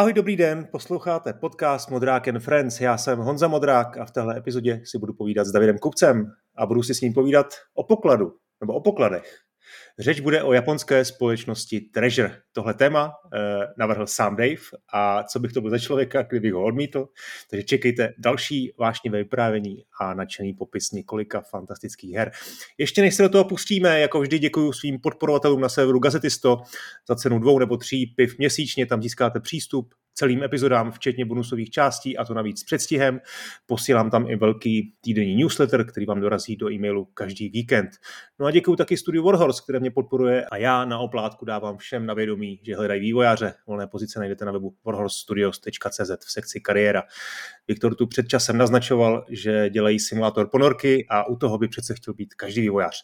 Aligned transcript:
Ahoj, 0.00 0.12
dobrý 0.12 0.36
den, 0.36 0.68
posloucháte 0.72 1.32
podcast 1.32 1.90
Modrák 1.90 2.28
and 2.28 2.40
Friends. 2.40 2.80
Já 2.80 2.98
jsem 2.98 3.18
Honza 3.18 3.48
Modrák 3.48 3.96
a 3.96 4.04
v 4.04 4.10
téhle 4.10 4.36
epizodě 4.36 4.82
si 4.84 4.98
budu 4.98 5.14
povídat 5.14 5.46
s 5.46 5.52
Davidem 5.52 5.78
Kupcem 5.78 6.26
a 6.56 6.66
budu 6.66 6.82
si 6.82 6.94
s 6.94 7.00
ním 7.00 7.12
povídat 7.12 7.46
o 7.74 7.84
pokladu, 7.84 8.32
nebo 8.60 8.74
o 8.74 8.80
pokladech. 8.80 9.38
Řeč 9.98 10.20
bude 10.20 10.42
o 10.42 10.52
japonské 10.52 11.04
společnosti 11.04 11.80
Treasure. 11.80 12.36
Tohle 12.52 12.74
téma 12.74 13.12
eh, 13.34 13.38
navrhl 13.78 14.06
sám 14.06 14.36
Dave 14.36 14.60
a 14.94 15.22
co 15.22 15.40
bych 15.40 15.52
to 15.52 15.60
byl 15.60 15.70
za 15.70 15.78
člověka, 15.78 16.22
kdybych 16.22 16.52
ho 16.52 16.64
odmítl. 16.64 17.06
Takže 17.50 17.64
čekejte 17.64 18.14
další 18.18 18.72
vášnivé 18.78 19.18
vyprávění 19.18 19.84
a 20.00 20.14
nadšený 20.14 20.54
popis 20.54 20.92
několika 20.92 21.40
fantastických 21.40 22.14
her. 22.14 22.30
Ještě 22.78 23.02
než 23.02 23.14
se 23.14 23.22
do 23.22 23.28
toho 23.28 23.44
pustíme, 23.44 24.00
jako 24.00 24.20
vždy 24.20 24.38
děkuji 24.38 24.72
svým 24.72 25.00
podporovatelům 25.00 25.60
na 25.60 25.68
serveru 25.68 25.98
Gazetisto 25.98 26.56
za 27.08 27.16
cenu 27.16 27.38
dvou 27.38 27.58
nebo 27.58 27.76
tří 27.76 28.06
piv 28.06 28.38
měsíčně, 28.38 28.86
tam 28.86 29.02
získáte 29.02 29.40
přístup 29.40 29.94
celým 30.20 30.42
epizodám, 30.42 30.92
včetně 30.92 31.24
bonusových 31.24 31.70
částí, 31.70 32.16
a 32.16 32.24
to 32.24 32.34
navíc 32.34 32.60
s 32.60 32.64
předstihem. 32.64 33.20
Posílám 33.66 34.10
tam 34.10 34.30
i 34.30 34.36
velký 34.36 34.92
týdenní 35.00 35.36
newsletter, 35.36 35.86
který 35.86 36.06
vám 36.06 36.20
dorazí 36.20 36.56
do 36.56 36.70
e-mailu 36.70 37.04
každý 37.04 37.48
víkend. 37.48 37.90
No 38.38 38.46
a 38.46 38.50
děkuji 38.50 38.76
taky 38.76 38.96
studiu 38.96 39.24
Warhorse, 39.24 39.62
které 39.62 39.80
mě 39.80 39.90
podporuje 39.90 40.44
a 40.44 40.56
já 40.56 40.84
na 40.84 40.98
oplátku 40.98 41.44
dávám 41.44 41.76
všem 41.76 42.06
na 42.06 42.14
vědomí, 42.14 42.60
že 42.62 42.76
hledají 42.76 43.00
vývojáře. 43.00 43.54
Volné 43.66 43.86
pozice 43.86 44.18
najdete 44.18 44.44
na 44.44 44.52
webu 44.52 44.74
warhorsestudios.cz 44.84 46.10
v 46.26 46.32
sekci 46.32 46.60
kariéra. 46.60 47.02
Viktor 47.68 47.94
tu 47.94 48.06
před 48.06 48.28
časem 48.28 48.58
naznačoval, 48.58 49.24
že 49.28 49.70
dělají 49.70 50.00
simulátor 50.00 50.48
ponorky 50.52 51.06
a 51.10 51.28
u 51.28 51.36
toho 51.36 51.58
by 51.58 51.68
přece 51.68 51.94
chtěl 51.94 52.14
být 52.14 52.34
každý 52.34 52.60
vývojář. 52.60 53.02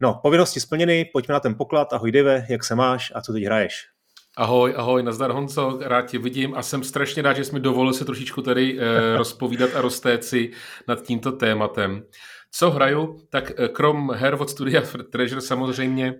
No, 0.00 0.20
povinnosti 0.22 0.60
splněny, 0.60 1.04
pojďme 1.12 1.32
na 1.32 1.40
ten 1.40 1.54
poklad. 1.54 1.92
Ahoj 1.92 2.12
Dave, 2.12 2.46
jak 2.48 2.64
se 2.64 2.74
máš 2.74 3.12
a 3.14 3.20
co 3.20 3.32
teď 3.32 3.44
hraješ? 3.44 3.93
Ahoj, 4.36 4.74
ahoj, 4.76 5.02
nazdar 5.02 5.30
Honco, 5.30 5.78
rád 5.80 6.02
tě 6.02 6.18
vidím 6.18 6.54
a 6.54 6.62
jsem 6.62 6.84
strašně 6.84 7.22
rád, 7.22 7.32
že 7.32 7.44
jsi 7.44 7.52
mi 7.52 7.60
dovolil 7.60 7.92
se 7.92 8.04
trošičku 8.04 8.42
tady 8.42 8.78
eh, 8.78 9.16
rozpovídat 9.16 9.70
a 9.76 9.80
roztéci 9.80 10.50
nad 10.88 11.02
tímto 11.02 11.32
tématem. 11.32 12.02
Co 12.50 12.70
hraju? 12.70 13.20
Tak 13.30 13.52
eh, 13.56 13.68
krom 13.68 14.10
her 14.10 14.36
od 14.40 14.50
studia 14.50 14.82
Treasure 15.10 15.40
samozřejmě 15.40 16.14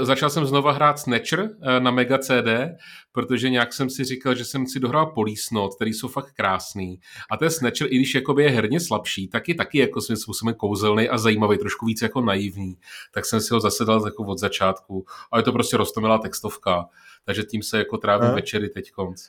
Začal 0.00 0.30
jsem 0.30 0.46
znova 0.46 0.72
hrát 0.72 0.98
Snatcher 0.98 1.50
eh, 1.62 1.80
na 1.80 1.90
Mega 1.90 2.18
CD, 2.18 2.48
protože 3.12 3.50
nějak 3.50 3.72
jsem 3.72 3.90
si 3.90 4.04
říkal, 4.04 4.34
že 4.34 4.44
jsem 4.44 4.66
si 4.66 4.80
dohrál 4.80 5.06
Police 5.06 5.54
Note, 5.54 5.74
který 5.76 5.92
jsou 5.92 6.08
fakt 6.08 6.32
krásný. 6.32 7.00
A 7.30 7.36
ten 7.36 7.50
Snatcher, 7.50 7.86
i 7.90 7.96
když 7.96 8.14
jakoby 8.14 8.42
je 8.42 8.50
herně 8.50 8.80
slabší, 8.80 9.28
tak 9.28 9.48
je 9.48 9.54
taky 9.54 9.78
jako 9.78 10.00
svým 10.00 10.16
způsobem 10.16 10.54
kouzelný 10.54 11.08
a 11.08 11.18
zajímavý, 11.18 11.58
trošku 11.58 11.86
víc 11.86 12.02
jako 12.02 12.20
naivní. 12.20 12.76
Tak 13.14 13.26
jsem 13.26 13.40
si 13.40 13.54
ho 13.54 13.60
zase 13.60 13.84
dal 13.84 14.02
jako 14.04 14.24
od 14.24 14.38
začátku. 14.38 15.04
A 15.32 15.36
je 15.36 15.42
to 15.42 15.52
prostě 15.52 15.76
roztomilá 15.76 16.18
textovka 16.18 16.84
takže 17.24 17.42
tím 17.42 17.62
se 17.62 17.78
jako 17.78 17.98
trávím 17.98 18.24
Aha. 18.24 18.34
večery 18.34 18.68
teď 18.68 18.90
konc. 18.90 19.28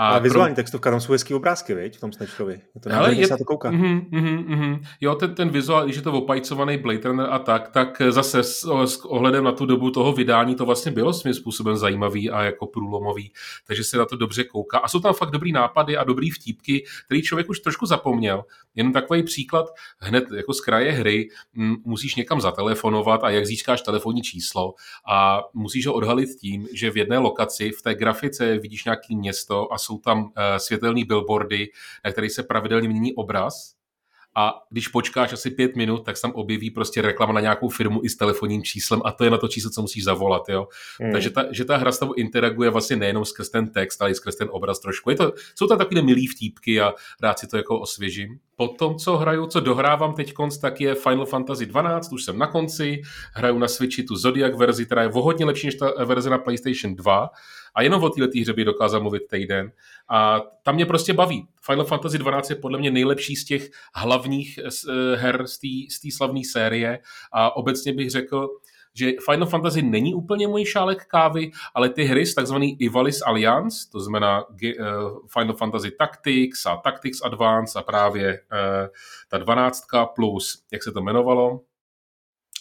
A, 0.00 0.08
a 0.08 0.18
vizuální 0.18 0.54
pro... 0.54 0.62
textovka, 0.62 0.90
tam 0.90 1.00
jsou 1.00 1.12
hezký 1.12 1.34
obrázky, 1.34 1.74
viď, 1.74 1.96
v 1.96 2.00
tom 2.00 2.12
Snatcherovi. 2.12 2.60
Je 2.74 2.80
to 2.80 2.90
Ale 2.94 3.14
je... 3.14 3.26
se 3.26 3.32
na 3.32 3.36
to 3.38 3.44
kouká. 3.44 3.70
Mm-hmm, 3.70 4.10
mm-hmm. 4.10 4.80
Jo, 5.00 5.14
ten, 5.14 5.34
ten 5.34 5.48
vizuál, 5.48 5.84
když 5.84 5.96
je 5.96 6.02
to 6.02 6.12
opajcovaný 6.12 6.78
Blade 6.78 7.08
Runner 7.08 7.26
a 7.30 7.38
tak, 7.38 7.68
tak 7.68 8.02
zase 8.08 8.42
s, 8.42 8.84
s 8.84 9.04
ohledem 9.04 9.44
na 9.44 9.52
tu 9.52 9.66
dobu 9.66 9.90
toho 9.90 10.12
vydání 10.12 10.54
to 10.54 10.66
vlastně 10.66 10.92
bylo 10.92 11.12
svým 11.12 11.34
způsobem 11.34 11.76
zajímavý 11.76 12.30
a 12.30 12.42
jako 12.42 12.66
průlomový, 12.66 13.32
takže 13.66 13.84
se 13.84 13.98
na 13.98 14.04
to 14.04 14.16
dobře 14.16 14.44
kouká. 14.44 14.78
A 14.78 14.88
jsou 14.88 15.00
tam 15.00 15.14
fakt 15.14 15.30
dobrý 15.30 15.52
nápady 15.52 15.96
a 15.96 16.04
dobrý 16.04 16.30
vtípky, 16.30 16.84
který 17.06 17.22
člověk 17.22 17.48
už 17.48 17.60
trošku 17.60 17.86
zapomněl. 17.86 18.44
Jenom 18.74 18.92
takový 18.92 19.22
příklad, 19.22 19.66
hned 19.98 20.24
jako 20.36 20.54
z 20.54 20.60
kraje 20.60 20.92
hry 20.92 21.28
m, 21.56 21.76
musíš 21.84 22.14
někam 22.14 22.40
zatelefonovat 22.40 23.24
a 23.24 23.30
jak 23.30 23.46
získáš 23.46 23.82
telefonní 23.82 24.22
číslo 24.22 24.74
a 25.10 25.42
musíš 25.54 25.86
ho 25.86 25.92
odhalit 25.94 26.28
tím, 26.40 26.68
že 26.74 26.90
v 26.90 26.96
jedné 26.96 27.18
lokaci 27.18 27.70
v 27.70 27.82
té 27.82 27.94
grafice 27.94 28.58
vidíš 28.58 28.84
nějaký 28.84 29.16
město 29.16 29.72
a 29.72 29.78
jsou 29.88 29.98
tam 29.98 30.32
eh, 30.36 30.58
světelné 30.58 31.04
billboardy, 31.04 31.68
na 32.04 32.12
kterých 32.12 32.32
se 32.32 32.42
pravidelně 32.42 32.88
mění 32.88 33.14
obraz 33.14 33.78
a 34.36 34.54
když 34.70 34.88
počkáš 34.88 35.32
asi 35.32 35.50
pět 35.50 35.76
minut, 35.76 36.04
tak 36.04 36.16
se 36.16 36.22
tam 36.22 36.32
objeví 36.32 36.70
prostě 36.70 37.02
reklama 37.02 37.32
na 37.32 37.40
nějakou 37.40 37.68
firmu 37.68 38.00
i 38.04 38.08
s 38.08 38.16
telefonním 38.16 38.62
číslem 38.62 39.00
a 39.04 39.12
to 39.12 39.24
je 39.24 39.30
na 39.30 39.38
to 39.38 39.48
číslo, 39.48 39.70
co 39.70 39.82
musíš 39.82 40.04
zavolat. 40.04 40.48
Jo? 40.48 40.68
Hmm. 41.00 41.12
Takže 41.12 41.30
ta, 41.30 41.44
že 41.50 41.64
ta 41.64 41.76
hra 41.76 41.92
s 41.92 41.98
tebou 41.98 42.12
interaguje 42.12 42.70
vlastně 42.70 42.96
nejenom 42.96 43.24
skrz 43.24 43.48
ten 43.48 43.68
text, 43.68 44.02
ale 44.02 44.10
i 44.10 44.14
skrz 44.14 44.36
ten 44.36 44.48
obraz 44.50 44.80
trošku. 44.80 45.10
Je 45.10 45.16
to, 45.16 45.32
jsou 45.54 45.66
tam 45.66 45.78
takové 45.78 46.02
milý 46.02 46.26
vtípky 46.26 46.80
a 46.80 46.94
rád 47.22 47.38
si 47.38 47.46
to 47.46 47.56
jako 47.56 47.80
osvěžím. 47.80 48.38
Potom, 48.56 48.96
co 48.96 49.16
hraju, 49.16 49.46
co 49.46 49.60
dohrávám 49.60 50.14
teď 50.14 50.32
konc, 50.32 50.58
tak 50.58 50.80
je 50.80 50.94
Final 50.94 51.26
Fantasy 51.26 51.66
12, 51.66 52.12
už 52.12 52.24
jsem 52.24 52.38
na 52.38 52.46
konci, 52.46 53.02
hraju 53.34 53.58
na 53.58 53.68
Switchi 53.68 54.02
tu 54.02 54.16
Zodiac 54.16 54.56
verzi, 54.56 54.86
která 54.86 55.02
je 55.02 55.08
o 55.08 55.22
hodně 55.22 55.44
lepší 55.44 55.66
než 55.66 55.74
ta 55.74 56.04
verze 56.04 56.30
na 56.30 56.38
PlayStation 56.38 56.94
2 56.94 57.30
a 57.74 57.82
jenom 57.82 58.04
o 58.04 58.10
této 58.10 58.38
hře 58.40 58.52
by 58.52 58.64
dokázal 58.64 59.00
mluvit 59.00 59.22
týden. 59.30 59.72
A 60.08 60.40
tam 60.62 60.74
mě 60.74 60.86
prostě 60.86 61.12
baví. 61.12 61.48
Final 61.66 61.84
Fantasy 61.84 62.18
12 62.18 62.50
je 62.50 62.56
podle 62.56 62.78
mě 62.78 62.90
nejlepší 62.90 63.36
z 63.36 63.44
těch 63.44 63.70
hlavních 63.94 64.58
eh, 64.58 65.16
her 65.16 65.46
z 65.46 66.00
té 66.00 66.08
slavné 66.16 66.40
série 66.52 66.98
a 67.32 67.56
obecně 67.56 67.92
bych 67.92 68.10
řekl, 68.10 68.48
že 68.94 69.12
Final 69.30 69.46
Fantasy 69.46 69.82
není 69.82 70.14
úplně 70.14 70.48
můj 70.48 70.64
šálek 70.64 71.06
kávy, 71.06 71.50
ale 71.74 71.88
ty 71.88 72.04
hry 72.04 72.26
z 72.26 72.34
takzvaný 72.34 72.76
Ivalis 72.80 73.22
Alliance, 73.22 73.90
to 73.92 74.00
znamená 74.00 74.48
uh, 74.48 74.56
Final 75.38 75.56
Fantasy 75.56 75.90
Tactics 75.90 76.66
a 76.66 76.76
Tactics 76.76 77.22
Advance 77.24 77.78
a 77.78 77.82
právě 77.82 78.40
ta 79.28 79.38
dvanáctka 79.38 80.06
plus, 80.06 80.62
jak 80.72 80.82
se 80.82 80.92
to 80.92 81.00
jmenovalo, 81.00 81.60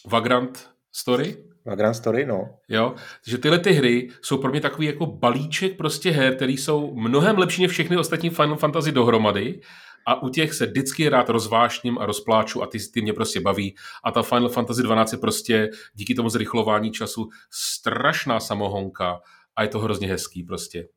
Vagrant 0.05 0.69
Story, 0.91 1.46
na 1.67 1.75
Grand 1.75 1.95
Story, 1.95 2.25
no. 2.25 2.49
Jo, 2.69 2.95
takže 3.23 3.37
tyhle 3.37 3.59
ty 3.59 3.71
hry 3.71 4.09
jsou 4.21 4.37
pro 4.37 4.51
mě 4.51 4.61
takový 4.61 4.87
jako 4.87 5.05
balíček 5.05 5.77
prostě 5.77 6.11
her, 6.11 6.35
které 6.35 6.51
jsou 6.51 6.95
mnohem 6.95 7.37
lepší 7.37 7.61
než 7.61 7.71
všechny 7.71 7.97
ostatní 7.97 8.29
Final 8.29 8.55
Fantasy 8.55 8.91
dohromady 8.91 9.59
a 10.07 10.23
u 10.23 10.29
těch 10.29 10.53
se 10.53 10.65
vždycky 10.65 11.09
rád 11.09 11.29
rozvášním 11.29 11.97
a 11.97 12.05
rozpláču 12.05 12.63
a 12.63 12.67
ty, 12.67 12.77
ty 12.93 13.01
mě 13.01 13.13
prostě 13.13 13.41
baví 13.41 13.75
a 14.03 14.11
ta 14.11 14.23
Final 14.23 14.49
Fantasy 14.49 14.83
12 14.83 15.11
je 15.11 15.17
prostě 15.17 15.69
díky 15.93 16.15
tomu 16.15 16.29
zrychlování 16.29 16.91
času 16.91 17.27
strašná 17.51 18.39
samohonka 18.39 19.19
a 19.55 19.63
je 19.63 19.69
to 19.69 19.79
hrozně 19.79 20.07
hezký 20.07 20.43
prostě. 20.43 20.87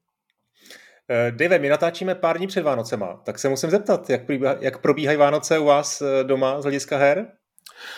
Eh, 1.11 1.31
Dave, 1.31 1.59
my 1.59 1.69
natáčíme 1.69 2.15
pár 2.15 2.39
dní 2.39 2.47
před 2.47 2.63
Vánocema, 2.63 3.21
tak 3.25 3.39
se 3.39 3.49
musím 3.49 3.71
zeptat, 3.71 4.11
jak, 4.11 4.23
jak 4.61 4.81
probíhají 4.81 5.19
Vánoce 5.19 5.59
u 5.59 5.65
vás 5.65 6.03
eh, 6.03 6.25
doma 6.25 6.61
z 6.61 6.65
hlediska 6.65 6.97
her? 6.97 7.40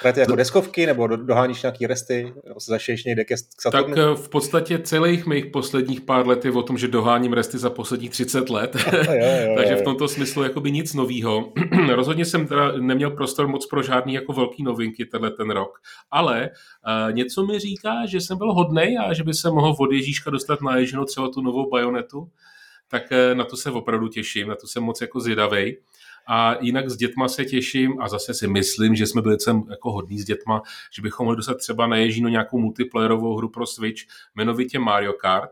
Hrajete 0.01 0.21
jako 0.21 0.37
deskovky 0.37 0.87
nebo 0.87 1.07
doháníš 1.07 1.63
nějaký 1.63 1.87
resty, 1.87 2.35
nebo 2.49 2.61
se 2.61 2.71
zašiješ 2.71 3.05
někde 3.05 3.25
ke 3.25 3.37
Saturnu? 3.37 3.95
Tak 3.95 3.99
eh, 3.99 4.17
v 4.17 4.29
podstatě 4.29 4.79
celých 4.79 5.27
mých 5.27 5.47
posledních 5.47 6.01
pár 6.01 6.27
let 6.27 6.45
je 6.45 6.51
o 6.51 6.63
tom, 6.63 6.79
že 6.79 6.89
doháním 6.89 7.33
resty 7.33 7.59
za 7.59 7.71
posledních 7.71 8.11
30 8.11 8.51
let. 8.51 8.77
jo, 8.93 9.03
jo, 9.47 9.55
Takže 9.57 9.77
v 9.77 9.83
tomto 9.83 10.09
smyslu 10.09 10.43
jakoby 10.43 10.71
nic 10.71 10.95
novýho. 10.95 11.53
Rozhodně 11.95 12.25
jsem 12.25 12.47
teda 12.47 12.73
neměl 12.73 13.11
prostor 13.11 13.49
moc 13.49 13.67
pro 13.67 13.83
žádný 13.83 14.15
jako 14.15 14.33
velký 14.33 14.63
novinky 14.63 15.05
tenhle 15.05 15.31
ten 15.31 15.51
rok. 15.51 15.81
Ale 16.11 16.51
uh, 16.51 17.15
něco 17.15 17.47
mi 17.47 17.59
říká, 17.59 18.07
že 18.07 18.21
jsem 18.21 18.39
byl 18.39 18.53
hodnej 18.53 18.99
a 18.99 19.13
že 19.13 19.25
by 19.25 19.35
se 19.35 19.51
mohl 19.51 19.77
od 19.79 19.93
Ježíška 19.93 20.31
dostat 20.31 20.63
na 20.63 20.77
Ježinu 20.77 21.05
třeba 21.05 21.29
tu 21.29 21.41
novou 21.41 21.71
bajonetu. 21.71 22.29
Tak 22.89 23.03
uh, 23.11 23.39
na 23.39 23.45
to 23.45 23.57
se 23.57 23.71
opravdu 23.71 24.09
těším, 24.09 24.49
na 24.49 24.55
to 24.55 24.67
jsem 24.67 24.83
moc 24.83 25.01
jako 25.01 25.21
zvědavej. 25.21 25.79
A 26.29 26.57
jinak 26.61 26.91
s 26.91 26.97
dětma 26.97 27.29
se 27.29 27.45
těším 27.45 28.01
a 28.01 28.09
zase 28.09 28.35
si 28.35 28.49
myslím, 28.49 28.95
že 28.95 29.07
jsme 29.07 29.23
byli 29.23 29.41
sem 29.41 29.63
jako 29.71 29.93
hodní 29.93 30.19
s 30.19 30.25
dětma, 30.25 30.63
že 30.93 31.03
bychom 31.03 31.25
mohli 31.25 31.37
dostat 31.37 31.55
třeba 31.55 31.87
na 31.87 31.97
Ježínu 31.97 32.29
nějakou 32.29 32.59
multiplayerovou 32.59 33.37
hru 33.37 33.49
pro 33.49 33.67
Switch, 33.67 34.03
jmenovitě 34.37 34.79
Mario 34.79 35.13
Kart. 35.13 35.51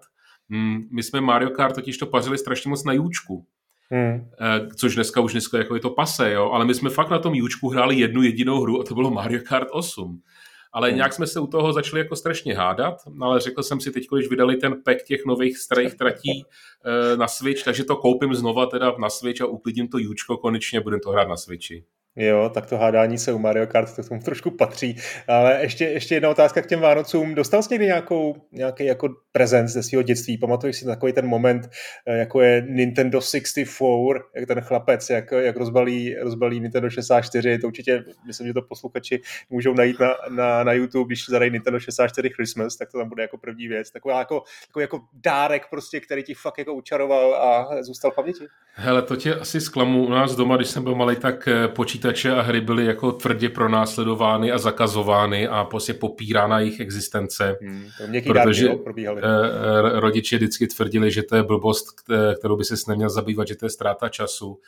Hmm, 0.50 0.88
my 0.90 1.02
jsme 1.02 1.20
Mario 1.20 1.50
Kart 1.50 1.74
totiž 1.74 1.98
to 1.98 2.06
pařili 2.06 2.38
strašně 2.38 2.68
moc 2.68 2.84
na 2.84 2.92
Jůčku. 2.92 3.46
Hmm. 3.90 4.30
Eh, 4.40 4.68
což 4.76 4.94
dneska 4.94 5.20
už 5.20 5.32
dneska 5.32 5.58
jako 5.58 5.74
je 5.74 5.80
to 5.80 5.90
pase, 5.90 6.32
jo? 6.32 6.50
ale 6.50 6.64
my 6.64 6.74
jsme 6.74 6.90
fakt 6.90 7.10
na 7.10 7.18
tom 7.18 7.34
Jůčku 7.34 7.68
hráli 7.68 7.98
jednu 7.98 8.22
jedinou 8.22 8.60
hru 8.60 8.80
a 8.80 8.84
to 8.84 8.94
bylo 8.94 9.10
Mario 9.10 9.40
Kart 9.44 9.68
8 9.70 10.20
ale 10.72 10.88
hmm. 10.88 10.96
nějak 10.96 11.12
jsme 11.12 11.26
se 11.26 11.40
u 11.40 11.46
toho 11.46 11.72
začali 11.72 12.00
jako 12.00 12.16
strašně 12.16 12.54
hádat, 12.54 12.94
no 13.08 13.26
ale 13.26 13.40
řekl 13.40 13.62
jsem 13.62 13.80
si 13.80 13.90
teď, 13.90 14.06
když 14.14 14.28
vydali 14.28 14.56
ten 14.56 14.82
pack 14.82 15.02
těch 15.02 15.26
nových 15.26 15.58
starých 15.58 15.94
tratí 15.94 16.44
e, 16.84 17.16
na 17.16 17.28
Switch, 17.28 17.64
takže 17.64 17.84
to 17.84 17.96
koupím 17.96 18.34
znova 18.34 18.66
teda 18.66 18.94
na 18.98 19.10
Switch 19.10 19.40
a 19.40 19.46
uklidím 19.46 19.88
to 19.88 19.98
Jučko 19.98 20.36
konečně, 20.36 20.80
budem 20.80 21.00
to 21.00 21.10
hrát 21.10 21.28
na 21.28 21.36
Switchi. 21.36 21.84
Jo, 22.16 22.50
tak 22.54 22.66
to 22.66 22.76
hádání 22.76 23.18
se 23.18 23.32
u 23.32 23.38
Mario 23.38 23.66
Kart 23.66 23.96
to 23.96 24.02
k 24.02 24.08
tomu 24.08 24.20
trošku 24.20 24.50
patří. 24.50 24.96
Ale 25.28 25.58
ještě, 25.62 25.84
ještě 25.84 26.14
jedna 26.14 26.30
otázka 26.30 26.62
k 26.62 26.66
těm 26.66 26.80
Vánocům. 26.80 27.34
Dostal 27.34 27.62
jsi 27.62 27.74
někdy 27.74 27.86
nějakou, 27.86 28.36
nějaký 28.52 28.84
jako 28.84 29.08
prezent 29.32 29.68
ze 29.68 29.82
svého 29.82 30.02
dětství? 30.02 30.38
Pamatuješ 30.38 30.76
si 30.76 30.84
takový 30.84 31.12
ten 31.12 31.26
moment, 31.26 31.70
eh, 32.06 32.18
jako 32.18 32.40
je 32.40 32.66
Nintendo 32.68 33.20
64, 33.20 34.20
jak 34.34 34.48
ten 34.48 34.60
chlapec, 34.60 35.10
jak, 35.10 35.32
jak 35.32 35.56
rozbalí, 35.56 36.14
rozbalí 36.14 36.60
Nintendo 36.60 36.90
64, 36.90 37.58
to 37.58 37.66
určitě, 37.66 38.04
myslím, 38.26 38.46
že 38.46 38.54
to 38.54 38.62
posluchači 38.62 39.20
můžou 39.50 39.74
najít 39.74 40.00
na, 40.00 40.14
na, 40.28 40.64
na 40.64 40.72
YouTube, 40.72 41.08
když 41.08 41.26
zadají 41.28 41.50
Nintendo 41.50 41.80
64 41.80 42.30
Christmas, 42.30 42.76
tak 42.76 42.90
to 42.92 42.98
tam 42.98 43.08
bude 43.08 43.22
jako 43.22 43.38
první 43.38 43.68
věc. 43.68 43.90
Taková 43.90 44.18
jako, 44.18 44.42
takový 44.66 44.82
jako 44.82 45.00
dárek 45.12 45.66
prostě, 45.70 46.00
který 46.00 46.22
ti 46.22 46.34
fakt 46.34 46.58
jako 46.58 46.74
učaroval 46.74 47.34
a 47.34 47.82
zůstal 47.82 48.10
v 48.10 48.14
paměti. 48.14 48.44
Hele, 48.74 49.02
to 49.02 49.16
tě 49.16 49.34
asi 49.34 49.60
zklamu 49.60 50.06
u 50.06 50.10
nás 50.10 50.36
doma, 50.36 50.56
když 50.56 50.68
jsem 50.68 50.84
byl 50.84 50.94
malý, 50.94 51.16
tak 51.16 51.48
eh, 51.48 51.68
počít 51.68 51.99
počítače 52.00 52.30
a 52.30 52.42
hry 52.42 52.60
byly 52.60 52.84
jako 52.84 53.12
tvrdě 53.12 53.48
pronásledovány 53.48 54.52
a 54.52 54.58
zakazovány 54.58 55.48
a 55.48 55.64
prostě 55.64 55.94
popírána 55.94 56.58
jejich 56.58 56.80
existence. 56.80 57.56
Hmm, 57.60 57.84
to 57.98 58.32
protože 58.32 58.68
dárky, 58.68 59.02
jo, 59.02 59.20
rodiče 59.94 60.36
vždycky 60.36 60.66
tvrdili, 60.66 61.10
že 61.10 61.22
to 61.22 61.36
je 61.36 61.42
blbost, 61.42 61.86
kterou 62.38 62.56
by 62.56 62.64
se 62.64 62.74
neměl 62.88 63.10
zabývat, 63.10 63.48
že 63.48 63.56
to 63.56 63.66
je 63.66 63.70
ztráta 63.70 64.08
času. 64.08 64.58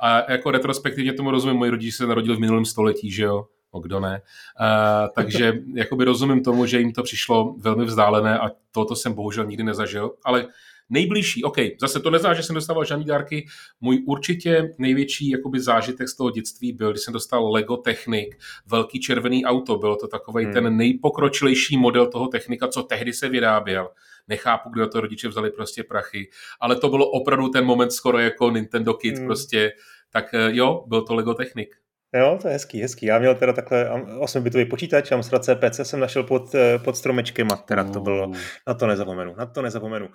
A 0.00 0.32
jako 0.32 0.50
retrospektivně 0.50 1.12
tomu 1.12 1.30
rozumím, 1.30 1.56
moji 1.56 1.70
rodiče 1.70 1.96
se 1.96 2.06
narodili 2.06 2.36
v 2.36 2.40
minulém 2.40 2.64
století, 2.64 3.10
že 3.10 3.24
jo, 3.24 3.46
o 3.70 3.80
kdo 3.80 4.00
ne. 4.00 4.22
Uh, 4.60 5.08
takže 5.14 5.52
jakoby 5.74 6.04
rozumím 6.04 6.44
tomu, 6.44 6.66
že 6.66 6.78
jim 6.78 6.92
to 6.92 7.02
přišlo 7.02 7.54
velmi 7.58 7.84
vzdálené 7.84 8.38
a 8.38 8.50
toto 8.72 8.96
jsem 8.96 9.12
bohužel 9.12 9.44
nikdy 9.44 9.64
nezažil, 9.64 10.10
ale 10.24 10.46
Nejbližší, 10.90 11.44
OK, 11.44 11.56
zase 11.80 12.00
to 12.00 12.10
neznamená, 12.10 12.36
že 12.36 12.42
jsem 12.42 12.54
dostával 12.54 12.84
žádný 12.84 13.04
dárky. 13.04 13.46
Můj 13.80 14.02
určitě 14.06 14.74
největší 14.78 15.30
jakoby 15.30 15.60
zážitek 15.60 16.08
z 16.08 16.16
toho 16.16 16.30
dětství 16.30 16.72
byl, 16.72 16.90
když 16.90 17.02
jsem 17.02 17.14
dostal 17.14 17.52
Lego 17.52 17.76
Technik, 17.76 18.38
velký 18.66 19.00
červený 19.00 19.44
auto. 19.44 19.76
Bylo 19.76 19.96
to 19.96 20.08
takový 20.08 20.44
hmm. 20.44 20.54
ten 20.54 20.76
nejpokročilejší 20.76 21.76
model 21.76 22.06
toho 22.06 22.28
technika, 22.28 22.68
co 22.68 22.82
tehdy 22.82 23.12
se 23.12 23.28
vyráběl. 23.28 23.88
Nechápu, 24.28 24.70
kdo 24.70 24.88
to 24.88 25.00
rodiče 25.00 25.28
vzali 25.28 25.50
prostě 25.50 25.84
prachy, 25.84 26.30
ale 26.60 26.76
to 26.76 26.88
bylo 26.88 27.10
opravdu 27.10 27.48
ten 27.48 27.64
moment 27.64 27.90
skoro 27.90 28.18
jako 28.18 28.50
Nintendo 28.50 28.94
Kid 28.94 29.16
hmm. 29.16 29.26
prostě. 29.26 29.72
Tak 30.10 30.34
eh, 30.34 30.48
jo, 30.50 30.84
byl 30.86 31.02
to 31.02 31.14
Lego 31.14 31.34
Technik. 31.34 31.76
Jo, 32.14 32.38
to 32.42 32.48
je 32.48 32.52
hezký, 32.52 32.82
hezký. 32.82 33.06
Já 33.06 33.18
měl 33.18 33.34
teda 33.34 33.52
takhle 33.52 33.90
8-bitový 34.20 34.70
počítač, 34.70 35.12
Amstrad 35.12 35.44
CPC 35.44 35.80
jsem 35.82 36.00
našel 36.00 36.22
pod, 36.22 36.54
eh, 36.54 36.78
pod 36.78 36.96
stromečkem 36.96 37.48
a 37.52 37.56
teda 37.56 37.84
to 37.84 38.00
bylo, 38.00 38.30
na 38.66 38.74
to 38.74 38.86
nezapomenu, 38.86 39.34
na 39.38 39.46
to 39.46 39.62
nezapomenu. 39.62 40.08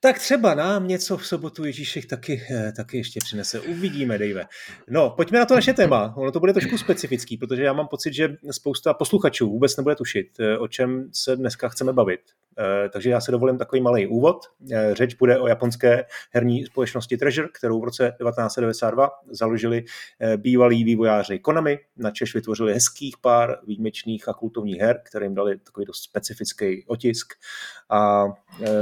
Tak 0.00 0.18
třeba 0.18 0.54
nám 0.54 0.88
něco 0.88 1.16
v 1.16 1.26
sobotu 1.26 1.64
Ježíšek 1.64 2.06
taky, 2.06 2.42
eh, 2.50 2.72
taky 2.72 2.96
ještě 2.96 3.20
přinese. 3.24 3.60
Uvidíme, 3.60 4.18
Dave. 4.18 4.44
No, 4.88 5.10
pojďme 5.10 5.38
na 5.38 5.46
to 5.46 5.54
naše 5.54 5.72
téma. 5.72 6.14
Ono 6.16 6.32
to 6.32 6.40
bude 6.40 6.52
trošku 6.52 6.78
specifický, 6.78 7.36
protože 7.36 7.62
já 7.62 7.72
mám 7.72 7.88
pocit, 7.88 8.14
že 8.14 8.36
spousta 8.50 8.94
posluchačů 8.94 9.50
vůbec 9.50 9.76
nebude 9.76 9.94
tušit, 9.94 10.40
eh, 10.40 10.58
o 10.58 10.68
čem 10.68 11.08
se 11.12 11.36
dneska 11.36 11.68
chceme 11.68 11.92
bavit. 11.92 12.20
Eh, 12.58 12.88
takže 12.88 13.10
já 13.10 13.20
se 13.20 13.32
dovolím 13.32 13.58
takový 13.58 13.80
malý 13.80 14.06
úvod. 14.06 14.36
Řeč 14.92 15.14
bude 15.14 15.38
o 15.38 15.46
japonské 15.48 16.04
herní 16.30 16.66
společnosti 16.66 17.16
Treasure, 17.16 17.48
kterou 17.52 17.80
v 17.80 17.84
roce 17.84 18.12
1992 18.18 19.10
založili 19.30 19.84
bývalí 20.36 20.84
vývojáři 20.84 21.38
Konami. 21.38 21.78
Na 21.96 22.10
Češ 22.10 22.34
vytvořili 22.34 22.72
hezkých 22.74 23.14
pár 23.20 23.58
výjimečných 23.66 24.28
a 24.28 24.32
kultovních 24.32 24.80
her, 24.80 25.00
které 25.04 25.26
jim 25.26 25.34
dali 25.34 25.58
takový 25.58 25.86
dost 25.86 26.02
specifický 26.02 26.84
otisk. 26.86 27.32
A 27.90 28.24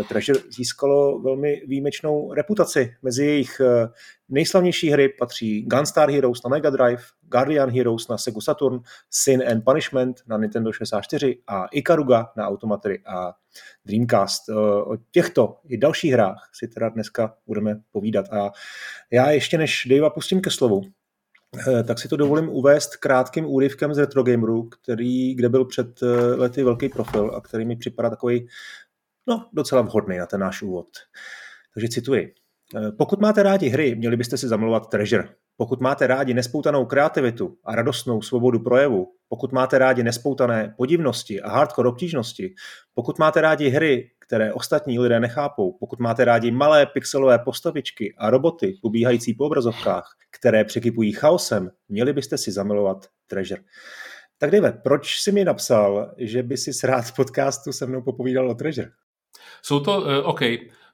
Treasure 0.08 0.40
získalo 0.50 1.03
velmi 1.24 1.62
výjimečnou 1.66 2.32
reputaci. 2.32 2.94
Mezi 3.02 3.24
jejich 3.24 3.60
eh, 3.60 3.88
nejslavnější 4.28 4.90
hry 4.90 5.08
patří 5.08 5.62
Gunstar 5.62 6.10
Heroes 6.10 6.42
na 6.42 6.48
Mega 6.48 6.70
Drive, 6.70 7.02
Guardian 7.22 7.70
Heroes 7.70 8.08
na 8.08 8.18
Sega 8.18 8.40
Saturn, 8.40 8.80
Sin 9.10 9.42
and 9.50 9.64
Punishment 9.64 10.20
na 10.26 10.38
Nintendo 10.38 10.72
64 10.72 11.38
a 11.46 11.66
Ikaruga 11.66 12.26
na 12.36 12.46
Automatory 12.48 13.02
a 13.06 13.32
Dreamcast. 13.86 14.48
Eh, 14.48 14.54
o 14.82 14.96
těchto 15.10 15.56
i 15.68 15.78
dalších 15.78 16.12
hrách 16.12 16.50
si 16.52 16.68
teda 16.68 16.88
dneska 16.88 17.34
budeme 17.46 17.80
povídat. 17.92 18.26
A 18.32 18.50
já 19.10 19.30
ještě 19.30 19.58
než 19.58 19.86
Dave 19.90 20.10
pustím 20.10 20.40
ke 20.40 20.50
slovu, 20.50 20.82
eh, 21.68 21.82
tak 21.82 21.98
si 21.98 22.08
to 22.08 22.16
dovolím 22.16 22.48
uvést 22.48 22.96
krátkým 22.96 23.46
úryvkem 23.46 23.94
z 23.94 23.98
Retro 23.98 24.22
Gameru, 24.22 24.62
který, 24.62 25.34
kde 25.34 25.48
byl 25.48 25.64
před 25.64 26.00
lety 26.36 26.62
velký 26.62 26.88
profil 26.88 27.30
a 27.34 27.40
který 27.40 27.64
mi 27.64 27.76
připadá 27.76 28.10
takový 28.10 28.48
no, 29.26 29.49
docela 29.53 29.82
vhodný 29.82 30.19
na 30.19 30.26
ten 30.26 30.41
náš 30.41 30.62
úvod. 30.62 30.87
Takže 31.75 31.88
cituji. 31.88 32.35
Eh, 32.76 32.93
pokud 32.93 33.21
máte 33.21 33.43
rádi 33.43 33.69
hry, 33.69 33.94
měli 33.94 34.17
byste 34.17 34.37
si 34.37 34.49
zamluvat 34.49 34.88
Treasure. 34.88 35.29
Pokud 35.56 35.81
máte 35.81 36.06
rádi 36.06 36.35
nespoutanou 36.35 36.85
kreativitu 36.85 37.59
a 37.65 37.75
radostnou 37.75 38.23
svobodu 38.23 38.59
projevu, 38.59 39.06
pokud 39.29 39.53
máte 39.53 39.79
rádi 39.79 40.03
nespoutané 40.03 40.75
podivnosti 40.76 41.41
a 41.41 41.50
hardcore 41.50 41.88
obtížnosti, 41.88 42.55
pokud 42.94 43.19
máte 43.19 43.41
rádi 43.41 43.69
hry, 43.69 44.11
které 44.26 44.53
ostatní 44.53 44.99
lidé 44.99 45.21
nechápou, 45.21 45.73
pokud 45.73 46.00
máte 46.00 46.25
rádi 46.25 46.50
malé 46.50 46.87
pixelové 46.87 47.38
postavičky 47.38 48.15
a 48.19 48.31
roboty 48.31 48.79
ubíhající 48.82 49.35
po 49.35 49.47
obrazovkách, 49.47 50.17
které 50.31 50.65
překypují 50.65 51.12
chaosem, 51.12 51.71
měli 51.88 52.12
byste 52.12 52.38
si 52.38 52.53
zamilovat 52.53 53.06
Treasure. 53.26 53.62
Tak 54.38 54.50
Dave, 54.50 54.73
proč 54.73 55.21
jsi 55.21 55.32
mi 55.32 55.44
napsal, 55.44 56.15
že 56.19 56.43
by 56.43 56.56
si 56.56 56.87
rád 56.87 57.03
v 57.03 57.17
podcastu 57.17 57.73
se 57.73 57.87
mnou 57.87 58.03
popovídal 58.03 58.50
o 58.50 58.55
Treasure? 58.55 58.91
Jsou 59.64 59.81
to, 59.81 60.00
uh, 60.00 60.06
OK, 60.22 60.40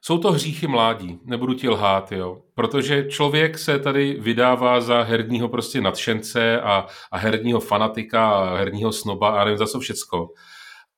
jsou 0.01 0.17
to 0.17 0.31
hříchy 0.31 0.67
mládí, 0.67 1.19
nebudu 1.25 1.53
ti 1.53 1.69
lhát, 1.69 2.11
jo. 2.11 2.41
Protože 2.53 3.07
člověk 3.09 3.57
se 3.57 3.79
tady 3.79 4.17
vydává 4.19 4.81
za 4.81 5.01
herního 5.01 5.49
prostě 5.49 5.81
nadšence 5.81 6.61
a, 6.61 6.85
a 7.11 7.17
herního 7.17 7.59
fanatika 7.59 8.29
a 8.29 8.57
herního 8.57 8.91
snoba 8.91 9.29
a 9.29 9.43
nevím 9.43 9.57
za 9.57 9.67
co 9.67 9.79
všecko. 9.79 10.29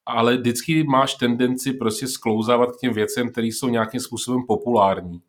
Ale 0.06 0.38
vždycky 0.38 0.84
máš 0.84 1.16
tendenci 1.16 1.74
prostě 1.74 2.08
sklouzávat 2.08 2.70
k 2.72 2.80
těm 2.80 2.94
věcem, 2.94 3.32
které 3.32 3.48
jsou 3.48 3.70
nějakým 3.70 4.00
způsobem 4.00 4.42
populární 4.48 5.22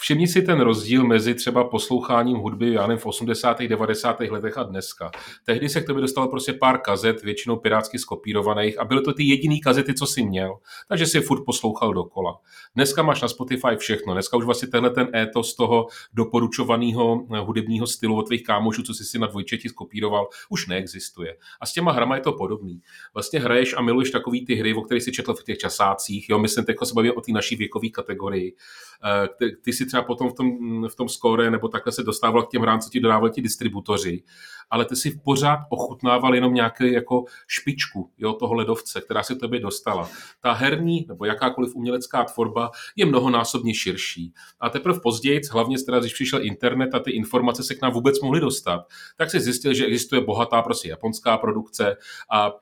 Všimni 0.00 0.28
si 0.28 0.42
ten 0.42 0.60
rozdíl 0.60 1.04
mezi 1.04 1.34
třeba 1.34 1.64
posloucháním 1.64 2.36
hudby, 2.36 2.72
já 2.72 2.86
nevím, 2.86 3.00
v 3.00 3.06
80. 3.06 3.62
90. 3.62 4.20
letech 4.20 4.58
a 4.58 4.62
dneska. 4.62 5.10
Tehdy 5.44 5.68
se 5.68 5.80
k 5.80 5.86
tobě 5.86 6.00
dostalo 6.00 6.28
prostě 6.28 6.52
pár 6.52 6.78
kazet, 6.78 7.22
většinou 7.22 7.56
pirátsky 7.56 7.98
skopírovaných 7.98 8.80
a 8.80 8.84
byly 8.84 9.02
to 9.02 9.12
ty 9.12 9.24
jediné 9.24 9.58
kazety, 9.64 9.94
co 9.94 10.06
jsi 10.06 10.22
měl. 10.22 10.54
Takže 10.88 11.06
si 11.06 11.20
furt 11.20 11.44
poslouchal 11.44 11.94
dokola. 11.94 12.38
Dneska 12.74 13.02
máš 13.02 13.22
na 13.22 13.28
Spotify 13.28 13.76
všechno. 13.76 14.12
Dneska 14.12 14.36
už 14.36 14.44
vlastně 14.44 14.68
tenhle 14.68 14.90
ten 14.90 15.08
étos 15.14 15.54
toho 15.54 15.86
doporučovaného 16.14 17.26
eh, 17.34 17.38
hudebního 17.38 17.86
stylu 17.86 18.16
od 18.16 18.26
tvých 18.26 18.44
kámošů, 18.44 18.82
co 18.82 18.94
jsi 18.94 19.04
si 19.04 19.18
na 19.18 19.26
dvojčeti 19.26 19.68
skopíroval, 19.68 20.28
už 20.48 20.66
neexistuje. 20.66 21.36
A 21.60 21.66
s 21.66 21.72
těma 21.72 21.92
hrama 21.92 22.14
je 22.14 22.22
to 22.22 22.32
podobný. 22.32 22.80
Vlastně 23.14 23.40
hraješ 23.40 23.74
a 23.76 23.82
miluješ 23.82 24.10
takový 24.10 24.46
ty 24.46 24.54
hry, 24.54 24.74
o 24.74 24.82
kterých 24.82 25.02
si 25.02 25.12
četl 25.12 25.34
v 25.34 25.44
těch 25.44 25.58
časácích. 25.58 26.28
Jo, 26.28 26.38
myslím, 26.38 26.64
teď 26.64 26.76
se 26.84 26.94
bavím 26.94 27.12
o 27.16 27.20
té 27.20 27.32
naší 27.32 27.56
věkové 27.56 27.88
kategorii. 27.88 28.56
Eh, 29.04 29.28
ty, 29.38 29.56
ty 29.56 29.72
si 29.72 29.87
třeba 29.88 30.02
potom 30.02 30.30
v 30.30 30.34
tom, 30.34 30.48
v 30.88 30.94
tom 30.94 31.08
score 31.08 31.50
nebo 31.50 31.68
takhle 31.68 31.92
se 31.92 32.02
dostával 32.02 32.42
k 32.42 32.50
těm 32.50 32.62
hrám, 32.62 32.80
co 32.80 32.90
ti 32.90 33.00
dodávali 33.00 33.30
ti 33.30 33.42
distributoři, 33.42 34.22
ale 34.70 34.84
ty 34.84 34.96
si 34.96 35.20
pořád 35.24 35.58
ochutnával 35.70 36.34
jenom 36.34 36.54
nějaký 36.54 36.92
jako 36.92 37.24
špičku 37.46 38.10
jo, 38.18 38.32
toho 38.32 38.54
ledovce, 38.54 39.00
která 39.00 39.22
se 39.22 39.36
tobě 39.36 39.60
dostala. 39.60 40.10
Ta 40.40 40.52
herní 40.52 41.06
nebo 41.08 41.24
jakákoliv 41.24 41.74
umělecká 41.74 42.24
tvorba 42.24 42.70
je 42.96 43.06
mnohonásobně 43.06 43.74
širší. 43.74 44.32
A 44.60 44.70
teprve 44.70 45.00
později, 45.00 45.40
hlavně 45.52 45.76
teda, 45.78 46.00
když 46.00 46.14
přišel 46.14 46.44
internet 46.44 46.94
a 46.94 46.98
ty 46.98 47.10
informace 47.10 47.62
se 47.62 47.74
k 47.74 47.82
nám 47.82 47.92
vůbec 47.92 48.20
mohly 48.20 48.40
dostat, 48.40 48.86
tak 49.16 49.30
si 49.30 49.40
zjistil, 49.40 49.74
že 49.74 49.86
existuje 49.86 50.20
bohatá 50.20 50.62
prostě 50.62 50.88
japonská 50.88 51.38
produkce 51.38 51.96
a 52.30 52.52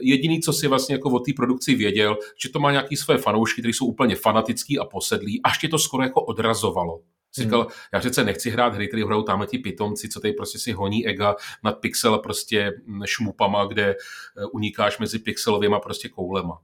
Jediný, 0.00 0.40
co 0.40 0.52
si 0.52 0.68
vlastně 0.68 0.94
jako 0.94 1.10
o 1.10 1.18
té 1.18 1.32
produkci 1.36 1.74
věděl, 1.74 2.16
že 2.42 2.48
to 2.48 2.60
má 2.60 2.70
nějaký 2.70 2.96
své 2.96 3.18
fanoušky, 3.18 3.62
kteří 3.62 3.72
jsou 3.72 3.86
úplně 3.86 4.16
fanatický 4.16 4.78
a 4.78 4.84
posedlí, 4.84 5.40
až 5.42 5.58
tě 5.58 5.68
to 5.68 5.78
skoro 5.78 6.02
jako 6.02 6.22
odrazovalo. 6.22 7.00
Jsi 7.32 7.40
hmm. 7.40 7.50
říkal, 7.50 7.66
já 7.92 8.00
přece 8.00 8.24
nechci 8.24 8.50
hrát 8.50 8.74
hry, 8.74 8.88
které 8.88 9.04
hrajou 9.04 9.22
tamhle 9.22 9.46
ti 9.46 9.58
pitomci, 9.58 10.08
co 10.08 10.20
tady 10.20 10.32
prostě 10.32 10.58
si 10.58 10.72
honí 10.72 11.06
ega 11.06 11.36
nad 11.64 11.72
pixel 11.72 12.18
prostě 12.18 12.72
šmupama, 13.04 13.64
kde 13.64 13.90
eh, 13.90 13.96
unikáš 14.52 14.98
mezi 14.98 15.18
pixelovými 15.18 15.76
prostě 15.82 16.08
koulema 16.08 16.60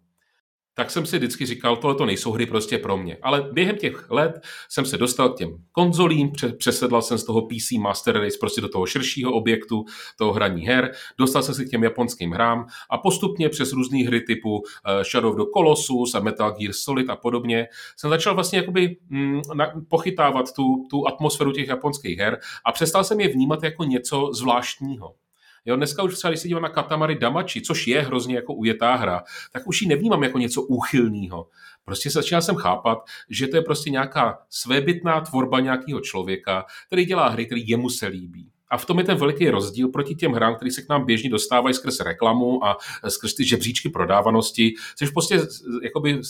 tak 0.75 0.91
jsem 0.91 1.07
si 1.07 1.19
vždycky 1.19 1.47
říkal, 1.47 1.77
tohle 1.77 1.97
to 1.97 2.07
nejsou 2.07 2.33
hry 2.33 2.47
prostě 2.47 2.79
pro 2.79 2.97
mě. 2.97 3.17
Ale 3.23 3.49
během 3.53 3.77
těch 3.77 4.11
let 4.11 4.41
jsem 4.69 4.87
se 4.87 4.99
dostal 4.99 5.29
k 5.29 5.37
těm 5.37 5.57
konzolím, 5.73 6.33
přesedlal 6.59 7.03
jsem 7.03 7.19
z 7.19 7.25
toho 7.25 7.43
PC 7.43 7.71
Master 7.79 8.21
Race 8.21 8.39
prostě 8.41 8.61
do 8.61 8.69
toho 8.69 8.87
širšího 8.87 9.33
objektu, 9.33 9.85
toho 10.19 10.33
hraní 10.33 10.67
her, 10.67 10.93
dostal 11.19 11.43
jsem 11.43 11.55
se 11.55 11.65
k 11.65 11.71
těm 11.71 11.85
japonským 11.85 12.31
hrám 12.31 12.67
a 12.91 12.99
postupně 12.99 13.49
přes 13.49 13.73
různé 13.73 13.99
hry 13.99 14.21
typu 14.21 14.63
eh, 14.87 15.05
Shadow 15.05 15.33
of 15.33 15.37
the 15.37 15.51
Colossus 15.57 16.15
a 16.15 16.21
Metal 16.21 16.53
Gear 16.53 16.73
Solid 16.73 17.11
a 17.11 17.17
podobně 17.17 17.69
jsem 17.97 18.11
začal 18.11 18.35
vlastně 18.35 18.59
jakoby 18.59 18.97
mm, 19.09 19.41
pochytávat 19.89 20.53
tu, 20.53 20.87
tu 20.91 21.09
atmosféru 21.09 21.53
těch 21.53 21.69
japonských 21.69 22.19
her 22.19 22.39
a 22.65 22.73
přestal 22.73 23.05
jsem 23.05 23.21
je 23.21 23.29
vnímat 23.29 23.63
jako 23.63 23.85
něco 23.85 24.31
zvláštního. 24.33 25.15
Jo, 25.65 25.77
dneska 25.77 26.03
už 26.03 26.15
třeba, 26.15 26.31
když 26.31 26.41
se 26.41 26.49
dívám 26.49 26.63
na 26.63 26.69
Katamari 26.69 27.19
Damachi, 27.19 27.61
což 27.61 27.87
je 27.87 28.01
hrozně 28.01 28.35
jako 28.35 28.55
ujetá 28.55 28.95
hra, 28.95 29.23
tak 29.53 29.67
už 29.67 29.83
ji 29.83 29.89
nevnímám 29.89 30.23
jako 30.23 30.39
něco 30.39 30.63
úchylného. 30.63 31.47
Prostě 31.85 32.11
začínal 32.11 32.43
jsem 32.43 32.55
chápat, 32.55 32.99
že 33.31 33.47
to 33.47 33.57
je 33.57 33.63
prostě 33.63 33.91
nějaká 33.91 34.39
svébytná 34.51 35.21
tvorba 35.21 35.61
nějakého 35.61 36.01
člověka, 36.01 36.65
který 36.87 37.05
dělá 37.05 37.29
hry, 37.29 37.47
který 37.47 37.69
jemu 37.69 37.91
se 37.91 38.07
líbí. 38.07 38.51
A 38.71 38.79
v 38.79 38.87
tom 38.87 38.99
je 38.99 39.05
ten 39.05 39.17
veliký 39.17 39.51
rozdíl 39.51 39.89
proti 39.89 40.15
těm 40.15 40.33
hrám, 40.33 40.57
které 40.57 40.71
se 40.71 40.83
k 40.83 40.89
nám 40.89 41.07
běžně 41.07 41.31
dostávají 41.31 41.75
skrz 41.75 42.01
reklamu 42.01 42.65
a 42.65 42.77
skrz 43.09 43.35
ty 43.35 43.45
žebříčky 43.45 43.89
prodávanosti, 43.89 44.75
což 44.97 45.11
prostě 45.11 45.41
jakoby 45.83 46.21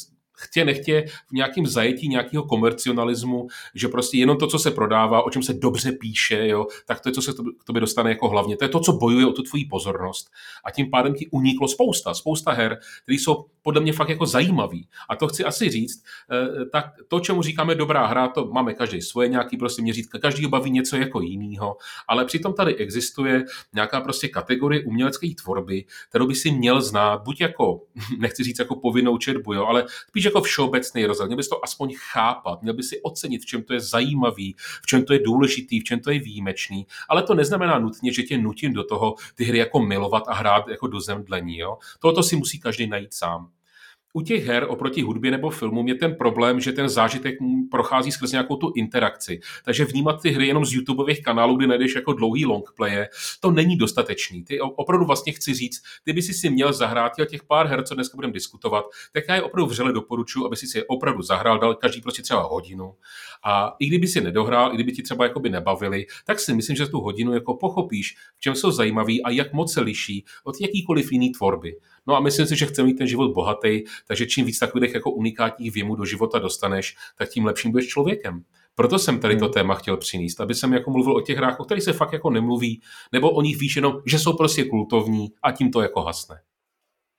chtě 0.40 0.64
nechtě 0.64 1.04
v 1.28 1.32
nějakém 1.32 1.66
zajetí 1.66 2.08
nějakého 2.08 2.44
komercionalismu, 2.44 3.46
že 3.74 3.88
prostě 3.88 4.18
jenom 4.18 4.36
to, 4.36 4.46
co 4.46 4.58
se 4.58 4.70
prodává, 4.70 5.22
o 5.22 5.30
čem 5.30 5.42
se 5.42 5.54
dobře 5.54 5.92
píše, 5.92 6.48
jo, 6.48 6.66
tak 6.86 7.00
to 7.00 7.08
je, 7.08 7.12
co 7.12 7.22
se 7.22 7.32
k 7.32 7.64
tobě 7.64 7.80
dostane 7.80 8.10
jako 8.10 8.28
hlavně. 8.28 8.56
To 8.56 8.64
je 8.64 8.68
to, 8.68 8.80
co 8.80 8.92
bojuje 8.92 9.26
o 9.26 9.32
tu 9.32 9.42
tvoji 9.42 9.64
pozornost. 9.64 10.30
A 10.64 10.70
tím 10.70 10.90
pádem 10.90 11.14
ti 11.14 11.28
uniklo 11.30 11.68
spousta, 11.68 12.14
spousta 12.14 12.52
her, 12.52 12.78
které 13.02 13.16
jsou 13.16 13.44
podle 13.62 13.80
mě 13.80 13.92
fakt 13.92 14.08
jako 14.08 14.26
zajímavý. 14.26 14.88
A 15.08 15.16
to 15.16 15.28
chci 15.28 15.44
asi 15.44 15.70
říct, 15.70 16.04
eh, 16.30 16.64
tak 16.72 16.84
to, 17.08 17.20
čemu 17.20 17.42
říkáme 17.42 17.74
dobrá 17.74 18.06
hra, 18.06 18.28
to 18.28 18.46
máme 18.46 18.74
každý 18.74 19.02
svoje 19.02 19.28
nějaký 19.28 19.56
prostě 19.56 19.82
měřítka, 19.82 20.18
každý 20.18 20.46
baví 20.46 20.70
něco 20.70 20.96
jako 20.96 21.20
jinýho, 21.20 21.76
ale 22.08 22.24
přitom 22.24 22.54
tady 22.54 22.76
existuje 22.76 23.44
nějaká 23.74 24.00
prostě 24.00 24.28
kategorie 24.28 24.84
umělecké 24.84 25.28
tvorby, 25.42 25.84
kterou 26.08 26.26
by 26.26 26.34
si 26.34 26.50
měl 26.50 26.82
znát, 26.82 27.22
buď 27.22 27.40
jako, 27.40 27.80
nechci 28.18 28.44
říct 28.44 28.58
jako 28.58 28.76
povinnou 28.76 29.18
četbu, 29.18 29.54
jo, 29.54 29.66
ale 29.66 29.86
spíš 30.08 30.24
jako 30.30 30.42
všeobecný 30.42 31.06
rozhled. 31.06 31.26
Měl 31.26 31.36
bys 31.36 31.48
to 31.48 31.64
aspoň 31.64 31.94
chápat, 32.12 32.62
měl 32.62 32.74
by 32.74 32.82
si 32.82 33.02
ocenit, 33.02 33.42
v 33.42 33.46
čem 33.46 33.62
to 33.62 33.72
je 33.72 33.80
zajímavý, 33.80 34.56
v 34.82 34.86
čem 34.86 35.04
to 35.04 35.12
je 35.12 35.18
důležitý, 35.18 35.80
v 35.80 35.84
čem 35.84 36.00
to 36.00 36.10
je 36.10 36.18
výjimečný, 36.18 36.86
ale 37.08 37.22
to 37.22 37.34
neznamená 37.34 37.78
nutně, 37.78 38.12
že 38.12 38.22
tě 38.22 38.38
nutím 38.38 38.72
do 38.72 38.84
toho 38.84 39.14
ty 39.34 39.44
hry 39.44 39.58
jako 39.58 39.80
milovat 39.80 40.22
a 40.28 40.34
hrát 40.34 40.68
jako 40.68 40.86
do 40.86 41.00
zemdlení. 41.00 41.58
Jo. 41.58 41.78
Tohoto 41.98 42.22
si 42.22 42.36
musí 42.36 42.60
každý 42.60 42.86
najít 42.86 43.14
sám 43.14 43.50
u 44.12 44.22
těch 44.22 44.46
her 44.46 44.66
oproti 44.68 45.02
hudbě 45.02 45.30
nebo 45.30 45.50
filmu 45.50 45.88
je 45.88 45.94
ten 45.94 46.14
problém, 46.14 46.60
že 46.60 46.72
ten 46.72 46.88
zážitek 46.88 47.38
prochází 47.70 48.12
skrz 48.12 48.32
nějakou 48.32 48.56
tu 48.56 48.72
interakci. 48.76 49.40
Takže 49.64 49.84
vnímat 49.84 50.22
ty 50.22 50.30
hry 50.30 50.46
jenom 50.46 50.64
z 50.64 50.72
YouTubeových 50.72 51.22
kanálů, 51.22 51.56
kdy 51.56 51.66
najdeš 51.66 51.94
jako 51.94 52.12
dlouhý 52.12 52.46
longplaye, 52.46 53.08
to 53.40 53.50
není 53.50 53.76
dostatečný. 53.76 54.44
Ty 54.44 54.60
opravdu 54.60 55.06
vlastně 55.06 55.32
chci 55.32 55.54
říct, 55.54 55.82
ty 56.04 56.12
by 56.12 56.22
si 56.22 56.34
si 56.34 56.50
měl 56.50 56.72
zahrát 56.72 57.12
těch 57.30 57.44
pár 57.44 57.66
her, 57.66 57.82
co 57.82 57.94
dneska 57.94 58.16
budeme 58.16 58.32
diskutovat, 58.32 58.84
tak 59.12 59.24
já 59.28 59.34
je 59.34 59.42
opravdu 59.42 59.70
vřele 59.70 59.92
doporučuji, 59.92 60.46
aby 60.46 60.56
si 60.56 60.66
si 60.66 60.78
je 60.78 60.84
opravdu 60.84 61.22
zahrál, 61.22 61.58
dal 61.58 61.74
každý 61.74 62.00
prostě 62.00 62.22
třeba 62.22 62.42
hodinu. 62.42 62.94
A 63.44 63.76
i 63.78 63.86
kdyby 63.86 64.08
si 64.08 64.20
nedohrál, 64.20 64.72
i 64.72 64.74
kdyby 64.74 64.92
ti 64.92 65.02
třeba 65.02 65.24
jakoby 65.24 65.50
nebavili, 65.50 66.06
tak 66.26 66.40
si 66.40 66.54
myslím, 66.54 66.76
že 66.76 66.86
tu 66.86 67.00
hodinu 67.00 67.34
jako 67.34 67.54
pochopíš, 67.54 68.16
v 68.36 68.40
čem 68.40 68.54
jsou 68.54 68.70
zajímaví 68.70 69.22
a 69.22 69.30
jak 69.30 69.52
moc 69.52 69.72
se 69.72 69.80
liší 69.80 70.24
od 70.44 70.60
jakýkoliv 70.60 71.12
jiný 71.12 71.32
tvorby. 71.32 71.76
No 72.06 72.16
a 72.16 72.20
myslím 72.20 72.46
si, 72.46 72.56
že 72.56 72.66
chceme 72.66 72.86
mít 72.86 72.98
ten 72.98 73.06
život 73.06 73.32
bohatý, 73.32 73.82
takže 74.06 74.26
čím 74.26 74.46
víc 74.46 74.58
takových 74.58 74.94
jako 74.94 75.10
unikátních 75.10 75.74
věmů 75.74 75.96
do 75.96 76.04
života 76.04 76.38
dostaneš, 76.38 76.96
tak 77.18 77.28
tím 77.28 77.44
lepším 77.44 77.70
budeš 77.70 77.88
člověkem. 77.88 78.44
Proto 78.74 78.98
jsem 78.98 79.20
tady 79.20 79.36
to 79.36 79.44
hmm. 79.44 79.54
téma 79.54 79.74
chtěl 79.74 79.96
přinést, 79.96 80.40
aby 80.40 80.54
jsem 80.54 80.72
jako 80.72 80.90
mluvil 80.90 81.16
o 81.16 81.20
těch 81.20 81.36
hrách, 81.36 81.60
o 81.60 81.64
kterých 81.64 81.84
se 81.84 81.92
fakt 81.92 82.12
jako 82.12 82.30
nemluví, 82.30 82.82
nebo 83.12 83.30
o 83.30 83.42
nich 83.42 83.58
víš 83.58 83.76
jenom, 83.76 83.96
že 84.06 84.18
jsou 84.18 84.36
prostě 84.36 84.64
kultovní 84.64 85.28
a 85.42 85.52
tím 85.52 85.70
to 85.70 85.80
jako 85.80 86.02
hasne. 86.02 86.40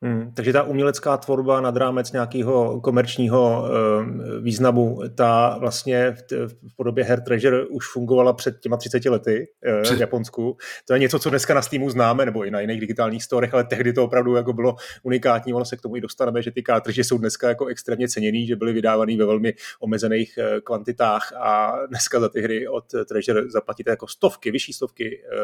Hmm, 0.04 0.32
takže 0.34 0.54
ta 0.54 0.64
umělecká 0.64 1.18
tvorba 1.18 1.62
nad 1.62 1.78
rámec 1.78 2.12
nějakého 2.12 2.82
komerčního 2.82 3.66
e, 3.66 4.42
významu, 4.42 5.02
ta 5.16 5.58
vlastně 5.60 6.12
v, 6.12 6.22
t, 6.22 6.48
v 6.48 6.76
podobě 6.76 7.04
Hair 7.04 7.22
Treasure 7.22 7.66
už 7.66 7.92
fungovala 7.94 8.34
před 8.34 8.60
těma 8.60 8.78
30 8.78 9.06
lety 9.06 9.48
e, 9.64 9.96
v 9.96 10.00
Japonsku. 10.00 10.58
To 10.88 10.94
je 10.94 11.00
něco, 11.00 11.20
co 11.20 11.30
dneska 11.30 11.54
na 11.54 11.62
Steamu 11.62 11.90
známe, 11.90 12.26
nebo 12.26 12.46
i 12.46 12.52
na 12.52 12.60
jiných 12.60 12.80
digitálních 12.80 13.24
storech, 13.24 13.54
ale 13.54 13.64
tehdy 13.64 13.94
to 13.94 14.04
opravdu 14.04 14.36
jako 14.36 14.54
bylo 14.54 14.76
unikátní. 15.04 15.54
Ono 15.54 15.66
se 15.66 15.78
k 15.78 15.82
tomu 15.82 15.96
i 15.96 16.02
dostaneme, 16.02 16.42
že 16.42 16.52
ty 16.52 16.64
kártridže 16.64 17.04
jsou 17.04 17.18
dneska 17.18 17.50
jako 17.50 17.66
extrémně 17.66 18.08
ceněný, 18.08 18.48
že 18.48 18.56
byly 18.56 18.74
vydávaný 18.74 19.18
ve 19.18 19.26
velmi 19.26 19.54
omezených 19.80 20.38
e, 20.38 20.62
kvantitách 20.62 21.34
a 21.34 21.78
dneska 21.88 22.20
za 22.20 22.30
ty 22.30 22.42
hry 22.42 22.68
od 22.68 22.86
Treasure 23.08 23.50
zaplatíte 23.50 23.90
jako 23.90 24.08
stovky, 24.08 24.52
vyšší 24.52 24.74
stovky 24.74 25.22
e, 25.24 25.38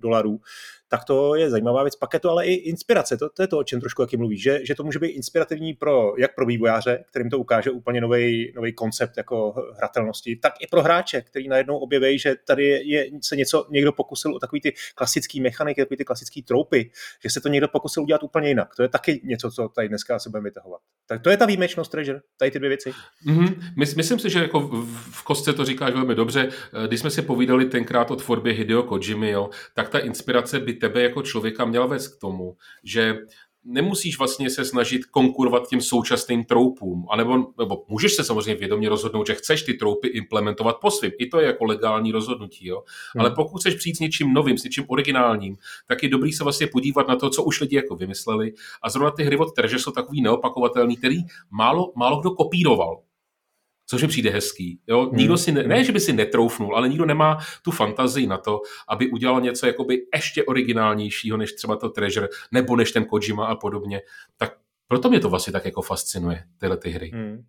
dolarů 0.00 0.40
tak 0.88 1.04
to 1.04 1.34
je 1.34 1.50
zajímavá 1.50 1.82
věc. 1.82 1.96
Pak 1.96 2.14
je 2.14 2.20
to 2.20 2.30
ale 2.30 2.46
i 2.46 2.52
inspirace, 2.52 3.16
to, 3.16 3.28
to 3.28 3.42
je 3.42 3.48
to, 3.48 3.58
o 3.58 3.64
čem 3.64 3.80
trošku 3.80 4.02
jaký 4.02 4.16
mluví, 4.16 4.38
že, 4.38 4.60
že 4.66 4.74
to 4.74 4.84
může 4.84 4.98
být 4.98 5.08
inspirativní 5.08 5.74
pro, 5.74 6.12
jak 6.18 6.34
pro 6.34 6.46
vývojáře, 6.46 7.04
kterým 7.10 7.30
to 7.30 7.38
ukáže 7.38 7.70
úplně 7.70 8.00
nový 8.00 8.72
koncept 8.74 9.16
jako 9.16 9.54
hratelnosti, 9.76 10.36
tak 10.36 10.52
i 10.60 10.66
pro 10.66 10.82
hráče, 10.82 11.20
který 11.20 11.48
najednou 11.48 11.78
objeví, 11.78 12.18
že 12.18 12.34
tady 12.46 12.64
je, 12.64 13.06
se 13.22 13.36
něco, 13.36 13.66
někdo 13.70 13.92
pokusil 13.92 14.34
o 14.34 14.38
takový 14.38 14.60
ty 14.60 14.74
klasický 14.94 15.40
mechaniky, 15.40 15.80
takový 15.80 15.96
ty 15.96 16.04
klasický 16.04 16.42
troupy, 16.42 16.90
že 17.22 17.30
se 17.30 17.40
to 17.40 17.48
někdo 17.48 17.68
pokusil 17.68 18.02
udělat 18.02 18.22
úplně 18.22 18.48
jinak. 18.48 18.74
To 18.76 18.82
je 18.82 18.88
taky 18.88 19.20
něco, 19.24 19.50
co 19.50 19.68
tady 19.68 19.88
dneska 19.88 20.18
se 20.18 20.30
budeme 20.30 20.48
vytahovat. 20.48 20.80
Tak 21.06 21.22
to 21.22 21.30
je 21.30 21.36
ta 21.36 21.46
výjimečnost 21.46 21.90
Treasure, 21.90 22.20
tady 22.36 22.50
ty 22.50 22.58
dvě 22.58 22.68
věci. 22.68 22.92
Mm-hmm. 23.26 23.54
Myslím 23.76 24.18
si, 24.18 24.30
že 24.30 24.38
jako 24.38 24.60
v 25.10 25.24
kostce 25.24 25.52
to 25.52 25.64
říkáš 25.64 25.94
velmi 25.94 26.14
dobře. 26.14 26.48
Když 26.86 27.00
jsme 27.00 27.10
si 27.10 27.22
povídali 27.22 27.64
tenkrát 27.64 28.10
o 28.10 28.16
tvorbě 28.16 28.52
Hideo 28.52 28.82
Kojimy, 28.82 29.30
jo, 29.30 29.50
tak 29.74 29.88
ta 29.88 29.98
inspirace 29.98 30.60
by 30.60 30.75
tebe 30.76 31.02
jako 31.02 31.22
člověka 31.22 31.64
měla 31.64 31.86
vést 31.86 32.08
k 32.08 32.20
tomu, 32.20 32.56
že 32.84 33.18
nemusíš 33.66 34.18
vlastně 34.18 34.50
se 34.50 34.64
snažit 34.64 35.04
konkurovat 35.04 35.68
těm 35.68 35.80
současným 35.80 36.44
troupům, 36.44 37.06
anebo, 37.10 37.46
nebo 37.58 37.84
můžeš 37.88 38.14
se 38.14 38.24
samozřejmě 38.24 38.54
vědomě 38.54 38.88
rozhodnout, 38.88 39.26
že 39.26 39.34
chceš 39.34 39.62
ty 39.62 39.74
troupy 39.74 40.08
implementovat 40.08 40.76
po 40.80 40.90
svým. 40.90 41.12
I 41.18 41.26
to 41.26 41.40
je 41.40 41.46
jako 41.46 41.64
legální 41.64 42.12
rozhodnutí. 42.12 42.66
Jo? 42.66 42.82
Hmm. 43.14 43.20
Ale 43.20 43.30
pokud 43.30 43.58
chceš 43.58 43.74
přijít 43.74 43.96
s 43.96 44.00
něčím 44.00 44.34
novým, 44.34 44.58
s 44.58 44.64
něčím 44.64 44.84
originálním, 44.88 45.56
tak 45.86 46.02
je 46.02 46.08
dobrý 46.08 46.32
se 46.32 46.44
vlastně 46.44 46.66
podívat 46.66 47.08
na 47.08 47.16
to, 47.16 47.30
co 47.30 47.42
už 47.42 47.60
lidi 47.60 47.76
jako 47.76 47.96
vymysleli. 47.96 48.52
A 48.82 48.90
zrovna 48.90 49.10
ty 49.10 49.24
hry 49.24 49.36
od 49.36 49.54
Terže 49.54 49.78
jsou 49.78 49.90
takový 49.90 50.22
neopakovatelný, 50.22 50.96
který 50.96 51.16
málo, 51.50 51.92
málo 51.96 52.20
kdo 52.20 52.30
kopíroval 52.30 53.00
což 53.86 54.02
mi 54.02 54.08
přijde 54.08 54.30
hezký. 54.30 54.80
Jo? 54.86 55.00
Hmm. 55.00 55.16
Nikdo 55.16 55.36
si 55.36 55.52
ne, 55.52 55.62
ne, 55.62 55.84
že 55.84 55.92
by 55.92 56.00
si 56.00 56.12
netroufnul, 56.12 56.76
ale 56.76 56.88
nikdo 56.88 57.04
nemá 57.06 57.38
tu 57.62 57.70
fantazii 57.70 58.26
na 58.26 58.38
to, 58.38 58.60
aby 58.88 59.10
udělal 59.10 59.40
něco 59.40 59.66
jakoby 59.66 59.98
ještě 60.14 60.44
originálnějšího 60.44 61.36
než 61.36 61.52
třeba 61.52 61.76
to 61.76 61.88
Treasure, 61.88 62.28
nebo 62.52 62.76
než 62.76 62.92
ten 62.92 63.04
Kojima 63.04 63.46
a 63.46 63.54
podobně. 63.54 64.00
Tak 64.36 64.52
proto 64.88 65.08
mě 65.08 65.20
to 65.20 65.30
vlastně 65.30 65.52
tak 65.52 65.64
jako 65.64 65.82
fascinuje, 65.82 66.42
tyhle 66.58 66.76
ty 66.76 66.90
hry. 66.90 67.10
Hmm. 67.14 67.44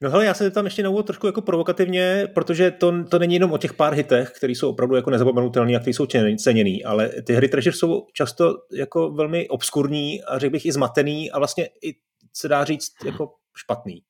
No 0.00 0.10
hele, 0.10 0.24
já 0.24 0.34
se 0.34 0.50
tam 0.50 0.64
ještě 0.64 0.82
na 0.82 0.90
úvod 0.90 1.06
trošku 1.06 1.26
jako 1.26 1.42
provokativně, 1.42 2.28
protože 2.34 2.70
to, 2.70 3.04
to 3.04 3.18
není 3.18 3.34
jenom 3.34 3.52
o 3.52 3.58
těch 3.58 3.74
pár 3.74 3.94
hitech, 3.94 4.30
které 4.30 4.52
jsou 4.52 4.70
opravdu 4.70 4.96
jako 4.96 5.10
nezapomenutelné 5.10 5.76
a 5.76 5.80
které 5.80 5.94
jsou 5.94 6.06
ceněný, 6.38 6.84
ale 6.84 7.10
ty 7.26 7.34
hry 7.34 7.48
Treasure 7.48 7.76
jsou 7.76 8.06
často 8.12 8.54
jako 8.72 9.10
velmi 9.10 9.48
obskurní 9.48 10.22
a 10.22 10.38
řekl 10.38 10.52
bych 10.52 10.66
i 10.66 10.72
zmatený 10.72 11.30
a 11.30 11.38
vlastně 11.38 11.68
i 11.82 11.94
se 12.32 12.48
dá 12.48 12.64
říct 12.64 12.92
jako 13.04 13.32
špatný. 13.56 14.02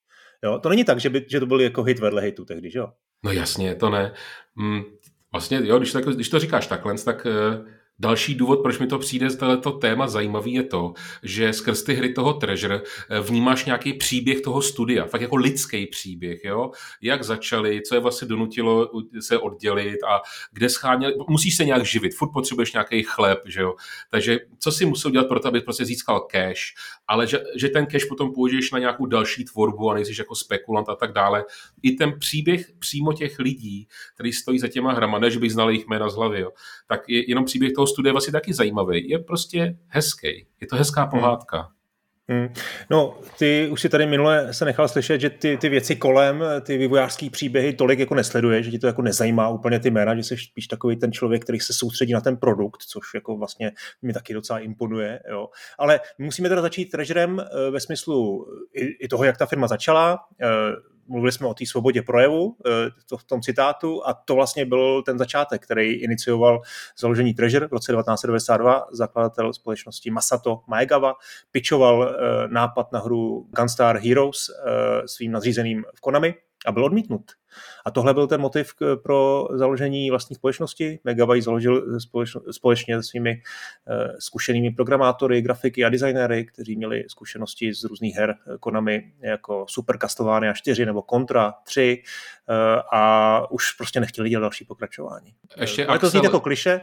Jo? 0.44 0.58
To 0.58 0.68
není 0.68 0.84
tak, 0.84 1.00
že, 1.00 1.10
by, 1.10 1.24
že 1.28 1.40
to 1.40 1.46
byl 1.46 1.60
jako 1.60 1.82
hit 1.82 1.98
vedle 1.98 2.22
hitu 2.22 2.44
tehdy, 2.44 2.70
že 2.70 2.78
jo? 2.78 2.88
No 3.24 3.32
jasně, 3.32 3.74
to 3.74 3.90
ne. 3.90 4.12
Mm, 4.54 4.82
vlastně, 5.32 5.60
jo, 5.64 5.78
když, 5.78 5.92
tak, 5.92 6.04
když 6.04 6.28
to 6.28 6.38
říkáš 6.38 6.66
takhle, 6.66 6.98
tak 6.98 7.26
uh, 7.26 7.66
Další 8.00 8.34
důvod, 8.34 8.62
proč 8.62 8.78
mi 8.78 8.86
to 8.86 8.98
přijde 8.98 9.28
to 9.62 9.72
téma 9.72 10.08
zajímavý, 10.08 10.54
je 10.54 10.62
to, 10.62 10.92
že 11.22 11.52
skrz 11.52 11.82
ty 11.82 11.94
hry 11.94 12.12
toho 12.12 12.32
Treasure 12.32 12.82
eh, 13.10 13.20
vnímáš 13.20 13.64
nějaký 13.64 13.92
příběh 13.92 14.40
toho 14.40 14.62
studia, 14.62 15.06
fakt 15.06 15.20
jako 15.20 15.36
lidský 15.36 15.86
příběh, 15.86 16.44
jo? 16.44 16.70
jak 17.02 17.24
začali, 17.24 17.82
co 17.82 17.94
je 17.94 18.00
vlastně 18.00 18.28
donutilo 18.28 18.90
se 19.20 19.38
oddělit 19.38 19.98
a 20.08 20.20
kde 20.52 20.68
scháněli, 20.68 21.14
musíš 21.28 21.56
se 21.56 21.64
nějak 21.64 21.84
živit, 21.84 22.14
furt 22.14 22.32
potřebuješ 22.32 22.72
nějaký 22.72 23.02
chleb, 23.02 23.38
že 23.46 23.60
jo? 23.60 23.74
takže 24.10 24.38
co 24.58 24.72
si 24.72 24.86
musel 24.86 25.10
dělat 25.10 25.28
pro 25.28 25.40
to, 25.40 25.48
aby 25.48 25.60
prostě 25.60 25.84
získal 25.84 26.20
cash, 26.20 26.60
ale 27.08 27.26
že, 27.26 27.40
že 27.56 27.68
ten 27.68 27.86
cash 27.86 28.04
potom 28.04 28.34
použiješ 28.34 28.70
na 28.70 28.78
nějakou 28.78 29.06
další 29.06 29.44
tvorbu 29.44 29.90
a 29.90 29.94
nejsi 29.94 30.12
jako 30.18 30.34
spekulant 30.34 30.88
a 30.88 30.94
tak 30.94 31.12
dále. 31.12 31.44
I 31.82 31.92
ten 31.92 32.18
příběh 32.18 32.70
přímo 32.78 33.12
těch 33.12 33.38
lidí, 33.38 33.88
který 34.14 34.32
stojí 34.32 34.58
za 34.58 34.68
těma 34.68 34.92
hrama, 34.92 35.18
než 35.18 35.36
bych 35.36 35.52
znal 35.52 35.70
jejich 35.70 35.86
jména 35.86 36.08
z 36.08 36.16
hlavy, 36.16 36.40
jo? 36.40 36.50
tak 36.86 37.08
je 37.08 37.30
jenom 37.30 37.44
příběh 37.44 37.72
toho 37.72 37.87
studia 37.88 38.12
vlastně 38.12 38.32
taky 38.32 38.54
zajímavý. 38.54 39.08
Je 39.08 39.18
prostě 39.18 39.78
hezký. 39.86 40.46
Je 40.60 40.66
to 40.70 40.76
hezká 40.76 41.02
hmm. 41.02 41.10
pohádka. 41.10 41.68
Hmm. 42.30 42.48
No, 42.90 43.18
ty 43.38 43.68
už 43.72 43.80
si 43.80 43.88
tady 43.88 44.06
minule 44.06 44.54
se 44.54 44.64
nechal 44.64 44.88
slyšet, 44.88 45.20
že 45.20 45.30
ty, 45.30 45.56
ty 45.56 45.68
věci 45.68 45.96
kolem, 45.96 46.44
ty 46.60 46.78
vývojářské 46.78 47.30
příběhy 47.30 47.72
tolik 47.72 47.98
jako 47.98 48.14
nesleduje, 48.14 48.62
že 48.62 48.70
ti 48.70 48.78
to 48.78 48.86
jako 48.86 49.02
nezajímá 49.02 49.48
úplně 49.48 49.80
ty 49.80 49.90
jména, 49.90 50.14
že 50.14 50.22
jsi 50.22 50.36
spíš 50.36 50.66
takový 50.66 50.96
ten 50.96 51.12
člověk, 51.12 51.42
který 51.42 51.60
se 51.60 51.72
soustředí 51.72 52.12
na 52.12 52.20
ten 52.20 52.36
produkt, 52.36 52.82
což 52.82 53.14
jako 53.14 53.36
vlastně 53.36 53.72
mi 54.02 54.12
taky 54.12 54.34
docela 54.34 54.58
imponuje. 54.58 55.20
Jo. 55.30 55.48
Ale 55.78 56.00
musíme 56.18 56.48
teda 56.48 56.62
začít 56.62 56.90
treasurem 56.90 57.40
eh, 57.40 57.70
ve 57.70 57.80
smyslu 57.80 58.46
i, 58.74 59.04
i 59.04 59.08
toho, 59.08 59.24
jak 59.24 59.38
ta 59.38 59.46
firma 59.46 59.66
začala, 59.66 60.18
eh, 60.42 60.46
mluvili 61.08 61.32
jsme 61.32 61.46
o 61.46 61.54
té 61.54 61.66
svobodě 61.66 62.02
projevu 62.02 62.56
eh, 62.66 62.70
to 63.08 63.16
v 63.16 63.24
tom 63.24 63.40
citátu 63.40 64.06
a 64.06 64.14
to 64.14 64.34
vlastně 64.34 64.66
byl 64.66 65.02
ten 65.02 65.18
začátek, 65.18 65.62
který 65.62 65.92
inicioval 65.92 66.60
založení 66.98 67.34
Treasure 67.34 67.68
v 67.68 67.72
roce 67.72 67.92
1992. 67.92 68.86
Zakladatel 68.92 69.52
společnosti 69.52 70.10
Masato 70.10 70.60
Maegawa 70.66 71.14
pičoval 71.52 72.08
eh, 72.08 72.48
nápad 72.48 72.92
na 72.92 73.00
hru 73.00 73.48
Gunstar 73.56 73.98
Heroes 73.98 74.48
eh, 74.48 75.08
svým 75.08 75.32
nadřízeným 75.32 75.84
v 75.94 76.00
Konami 76.00 76.34
a 76.66 76.72
byl 76.72 76.84
odmítnut. 76.84 77.22
A 77.86 77.90
tohle 77.90 78.14
byl 78.14 78.26
ten 78.26 78.40
motiv 78.40 78.72
pro 79.02 79.48
založení 79.54 80.10
vlastní 80.10 80.36
společnosti. 80.36 81.00
Megawai 81.04 81.42
založil 81.42 81.98
společně 82.50 82.96
se 82.96 83.02
svými 83.02 83.30
eh, 83.30 84.12
zkušenými 84.18 84.70
programátory, 84.70 85.42
grafiky 85.42 85.84
a 85.84 85.88
designéry, 85.88 86.44
kteří 86.44 86.76
měli 86.76 87.04
zkušenosti 87.08 87.74
z 87.74 87.84
různých 87.84 88.16
her 88.16 88.34
Konami 88.60 89.12
jako 89.20 89.66
Super 89.68 89.98
Castlevania 89.98 90.52
4 90.52 90.86
nebo 90.86 91.04
Contra 91.10 91.54
3 91.64 92.02
eh, 92.48 92.54
a 92.92 93.42
už 93.50 93.72
prostě 93.72 94.00
nechtěli 94.00 94.28
dělat 94.28 94.40
další 94.40 94.64
pokračování. 94.64 95.34
Ještě 95.60 95.86
Ale 95.86 95.98
to 95.98 96.08
zní 96.08 96.24
jako 96.24 96.40
kliše, 96.40 96.80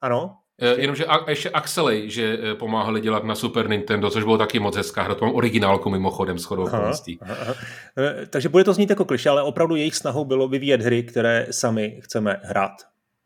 Ano, 0.00 0.36
ještě? 0.62 0.80
Jenomže 0.80 1.06
a, 1.06 1.30
ještě 1.30 1.50
Axelej, 1.50 2.10
že 2.10 2.38
pomáhali 2.58 3.00
dělat 3.00 3.24
na 3.24 3.34
Super 3.34 3.68
Nintendo, 3.68 4.10
což 4.10 4.24
bylo 4.24 4.38
taky 4.38 4.58
moc 4.58 4.76
hezká 4.76 5.02
hra, 5.02 5.14
to 5.14 5.24
mám 5.24 5.34
originálku 5.34 5.90
mimochodem 5.90 6.38
s 6.38 6.44
chodou 6.44 6.64
okolností. 6.64 7.18
Takže 8.30 8.48
bude 8.48 8.64
to 8.64 8.74
znít 8.74 8.90
jako 8.90 9.04
kliše, 9.04 9.30
ale 9.30 9.42
opravdu 9.42 9.76
jejich 9.76 9.96
snahou 9.96 10.24
bylo 10.24 10.48
vyvíjet 10.48 10.80
hry, 10.80 11.02
které 11.02 11.46
sami 11.50 12.00
chceme 12.02 12.40
hrát. 12.44 12.72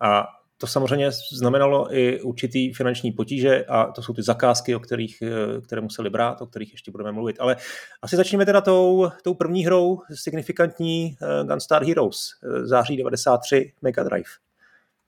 A 0.01 0.27
to 0.63 0.67
samozřejmě 0.67 1.11
znamenalo 1.33 1.97
i 1.97 2.21
určitý 2.21 2.73
finanční 2.73 3.13
potíže 3.13 3.65
a 3.65 3.85
to 3.85 4.03
jsou 4.03 4.13
ty 4.13 4.23
zakázky, 4.23 4.75
o 4.75 4.81
kterých, 4.81 5.23
eh, 5.23 5.61
které 5.61 5.81
museli 5.81 6.11
brát, 6.11 6.43
o 6.43 6.47
kterých 6.47 6.73
ještě 6.73 6.91
budeme 6.91 7.13
mluvit. 7.13 7.37
Ale 7.41 7.57
asi 8.03 8.17
začneme 8.17 8.47
teda 8.47 8.61
tou, 8.61 9.11
tou 9.25 9.35
první 9.35 9.67
hrou, 9.67 9.99
signifikantní 10.15 11.17
eh, 11.23 11.45
Gunstar 11.45 11.85
Heroes, 11.85 12.19
eh, 12.45 12.67
září 12.67 12.97
93 12.97 13.73
Mega 13.83 14.03
Drive. 14.03 14.31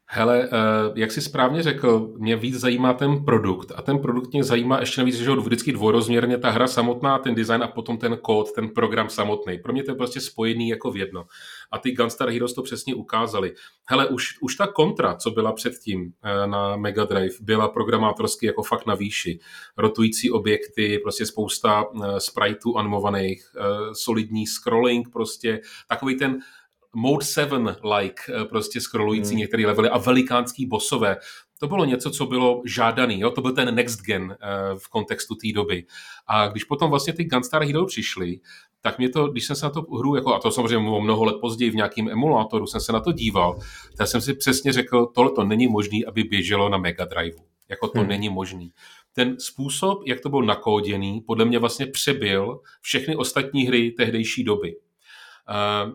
Hele, 0.07 0.49
jak 0.95 1.13
jsi 1.13 1.21
správně 1.21 1.63
řekl, 1.63 2.13
mě 2.17 2.37
víc 2.37 2.61
zajímá 2.61 2.93
ten 2.93 3.25
produkt 3.25 3.73
a 3.77 3.83
ten 3.83 3.99
produkt 3.99 4.33
mě 4.33 4.45
zajímá 4.45 4.81
ještě 4.81 5.01
navíc, 5.01 5.17
že 5.17 5.31
ho 5.31 5.37
vždycky 5.37 5.73
dvojrozměrně 5.73 6.39
ta 6.39 6.51
hra 6.51 6.67
samotná, 6.67 7.19
ten 7.19 7.35
design 7.35 7.63
a 7.63 7.69
potom 7.69 7.99
ten 7.99 8.19
kód, 8.23 8.53
ten 8.53 8.69
program 8.69 9.09
samotný. 9.09 9.59
Pro 9.59 9.73
mě 9.73 9.83
to 9.83 9.91
je 9.91 9.95
prostě 9.95 10.21
spojený 10.21 10.69
jako 10.69 10.91
v 10.91 10.97
jedno 10.97 11.25
a 11.75 11.79
ty 11.79 11.93
Gunstar 11.93 12.31
Heroes 12.31 12.53
to 12.53 12.63
přesně 12.63 12.95
ukázali. 12.95 13.55
Hele, 13.87 14.07
už, 14.07 14.39
už 14.41 14.57
ta 14.57 14.67
kontra, 14.67 15.15
co 15.15 15.31
byla 15.31 15.53
předtím 15.53 16.13
eh, 16.23 16.47
na 16.47 16.77
Mega 16.77 17.05
Drive, 17.05 17.35
byla 17.41 17.69
programátorsky 17.69 18.47
jako 18.47 18.63
fakt 18.63 18.87
na 18.87 18.95
výši. 18.95 19.39
Rotující 19.79 20.31
objekty, 20.31 20.99
prostě 20.99 21.27
spousta 21.27 21.85
eh, 21.85 22.21
spriteů 22.21 22.77
animovaných, 22.77 23.45
eh, 23.57 23.63
solidní 23.93 24.47
scrolling, 24.47 25.09
prostě 25.13 25.61
takový 25.89 26.17
ten 26.17 26.39
Mode 26.95 27.25
7-like, 27.25 28.45
prostě 28.49 28.81
scrollující 28.81 29.31
hmm. 29.31 29.39
některé 29.39 29.67
levely 29.67 29.89
a 29.89 29.99
velikánský 29.99 30.67
bosové. 30.67 31.17
To 31.61 31.69
bylo 31.69 31.85
něco, 31.85 32.11
co 32.11 32.27
bylo 32.27 32.63
žádaný, 32.67 33.21
jo? 33.21 33.31
to 33.31 33.41
byl 33.41 33.53
ten 33.53 33.75
next 33.75 34.01
gen 34.01 34.37
v 34.79 34.89
kontextu 34.89 35.35
té 35.35 35.53
doby. 35.55 35.85
A 36.27 36.49
když 36.49 36.65
potom 36.65 36.91
vlastně 36.91 37.13
ty 37.13 37.25
Gunstar 37.25 37.65
Heroes 37.65 37.93
přišli, 37.93 38.41
tak 38.85 38.99
mě 38.99 39.09
to, 39.09 39.29
když 39.29 39.47
jsem 39.47 39.57
se 39.57 39.67
na 39.67 39.71
to 39.71 39.81
hru, 39.81 40.17
jako, 40.17 40.35
a 40.35 40.41
to 40.41 40.51
samozřejmě 40.51 40.89
o 40.89 41.01
mnoho 41.01 41.25
let 41.25 41.37
později 41.41 41.71
v 41.71 41.75
nějakém 41.75 42.09
emulátoru 42.09 42.67
jsem 42.67 42.81
se 42.81 42.93
na 42.93 43.01
to 43.01 43.13
díval, 43.13 43.59
tak 43.97 44.09
jsem 44.09 44.21
si 44.21 44.35
přesně 44.35 44.73
řekl, 44.73 45.07
tohle 45.07 45.31
to 45.31 45.45
není 45.45 45.69
možné, 45.69 45.99
aby 46.07 46.25
běželo 46.25 46.69
na 46.69 46.79
Mega 46.79 47.05
Drive. 47.05 47.37
Jako 47.69 47.89
to 47.89 47.99
hmm. 47.99 48.09
není 48.09 48.29
možný. 48.29 48.73
Ten 49.13 49.41
způsob, 49.41 50.03
jak 50.07 50.21
to 50.21 50.29
bylo 50.29 50.43
nakóděný, 50.43 51.21
podle 51.21 51.45
mě 51.45 51.59
vlastně 51.59 51.87
přebyl 51.87 52.61
všechny 52.81 53.17
ostatní 53.17 53.67
hry 53.67 53.91
tehdejší 53.91 54.45
doby. 54.45 54.77
Uh, 54.77 55.93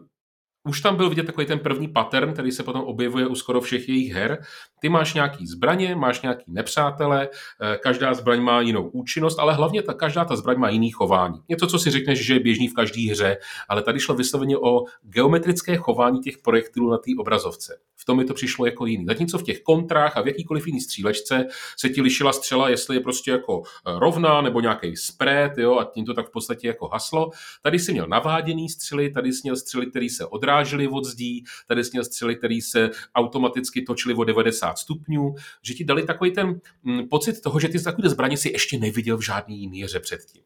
už 0.69 0.81
tam 0.81 0.95
byl 0.95 1.09
vidět 1.09 1.25
takový 1.25 1.47
ten 1.47 1.59
první 1.59 1.87
pattern, 1.87 2.33
který 2.33 2.51
se 2.51 2.63
potom 2.63 2.81
objevuje 2.81 3.27
u 3.27 3.35
skoro 3.35 3.61
všech 3.61 3.89
jejich 3.89 4.13
her. 4.13 4.37
Ty 4.79 4.89
máš 4.89 5.13
nějaký 5.13 5.47
zbraně, 5.47 5.95
máš 5.95 6.21
nějaký 6.21 6.43
nepřátele, 6.47 7.29
eh, 7.61 7.77
každá 7.83 8.13
zbraň 8.13 8.41
má 8.41 8.61
jinou 8.61 8.89
účinnost, 8.89 9.39
ale 9.39 9.53
hlavně 9.53 9.81
ta, 9.81 9.93
každá 9.93 10.25
ta 10.25 10.35
zbraň 10.35 10.57
má 10.57 10.69
jiný 10.69 10.91
chování. 10.91 11.39
Něco, 11.49 11.67
co 11.67 11.79
si 11.79 11.91
řekneš, 11.91 12.25
že 12.25 12.33
je 12.33 12.39
běžný 12.39 12.67
v 12.67 12.73
každé 12.73 13.11
hře, 13.11 13.37
ale 13.69 13.83
tady 13.83 13.99
šlo 13.99 14.15
vysloveně 14.15 14.57
o 14.57 14.83
geometrické 15.01 15.77
chování 15.77 16.19
těch 16.19 16.37
projektilů 16.37 16.89
na 16.89 16.97
té 16.97 17.11
obrazovce. 17.19 17.79
V 17.95 18.05
tom 18.05 18.17
mi 18.17 18.25
to 18.25 18.33
přišlo 18.33 18.65
jako 18.65 18.85
jiný. 18.85 19.05
Zatímco 19.05 19.37
v 19.37 19.43
těch 19.43 19.61
kontrách 19.61 20.17
a 20.17 20.21
v 20.21 20.27
jakýkoliv 20.27 20.67
jiný 20.67 20.81
střílečce 20.81 21.45
se 21.77 21.89
ti 21.89 22.01
lišila 22.01 22.33
střela, 22.33 22.69
jestli 22.69 22.95
je 22.95 22.99
prostě 22.99 23.31
jako 23.31 23.61
eh, 23.65 23.99
rovná 23.99 24.41
nebo 24.41 24.61
nějaký 24.61 24.95
spread, 24.95 25.57
jo, 25.57 25.77
a 25.77 25.85
tím 25.85 26.05
to 26.05 26.13
tak 26.13 26.27
v 26.27 26.31
podstatě 26.31 26.67
jako 26.67 26.87
haslo. 26.87 27.29
Tady 27.61 27.79
si 27.79 27.91
měl 27.91 28.07
naváděný 28.07 28.69
střely, 28.69 29.11
tady 29.11 29.33
si 29.33 29.39
měl 29.43 29.55
střely, 29.55 29.85
které 29.85 30.07
se 30.09 30.25
odrážely 30.25 30.87
od 30.87 31.05
zdí, 31.05 31.43
tady 31.67 31.83
si 31.83 31.89
měl 31.93 32.03
střely, 32.03 32.35
které 32.35 32.59
se 32.61 32.89
automaticky 33.15 33.81
točily 33.81 34.15
o 34.15 34.23
90 34.23 34.68
stupňů, 34.77 35.35
že 35.63 35.73
ti 35.73 35.85
dali 35.85 36.05
takový 36.05 36.31
ten 36.31 36.61
mm, 36.83 37.07
pocit 37.09 37.41
toho, 37.41 37.59
že 37.59 37.69
ty 37.69 37.83
takové 37.83 38.09
zbraně 38.09 38.37
si 38.37 38.49
ještě 38.49 38.79
neviděl 38.79 39.17
v 39.17 39.25
žádný 39.25 39.59
jiný 39.59 39.83
hře 39.83 39.99
předtím. 39.99 40.43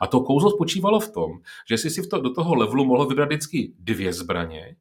A 0.00 0.06
to 0.06 0.20
kouzlo 0.20 0.50
spočívalo 0.50 1.00
v 1.00 1.12
tom, 1.12 1.30
že 1.68 1.78
jsi 1.78 1.90
si 1.90 2.02
v 2.02 2.08
to, 2.08 2.20
do 2.20 2.34
toho 2.34 2.54
levelu 2.54 2.84
mohl 2.84 3.06
vybrat 3.06 3.28
vždycky 3.28 3.72
dvě 3.78 4.12
zbraně, 4.12 4.76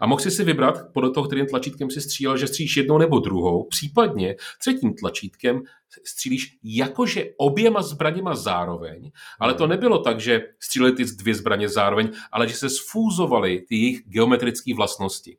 a 0.00 0.06
mohl 0.06 0.20
si 0.20 0.30
si 0.30 0.44
vybrat 0.44 0.92
podle 0.92 1.10
toho, 1.10 1.26
kterým 1.26 1.46
tlačítkem 1.46 1.90
si 1.90 2.00
střílel, 2.00 2.36
že 2.36 2.46
střílíš 2.46 2.76
jednou 2.76 2.98
nebo 2.98 3.18
druhou, 3.18 3.64
případně 3.64 4.36
třetím 4.60 4.94
tlačítkem 4.94 5.62
střílíš 6.04 6.58
jakože 6.62 7.24
oběma 7.36 7.82
zbraněma 7.82 8.34
zároveň, 8.34 9.10
ale 9.40 9.54
to 9.54 9.66
nebylo 9.66 9.98
tak, 9.98 10.20
že 10.20 10.42
stříleli 10.60 10.92
ty 10.92 11.04
dvě 11.04 11.34
zbraně 11.34 11.68
zároveň, 11.68 12.10
ale 12.32 12.48
že 12.48 12.54
se 12.54 12.70
sfúzovaly 12.70 13.64
ty 13.68 13.76
jejich 13.76 14.02
geometrické 14.06 14.74
vlastnosti. 14.74 15.36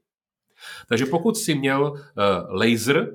Takže 0.89 1.05
pokud 1.05 1.37
si 1.37 1.55
měl 1.55 1.91
uh, 1.91 1.99
laser, 2.49 3.09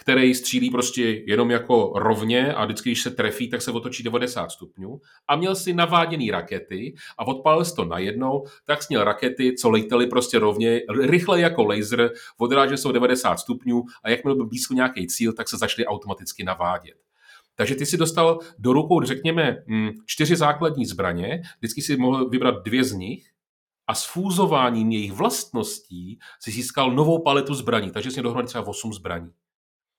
který 0.00 0.34
střílí 0.34 0.70
prostě 0.70 1.22
jenom 1.26 1.50
jako 1.50 1.92
rovně 1.96 2.54
a 2.54 2.64
vždycky, 2.64 2.88
když 2.88 3.02
se 3.02 3.10
trefí, 3.10 3.48
tak 3.48 3.62
se 3.62 3.70
otočí 3.70 4.02
90 4.02 4.50
stupňů. 4.50 5.00
A 5.28 5.36
měl 5.36 5.54
si 5.54 5.72
naváděný 5.72 6.30
rakety 6.30 6.94
a 7.18 7.26
odpálil 7.26 7.64
si 7.64 7.74
to 7.74 7.84
najednou, 7.84 8.44
tak 8.64 8.78
měl 8.88 9.04
rakety, 9.04 9.54
co 9.54 9.70
lejtely 9.70 10.06
prostě 10.06 10.38
rovně, 10.38 10.80
rychle 11.00 11.40
jako 11.40 11.64
laser, 11.64 12.10
odrážel 12.38 12.76
se 12.76 12.88
o 12.88 12.92
90 12.92 13.36
stupňů 13.36 13.82
a 14.04 14.10
jakmile 14.10 14.36
byl 14.36 14.46
blízko 14.46 14.74
nějaký 14.74 15.06
cíl, 15.06 15.32
tak 15.32 15.48
se 15.48 15.56
začaly 15.58 15.86
automaticky 15.86 16.44
navádět. 16.44 16.96
Takže 17.54 17.74
ty 17.74 17.86
si 17.86 17.96
dostal 17.96 18.38
do 18.58 18.72
rukou, 18.72 19.02
řekněme, 19.02 19.56
hm, 19.68 19.90
čtyři 20.06 20.36
základní 20.36 20.86
zbraně, 20.86 21.42
vždycky 21.58 21.82
si 21.82 21.96
mohl 21.96 22.28
vybrat 22.28 22.54
dvě 22.64 22.84
z 22.84 22.92
nich 22.92 23.26
a 23.88 23.94
s 23.94 24.04
fúzováním 24.04 24.92
jejich 24.92 25.12
vlastností 25.12 26.18
si 26.40 26.50
získal 26.50 26.90
novou 26.90 27.22
paletu 27.22 27.54
zbraní, 27.54 27.90
takže 27.90 28.10
si 28.10 28.22
dohromady 28.22 28.48
třeba 28.48 28.66
8 28.66 28.92
zbraní. 28.92 29.30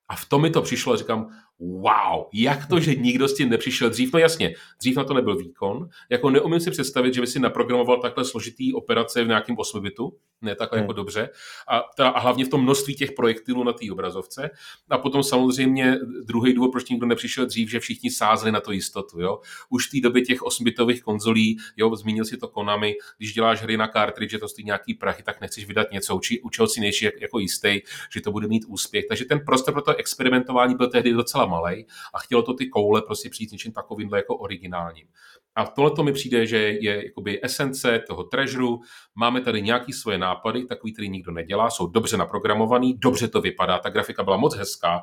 A 0.10 0.16
v 0.16 0.26
tom 0.26 0.42
mi 0.42 0.50
to 0.50 0.62
přišlo, 0.62 0.98
říkám, 0.98 1.30
wow, 1.60 2.26
jak 2.34 2.66
to, 2.66 2.80
že 2.80 2.96
nikdo 2.96 3.28
s 3.28 3.36
tím 3.36 3.50
nepřišel 3.50 3.90
dřív? 3.90 4.14
No 4.14 4.20
jasně, 4.20 4.56
dřív 4.80 4.96
na 4.96 5.04
to 5.04 5.14
nebyl 5.14 5.38
výkon. 5.38 5.90
Jako 6.10 6.30
neumím 6.30 6.60
si 6.60 6.72
představit, 6.72 7.14
že 7.14 7.22
by 7.22 7.28
si 7.28 7.40
naprogramoval 7.40 8.02
takhle 8.02 8.26
složitý 8.26 8.74
operace 8.74 9.24
v 9.24 9.28
nějakém 9.28 9.58
8 9.58 9.84
bitu, 9.84 10.18
ne 10.42 10.56
takhle 10.56 10.80
hmm. 10.80 10.84
jako 10.84 10.94
dobře. 10.94 11.30
A, 11.68 11.84
ta, 11.98 12.10
a 12.10 12.20
hlavně 12.20 12.46
v 12.46 12.50
tom 12.50 12.62
množství 12.62 12.96
těch 12.96 13.12
projektilů 13.12 13.64
na 13.64 13.74
té 13.74 13.92
obrazovce. 13.92 14.50
A 14.90 14.98
potom 14.98 15.24
samozřejmě 15.24 15.98
druhý 16.24 16.54
důvod, 16.54 16.72
proč 16.72 16.90
nikdo 16.90 17.06
nepřišel 17.06 17.46
dřív, 17.46 17.70
že 17.70 17.80
všichni 17.80 18.12
sázeli 18.12 18.52
na 18.52 18.60
to 18.60 18.72
jistotu. 18.72 19.22
Jo? 19.22 19.40
Už 19.70 19.88
v 19.88 19.92
té 19.92 20.02
době 20.02 20.22
těch 20.22 20.42
8-bitových 20.42 21.02
konzolí, 21.02 21.58
jo, 21.78 21.96
zmínil 21.96 22.26
si 22.26 22.38
to 22.38 22.48
Konami, 22.48 22.96
když 23.18 23.34
děláš 23.34 23.62
hry 23.62 23.78
na 23.78 23.88
cartridge, 23.88 24.32
že 24.32 24.40
to 24.40 24.48
stojí 24.48 24.66
nějaký 24.66 24.94
prachy, 24.94 25.24
tak 25.24 25.42
nechceš 25.42 25.66
vydat 25.66 25.92
něco, 25.92 26.16
uči, 26.16 26.42
u 26.42 26.50
čeho 26.50 26.68
si 26.68 26.82
nejsi 26.82 27.12
jako 27.22 27.40
jistý, 27.40 27.82
že 28.14 28.22
to 28.22 28.32
bude 28.32 28.48
mít 28.48 28.66
úspěch. 28.68 29.06
Takže 29.10 29.26
ten 29.26 29.40
prostor 29.46 29.74
pro 29.74 29.82
to 29.82 29.99
experimentování 30.00 30.76
byl 30.76 30.90
tehdy 30.90 31.14
docela 31.14 31.46
malý 31.46 31.86
a 32.14 32.20
chtělo 32.20 32.42
to 32.42 32.54
ty 32.54 32.68
koule 32.68 33.02
prostě 33.02 33.30
přijít 33.30 33.52
něčím 33.52 33.72
takovým 33.72 34.14
jako 34.14 34.38
originálním. 34.38 35.08
A 35.56 35.66
tohle 35.66 35.92
to 35.92 36.04
mi 36.04 36.14
přijde, 36.14 36.48
že 36.48 36.58
je 36.58 37.06
jakoby 37.06 37.40
esence 37.44 38.04
toho 38.08 38.24
treasure. 38.24 38.78
Máme 39.16 39.42
tady 39.42 39.62
nějaký 39.62 39.94
svoje 39.94 40.18
nápady, 40.18 40.66
takový, 40.66 40.94
který 40.94 41.10
nikdo 41.10 41.32
nedělá, 41.32 41.70
jsou 41.70 41.88
dobře 41.88 42.18
naprogramovaný, 42.18 42.94
dobře 42.98 43.28
to 43.28 43.42
vypadá, 43.42 43.80
ta 43.80 43.90
grafika 43.90 44.24
byla 44.24 44.38
moc 44.38 44.56
hezká. 44.56 45.02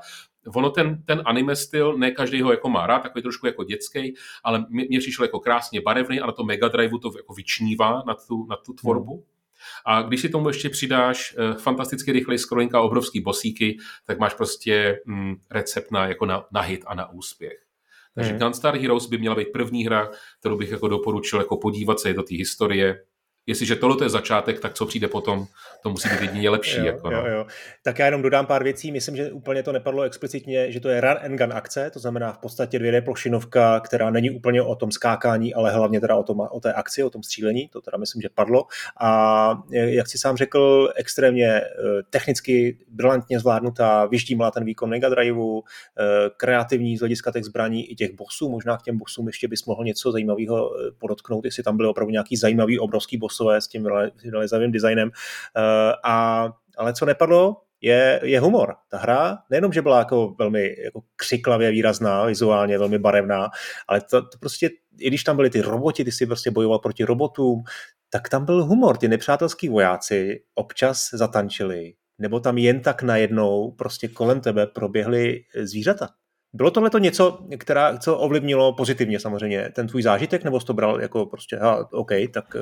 Ono 0.55 0.71
ten, 0.71 1.03
ten 1.03 1.23
anime 1.25 1.57
styl, 1.57 1.99
ne 1.99 2.11
každý 2.11 2.43
ho 2.43 2.51
jako 2.51 2.69
má 2.69 2.87
rád, 2.87 2.99
takový 2.99 3.23
trošku 3.23 3.47
jako 3.47 3.65
dětský, 3.65 4.15
ale 4.45 4.67
mě 4.69 4.99
přišel 4.99 5.25
jako 5.25 5.41
krásně 5.41 5.81
barevný 5.81 6.21
a 6.21 6.27
na 6.27 6.33
to 6.33 6.45
Mega 6.45 6.69
Drive 6.69 6.99
to 7.03 7.13
jako 7.17 7.35
vyčnívá 7.35 8.03
na 8.07 8.15
tu, 8.29 8.47
na 8.47 8.57
tu 8.57 8.73
tvorbu. 8.73 9.13
Hmm. 9.13 9.36
A 9.87 10.03
když 10.03 10.21
si 10.21 10.29
tomu 10.29 10.49
ještě 10.49 10.71
přidáš 10.71 11.35
uh, 11.39 11.57
fantasticky 11.57 12.13
rychlej 12.13 12.39
scrolling 12.39 12.75
a 12.75 12.81
obrovský 12.81 13.21
bosíky, 13.21 13.79
tak 14.07 14.19
máš 14.19 14.35
prostě 14.35 15.01
mm, 15.07 15.35
recept 15.51 15.91
na, 15.91 16.09
jako 16.09 16.27
na, 16.27 16.45
na 16.53 16.61
hit 16.61 16.85
a 16.87 16.95
na 16.95 17.13
úspěch. 17.13 17.67
Takže 18.15 18.31
hmm. 18.31 18.41
Gunstar 18.41 18.77
Heroes 18.77 19.07
by 19.07 19.19
měla 19.19 19.35
být 19.35 19.53
první 19.53 19.87
hra, 19.87 20.11
kterou 20.41 20.57
bych 20.57 20.71
jako 20.71 20.89
doporučil 20.89 21.39
jako 21.39 21.57
podívat 21.57 22.01
se 22.01 22.13
do 22.13 22.23
té 22.23 22.35
historie, 22.35 23.03
jestliže 23.47 23.77
tohle 23.77 24.07
je 24.07 24.09
začátek, 24.09 24.61
tak 24.61 24.75
co 24.75 24.87
přijde 24.87 25.09
potom, 25.09 25.47
to 25.83 25.91
musí 25.91 26.09
být 26.09 26.21
jedině 26.21 26.51
lepší. 26.51 26.79
jo, 26.79 26.85
jako, 26.85 27.11
no. 27.11 27.19
jo, 27.19 27.27
jo. 27.27 27.47
Tak 27.83 27.99
já 27.99 28.05
jenom 28.05 28.23
dodám 28.23 28.47
pár 28.47 28.65
věcí. 28.65 28.93
Myslím, 28.93 29.17
že 29.17 29.33
úplně 29.33 29.63
to 29.63 29.73
nepadlo 29.73 30.03
explicitně, 30.03 30.73
že 30.73 30.81
to 30.81 30.89
je 30.89 31.01
run 31.01 31.17
and 31.25 31.37
gun 31.37 31.53
akce, 31.53 31.91
to 31.91 31.99
znamená 31.99 32.33
v 32.33 32.39
podstatě 32.39 32.79
2D 32.79 33.05
plošinovka, 33.05 33.81
která 33.81 34.11
není 34.11 34.31
úplně 34.31 34.63
o 34.63 34.75
tom 34.75 34.93
skákání, 34.93 35.55
ale 35.55 35.73
hlavně 35.73 36.01
teda 36.01 36.17
o, 36.17 36.23
tom, 36.23 36.41
o 36.51 36.61
té 36.61 36.73
akci, 36.73 37.03
o 37.03 37.11
tom 37.11 37.23
střílení, 37.23 37.69
to 37.69 37.81
teda 37.81 37.99
myslím, 37.99 38.23
že 38.23 38.29
padlo. 38.35 38.67
A 39.01 39.63
jak 39.73 40.07
si 40.09 40.19
sám 40.19 40.37
řekl, 40.37 40.93
extrémně 40.97 41.47
eh, 41.47 41.67
technicky 42.11 42.79
brilantně 42.89 43.41
zvládnutá, 43.41 44.07
vyždímala 44.07 44.51
ten 44.51 44.65
výkon 44.65 44.91
Mega 44.91 45.09
Driveu, 45.09 45.63
eh, 45.63 46.05
kreativní 46.37 46.97
z 46.97 47.01
hlediska 47.01 47.33
těch 47.33 47.45
zbraní 47.45 47.91
i 47.91 47.95
těch 47.95 48.15
bossů, 48.15 48.51
možná 48.51 48.77
k 48.77 48.83
těm 48.83 48.99
bossům 48.99 49.27
ještě 49.27 49.49
bys 49.49 49.65
mohl 49.65 49.85
něco 49.85 50.13
zajímavého 50.13 50.71
podotknout, 50.99 51.45
jestli 51.45 51.63
tam 51.63 51.77
byly 51.77 51.89
opravdu 51.89 52.11
nějaký 52.11 52.37
zajímavý 52.37 52.79
obrovský 52.79 53.17
boss 53.17 53.36
hlasové 53.37 53.61
s 53.61 53.69
tím 53.69 53.87
realizovým 54.31 54.73
designem. 54.73 55.11
Eh, 55.57 55.93
a, 56.05 56.49
ale 56.79 56.93
co 56.93 57.07
nepadlo, 57.07 57.57
je, 57.81 58.21
je 58.23 58.41
humor. 58.41 58.75
Ta 58.91 58.99
hra 58.99 59.39
nejenom, 59.51 59.73
že 59.73 59.83
byla 59.83 59.99
jako 59.99 60.35
velmi 60.39 60.75
jako 60.85 61.01
křiklavě 61.17 61.71
výrazná, 61.71 62.25
vizuálně 62.25 62.79
velmi 62.79 62.99
barevná, 62.99 63.49
ale 63.89 64.01
to, 64.01 64.23
to 64.23 64.39
prostě, 64.41 64.71
i 64.99 65.09
když 65.09 65.25
tam 65.25 65.37
byly 65.37 65.51
ty 65.51 65.61
roboti, 65.61 66.05
ty 66.05 66.13
si 66.13 66.27
prostě 66.27 66.51
bojoval 66.51 66.79
proti 66.79 67.05
robotům, 67.05 67.63
tak 68.11 68.29
tam 68.29 68.45
byl 68.45 68.65
humor. 68.65 68.97
Ty 68.97 69.09
nepřátelský 69.09 69.69
vojáci 69.69 70.43
občas 70.55 71.09
zatančili, 71.13 71.93
nebo 72.19 72.41
tam 72.41 72.59
jen 72.59 72.81
tak 72.81 73.03
najednou 73.03 73.71
prostě 73.71 74.09
kolem 74.09 74.41
tebe 74.41 74.67
proběhly 74.67 75.45
zvířata? 75.63 76.09
Bylo 76.53 76.71
tohle 76.71 76.91
to 76.91 76.99
něco, 76.99 77.39
která, 77.59 77.99
co 77.99 78.19
ovlivnilo 78.19 78.73
pozitivně 78.73 79.21
samozřejmě 79.21 79.71
ten 79.75 79.87
tvůj 79.87 80.03
zážitek, 80.03 80.45
nebo 80.45 80.61
jsi 80.61 80.67
to 80.67 80.75
bral 80.75 81.01
jako 81.01 81.27
prostě, 81.27 81.57
ha, 81.57 81.93
OK, 81.93 82.11
tak 82.33 82.57
eh, 82.57 82.61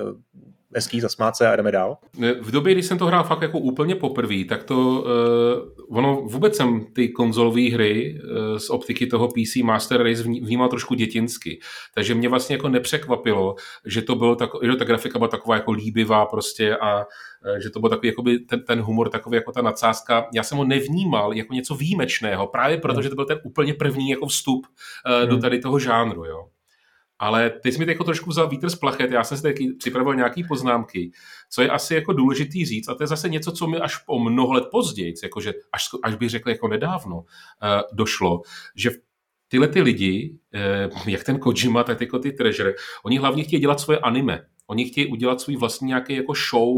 hezký, 0.75 1.01
zasmát 1.01 1.37
se 1.37 1.49
a 1.49 1.57
jdeme 1.57 1.73
dál? 1.73 1.97
V 2.41 2.51
době, 2.51 2.75
kdy 2.75 2.83
jsem 2.83 2.99
to 2.99 3.07
hrál 3.07 3.25
fakt 3.25 3.43
jako 3.43 3.59
úplně 3.59 3.95
poprvé, 3.95 4.45
tak 4.49 4.65
to, 4.65 4.77
uh, 4.79 5.99
ono 5.99 6.15
vůbec 6.17 6.57
jsem 6.57 6.87
ty 6.93 7.09
konzolové 7.09 7.71
hry 7.71 8.21
uh, 8.21 8.59
z 8.59 8.71
optiky 8.71 9.07
toho 9.07 9.29
PC 9.29 9.57
Master 9.63 10.03
Race 10.03 10.23
vnímal 10.23 10.69
trošku 10.69 10.95
dětinsky. 10.95 11.61
Takže 11.95 12.15
mě 12.15 12.29
vlastně 12.29 12.57
jako 12.57 12.69
nepřekvapilo, 12.69 13.55
že 13.87 14.03
to 14.03 14.15
bylo 14.15 14.37
tak, 14.37 14.51
že 14.63 14.77
ta 14.77 14.85
grafika 14.85 15.19
byla 15.19 15.29
taková 15.29 15.55
jako 15.55 15.73
líbivá 15.73 16.27
prostě 16.27 16.77
a 16.77 17.05
že 17.63 17.71
to 17.71 17.81
byl 17.81 17.91
takový 17.91 18.09
jakoby 18.09 18.39
ten, 18.39 18.63
ten 18.63 18.81
humor, 18.81 19.09
takový 19.09 19.37
jako 19.37 19.53
ta 19.53 19.63
nadsázka. 19.63 20.27
Já 20.35 20.43
jsem 20.43 20.59
ho 20.59 20.65
nevnímal 20.65 21.33
jako 21.33 21.55
něco 21.55 21.75
výjimečného, 21.75 22.47
právě 22.47 22.79
protože 22.79 23.09
to 23.09 23.15
byl 23.15 23.25
ten 23.25 23.41
úplně 23.45 23.75
první 23.75 24.11
jako 24.11 24.27
vstup 24.27 24.67
uh, 24.67 25.29
do 25.29 25.33
hmm. 25.33 25.43
tady 25.43 25.59
toho 25.59 25.79
žánru, 25.79 26.25
jo. 26.25 26.49
Ale 27.25 27.51
teď 27.51 27.75
jsi 27.75 27.79
mi 27.79 27.93
jako 27.93 28.05
trošku 28.05 28.31
vzal 28.31 28.49
vítr 28.49 28.71
z 28.71 28.75
plachet, 28.75 29.11
já 29.11 29.25
jsem 29.25 29.37
si 29.37 29.43
taky 29.43 29.73
připravil 29.79 30.15
nějaký 30.15 30.45
poznámky, 30.45 31.11
co 31.51 31.63
je 31.63 31.71
asi 31.71 31.95
jako 31.95 32.13
důležitý 32.13 32.65
říct, 32.65 32.89
a 32.89 32.95
to 32.95 33.03
je 33.03 33.07
zase 33.07 33.29
něco, 33.29 33.53
co 33.53 33.67
mi 33.67 33.79
až 33.79 33.97
o 34.07 34.19
mnoho 34.19 34.53
let 34.53 34.65
později, 34.71 35.15
jakože 35.23 35.53
až, 35.73 35.89
až 36.03 36.15
bych 36.15 36.31
řekl 36.31 36.49
jako 36.49 36.69
nedávno, 36.69 37.17
uh, 37.17 37.25
došlo, 37.93 38.43
že 38.77 38.91
tyhle 39.49 39.69
ty 39.69 39.81
lidi, 39.81 40.39
uh, 40.95 41.09
jak 41.09 41.25
ten 41.25 41.39
Kojima, 41.39 41.85
tak 41.85 42.01
jako 42.01 42.19
ty 42.19 42.33
Treasure, 42.33 42.75
oni 43.05 43.19
hlavně 43.19 43.45
chtějí 43.45 43.61
dělat 43.61 43.81
svoje 43.81 43.99
anime. 43.99 44.47
Oni 44.67 44.85
chtějí 44.85 45.07
udělat 45.07 45.41
svůj 45.41 45.57
vlastní 45.57 45.89
nějaký 45.89 46.15
jako 46.15 46.33
show, 46.51 46.77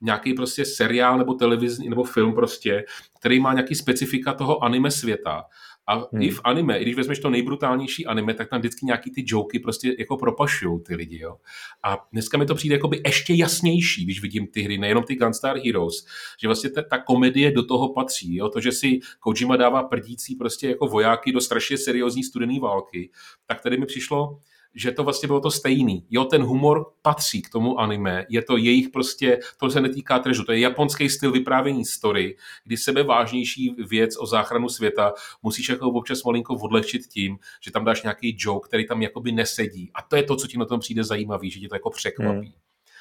nějaký 0.00 0.34
prostě 0.34 0.64
seriál 0.64 1.18
nebo 1.18 1.34
televizní 1.34 1.88
nebo 1.88 2.04
film 2.04 2.34
prostě, 2.34 2.84
který 3.20 3.40
má 3.40 3.52
nějaký 3.52 3.74
specifika 3.74 4.32
toho 4.32 4.64
anime 4.64 4.90
světa. 4.90 5.44
A 5.86 5.94
hmm. 5.94 6.22
i 6.22 6.30
v 6.30 6.40
anime, 6.44 6.78
i 6.78 6.82
když 6.82 6.96
vezmeš 6.96 7.18
to 7.18 7.30
nejbrutálnější 7.30 8.06
anime, 8.06 8.34
tak 8.34 8.48
tam 8.48 8.58
vždycky 8.58 8.86
nějaký 8.86 9.10
ty 9.10 9.24
joky 9.26 9.58
prostě 9.58 9.94
jako 9.98 10.16
propašují 10.16 10.80
ty 10.82 10.94
lidi, 10.94 11.18
jo. 11.18 11.36
A 11.84 12.06
dneska 12.12 12.38
mi 12.38 12.46
to 12.46 12.54
přijde 12.54 12.74
jako 12.74 12.88
by 12.88 13.00
ještě 13.06 13.34
jasnější, 13.34 14.04
když 14.04 14.22
vidím 14.22 14.46
ty 14.46 14.62
hry, 14.62 14.78
nejenom 14.78 15.04
ty 15.04 15.14
Gunstar 15.14 15.58
Heroes, 15.58 16.06
že 16.40 16.48
vlastně 16.48 16.70
ta, 16.70 16.82
ta 16.82 16.98
komedie 16.98 17.52
do 17.52 17.62
toho 17.62 17.92
patří, 17.92 18.36
jo. 18.36 18.48
To, 18.48 18.60
že 18.60 18.72
si 18.72 19.00
Kojima 19.20 19.56
dává 19.56 19.82
prdící 19.82 20.36
prostě 20.36 20.68
jako 20.68 20.86
vojáky 20.86 21.32
do 21.32 21.40
strašně 21.40 21.78
seriózní 21.78 22.24
studené 22.24 22.60
války, 22.60 23.10
tak 23.46 23.62
tady 23.62 23.78
mi 23.78 23.86
přišlo, 23.86 24.38
že 24.76 24.92
to 24.92 25.04
vlastně 25.04 25.26
bylo 25.26 25.40
to 25.40 25.50
stejný. 25.50 26.06
Jo, 26.10 26.24
ten 26.24 26.42
humor 26.42 26.84
patří 27.02 27.42
k 27.42 27.50
tomu 27.50 27.80
anime, 27.80 28.26
je 28.28 28.42
to 28.42 28.56
jejich 28.56 28.88
prostě, 28.88 29.38
to 29.60 29.70
se 29.70 29.80
netýká 29.80 30.18
trežu, 30.18 30.44
to 30.44 30.52
je 30.52 30.58
japonský 30.60 31.08
styl 31.08 31.32
vyprávění 31.32 31.84
story, 31.84 32.36
kdy 32.64 32.76
sebe 32.76 33.02
vážnější 33.02 33.74
věc 33.88 34.16
o 34.18 34.26
záchranu 34.26 34.68
světa 34.68 35.12
musíš 35.42 35.68
jako 35.68 35.90
občas 35.90 36.24
malinko 36.24 36.54
odlehčit 36.54 37.06
tím, 37.06 37.38
že 37.62 37.70
tam 37.70 37.84
dáš 37.84 38.02
nějaký 38.02 38.36
joke, 38.38 38.68
který 38.68 38.86
tam 38.86 39.02
jakoby 39.02 39.32
nesedí. 39.32 39.90
A 39.94 40.02
to 40.02 40.16
je 40.16 40.22
to, 40.22 40.36
co 40.36 40.46
ti 40.46 40.58
na 40.58 40.64
tom 40.64 40.80
přijde 40.80 41.04
zajímavý, 41.04 41.50
že 41.50 41.60
tě 41.60 41.68
to 41.68 41.74
jako 41.74 41.90
překvapí. 41.90 42.46
Hmm. 42.46 42.52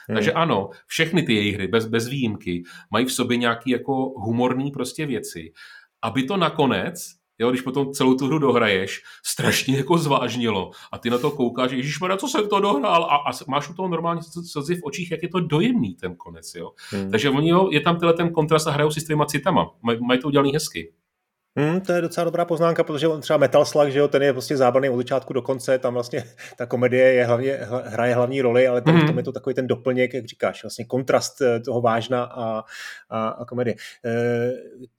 Hmm. 0.08 0.16
Takže 0.16 0.34
ano, 0.34 0.70
všechny 0.88 1.24
ty 1.24 1.34
jejich 1.34 1.56
hry, 1.56 1.68
bez, 1.68 1.86
bez 1.86 2.08
výjimky, 2.08 2.64
mají 2.92 3.06
v 3.06 3.14
sobě 3.14 3.38
nějaký 3.38 3.70
jako 3.70 3.94
humorný 3.96 4.72
prostě 4.72 5.06
věci, 5.06 5.54
aby 6.02 6.24
to 6.24 6.38
nakonec 6.38 7.16
Jo, 7.40 7.50
když 7.50 7.62
potom 7.62 7.94
celou 7.94 8.14
tu 8.14 8.28
hru 8.28 8.40
dohraješ, 8.40 9.04
strašně 9.26 9.78
jako 9.78 9.98
zvážnilo 9.98 10.72
a 10.92 10.98
ty 10.98 11.10
na 11.10 11.18
to 11.18 11.32
koukáš, 11.32 11.72
Ježíš 11.72 12.00
co 12.18 12.28
jsem 12.28 12.50
to 12.50 12.60
dohrál 12.60 13.04
a, 13.04 13.16
a 13.16 13.32
máš 13.48 13.70
u 13.70 13.74
toho 13.74 13.88
normálně 13.88 14.22
slzy 14.52 14.76
v 14.76 14.84
očích, 14.84 15.12
jak 15.12 15.24
je 15.24 15.30
to 15.30 15.40
dojemný 15.40 15.96
ten 15.96 16.16
konec, 16.16 16.56
jo. 16.56 16.72
Hmm. 16.90 17.12
Takže 17.12 17.30
oni, 17.30 17.50
jo, 17.50 17.70
je 17.72 17.82
tam 17.82 18.00
tenhle 18.00 18.14
ten 18.14 18.32
kontrast 18.32 18.68
a 18.68 18.72
hrajou 18.72 18.92
si 18.92 19.02
s 19.02 19.06
těma 19.06 19.26
citama, 19.26 19.72
Maj, 19.82 19.98
mají 20.00 20.20
to 20.20 20.28
udělaný 20.28 20.54
hezky. 20.54 20.94
Hmm, 21.60 21.82
to 21.82 21.92
je 21.92 22.02
docela 22.02 22.26
dobrá 22.26 22.46
poznámka, 22.46 22.84
protože 22.84 23.08
on 23.08 23.22
třeba 23.22 23.38
Metal 23.38 23.66
Slug, 23.66 23.90
že 23.90 24.00
jo, 24.00 24.08
ten 24.08 24.24
je 24.24 24.34
prostě 24.34 24.58
zábavný 24.58 24.90
od 24.90 24.98
začátku 24.98 25.34
do 25.34 25.42
konce, 25.42 25.80
tam 25.80 25.94
vlastně 25.94 26.24
ta 26.58 26.66
komedie 26.66 27.14
je 27.14 27.26
hlavně, 27.26 27.60
hraje 27.86 28.16
hlavní 28.16 28.42
roli, 28.42 28.68
ale 28.68 28.82
ten, 28.82 28.96
mm. 28.96 29.08
tom 29.08 29.18
je 29.18 29.24
to 29.24 29.32
takový 29.32 29.54
ten 29.54 29.68
doplněk, 29.68 30.14
jak 30.14 30.26
říkáš, 30.26 30.64
vlastně 30.64 30.86
kontrast 30.86 31.42
eh, 31.42 31.60
toho 31.60 31.82
vážna 31.82 32.24
a, 32.24 32.64
a, 33.10 33.28
a 33.28 33.46
komedie. 33.46 33.76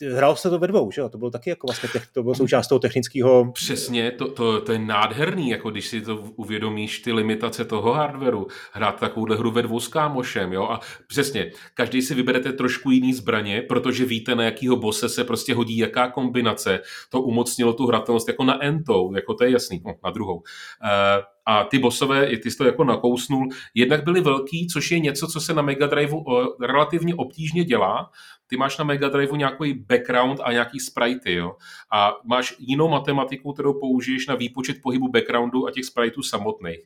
E, 0.01 0.15
hrál 0.15 0.37
se 0.37 0.51
to 0.51 0.59
ve 0.59 0.67
dvou, 0.67 0.91
že 0.91 1.01
jo, 1.01 1.09
to 1.09 1.19
bylo 1.19 1.31
taky 1.31 1.51
jako 1.51 1.67
vlastně, 1.67 1.89
to 2.13 2.23
bylo 2.23 2.35
součást 2.35 2.69
toho 2.69 2.79
technického... 2.79 3.53
Přesně, 3.53 4.11
to, 4.11 4.31
to, 4.31 4.61
to 4.61 4.73
je 4.73 4.79
nádherný, 4.79 5.51
jako 5.51 5.71
když 5.71 5.87
si 5.87 6.01
to 6.01 6.17
uvědomíš, 6.17 6.99
ty 6.99 7.13
limitace 7.13 7.65
toho 7.65 7.93
hardwareu, 7.93 8.47
hrát 8.73 9.01
takovouhle 9.01 9.37
hru 9.37 9.51
ve 9.51 9.63
dvou 9.63 9.81
s 9.81 9.89
kámošem, 9.89 10.53
jo, 10.53 10.65
a 10.65 10.81
přesně, 11.07 11.51
každý 11.75 12.03
si 12.03 12.15
vyberete 12.15 12.53
trošku 12.53 12.91
jiný 12.91 13.15
zbraně, 13.15 13.63
protože 13.63 14.05
víte, 14.05 14.35
na 14.35 14.45
jakýho 14.45 14.77
bose 14.77 15.09
se 15.09 15.25
prostě 15.25 15.55
hodí 15.55 15.79
jaká 15.79 16.11
kombinace 16.11 16.46
kombinace, 16.47 16.81
to 17.11 17.21
umocnilo 17.21 17.73
tu 17.73 17.87
hratelnost 17.87 18.29
jako 18.29 18.45
na 18.45 18.65
entou, 18.65 19.15
jako 19.15 19.35
to 19.35 19.45
je 19.45 19.51
jasný, 19.51 19.83
no, 19.87 19.95
na 20.05 20.11
druhou. 20.11 20.43
E, 20.85 21.23
a 21.49 21.65
ty 21.65 21.79
bosové, 21.79 22.37
ty 22.37 22.51
jsi 22.51 22.57
to 22.57 22.65
jako 22.65 22.85
nakousnul, 22.85 23.49
jednak 23.75 24.05
byly 24.05 24.21
velký, 24.21 24.67
což 24.67 24.91
je 24.91 24.99
něco, 25.01 25.27
co 25.27 25.41
se 25.41 25.55
na 25.55 25.63
Mega 25.63 25.87
Driveu 25.87 26.25
relativně 26.61 27.15
obtížně 27.15 27.65
dělá. 27.65 28.11
Ty 28.47 28.57
máš 28.57 28.79
na 28.79 28.85
Mega 28.85 29.09
Driveu 29.09 29.37
nějaký 29.37 29.75
background 29.75 30.41
a 30.45 30.53
nějaký 30.53 30.81
sprite, 30.81 31.33
jo. 31.33 31.57
A 31.93 32.13
máš 32.25 32.55
jinou 32.59 32.89
matematiku, 32.89 33.53
kterou 33.53 33.81
použiješ 33.81 34.27
na 34.27 34.35
výpočet 34.35 34.77
pohybu 34.83 35.09
backgroundu 35.09 35.67
a 35.67 35.71
těch 35.71 35.85
spriteů 35.85 36.23
samotných. 36.23 36.81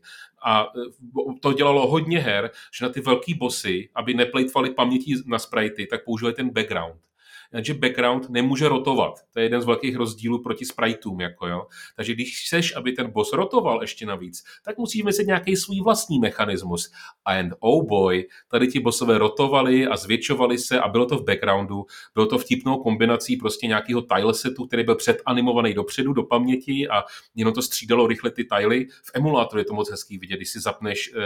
A 0.44 0.62
e, 0.62 1.40
to 1.40 1.53
dělalo 1.53 1.87
hodně 1.87 2.18
her, 2.18 2.51
že 2.79 2.85
na 2.85 2.92
ty 2.92 3.01
velký 3.01 3.35
bossy, 3.35 3.88
aby 3.94 4.14
neplejtvali 4.14 4.70
paměti 4.70 5.14
na 5.27 5.38
sprity, 5.38 5.87
tak 5.87 6.05
používali 6.05 6.35
ten 6.35 6.51
background 6.51 7.10
jenže 7.55 7.75
background 7.75 8.31
nemůže 8.31 8.69
rotovat. 8.69 9.15
To 9.33 9.41
je 9.41 9.45
jeden 9.45 9.61
z 9.61 9.67
velkých 9.67 9.97
rozdílů 9.97 10.43
proti 10.43 10.65
spriteům. 10.65 11.21
Jako 11.21 11.47
jo. 11.47 11.67
Takže 11.97 12.15
když 12.15 12.45
chceš, 12.47 12.77
aby 12.77 12.93
ten 12.93 13.11
boss 13.11 13.33
rotoval 13.33 13.81
ještě 13.81 14.07
navíc, 14.07 14.45
tak 14.65 14.79
musíš 14.79 15.03
myslet 15.03 15.27
nějaký 15.27 15.57
svůj 15.57 15.81
vlastní 15.81 16.19
mechanismus. 16.19 16.91
And 17.25 17.53
oh 17.61 17.87
boy, 17.87 18.29
tady 18.51 18.69
ti 18.69 18.81
bossové 18.81 19.19
rotovali 19.19 19.87
a 19.87 19.97
zvětšovali 19.97 20.59
se 20.59 20.81
a 20.81 20.89
bylo 20.89 21.07
to 21.07 21.19
v 21.19 21.25
backgroundu. 21.25 21.87
Bylo 22.15 22.27
to 22.27 22.39
vtipnou 22.39 22.77
kombinací 22.77 23.37
prostě 23.37 23.67
nějakého 23.67 24.03
tilesetu, 24.03 24.67
který 24.67 24.85
byl 24.85 24.95
předanimovaný 24.95 25.75
dopředu 25.75 26.13
do 26.13 26.23
paměti 26.23 26.89
a 26.89 27.03
jenom 27.35 27.55
to 27.55 27.63
střídalo 27.63 28.07
rychle 28.07 28.31
ty 28.31 28.45
tily. 28.45 28.87
V 29.05 29.11
emulátoru 29.15 29.59
je 29.59 29.65
to 29.65 29.75
moc 29.75 29.91
hezký 29.91 30.19
vidět, 30.19 30.37
když 30.37 30.51
si 30.51 30.61
zapneš 30.61 31.13
uh, 31.15 31.23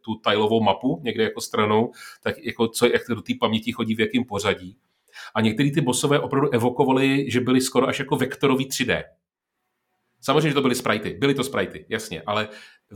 tu 0.00 0.20
tilovou 0.28 0.62
mapu 0.62 1.00
někde 1.02 1.24
jako 1.24 1.40
stranou, 1.40 1.92
tak 2.22 2.38
jako 2.38 2.68
co, 2.68 2.86
jak 2.86 3.06
to 3.06 3.14
do 3.14 3.22
té 3.22 3.32
paměti 3.40 3.72
chodí 3.72 3.94
v 3.94 4.00
jakém 4.00 4.24
pořadí. 4.24 4.76
A 5.34 5.40
některý 5.40 5.72
ty 5.72 5.80
bosové 5.80 6.20
opravdu 6.20 6.50
evokovali, 6.50 7.30
že 7.30 7.40
byly 7.40 7.60
skoro 7.60 7.88
až 7.88 7.98
jako 7.98 8.16
vektorový 8.16 8.68
3D. 8.68 9.02
Samozřejmě, 10.20 10.48
že 10.48 10.54
to 10.54 10.62
byly 10.62 10.74
sprajty, 10.74 11.16
byly 11.20 11.34
to 11.34 11.44
sprajty, 11.44 11.86
jasně, 11.88 12.22
ale 12.26 12.48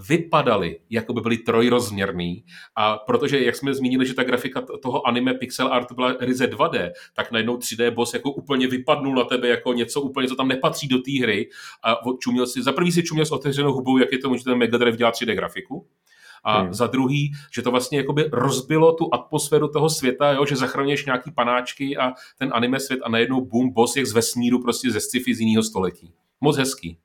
vypadaly, 0.08 0.80
jako 0.90 1.12
by 1.12 1.20
byly 1.20 1.36
trojrozměrný. 1.36 2.44
A 2.76 2.96
protože, 2.96 3.44
jak 3.44 3.56
jsme 3.56 3.74
zmínili, 3.74 4.06
že 4.06 4.14
ta 4.14 4.24
grafika 4.24 4.60
toho 4.82 5.06
anime 5.06 5.34
pixel 5.34 5.72
art 5.72 5.92
byla 5.92 6.16
ryze 6.20 6.46
2D, 6.46 6.90
tak 7.14 7.32
najednou 7.32 7.56
3D 7.56 7.90
boss 7.90 8.14
jako 8.14 8.30
úplně 8.32 8.68
vypadnul 8.68 9.14
na 9.14 9.24
tebe 9.24 9.48
jako 9.48 9.72
něco 9.72 10.00
úplně, 10.00 10.28
co 10.28 10.36
tam 10.36 10.48
nepatří 10.48 10.88
do 10.88 10.98
té 10.98 11.20
hry. 11.22 11.48
A 11.84 11.96
čuměl 12.18 12.46
si, 12.46 12.62
za 12.62 12.72
prvý 12.72 12.92
si 12.92 13.02
čuměl 13.02 13.26
s 13.26 13.32
otevřenou 13.32 13.72
hubou, 13.72 13.98
jak 13.98 14.12
je 14.12 14.18
to, 14.18 14.36
že 14.36 14.44
ten 14.44 14.58
Mega 14.58 14.78
Drive 14.78 14.96
dělá 14.96 15.12
3D 15.12 15.34
grafiku, 15.34 15.86
a 16.44 16.60
hmm. 16.60 16.74
za 16.74 16.86
druhý, 16.86 17.32
že 17.54 17.62
to 17.62 17.70
vlastně 17.70 17.98
jakoby 17.98 18.28
rozbilo 18.32 18.92
tu 18.92 19.14
atmosféru 19.14 19.68
toho 19.68 19.90
světa, 19.90 20.32
jo, 20.32 20.46
že 20.46 20.56
zachraňuješ 20.56 21.06
nějaký 21.06 21.30
panáčky 21.30 21.96
a 21.96 22.12
ten 22.38 22.50
anime 22.52 22.80
svět 22.80 23.00
a 23.04 23.08
najednou 23.08 23.40
boom, 23.40 23.72
boss 23.72 23.96
jak 23.96 24.06
z 24.06 24.12
vesmíru 24.12 24.62
prostě 24.62 24.90
ze 24.90 25.00
sci-fi 25.00 25.34
z 25.34 25.40
jiného 25.40 25.62
století. 25.62 26.12
Moc 26.40 26.56
hezký. 26.56 26.98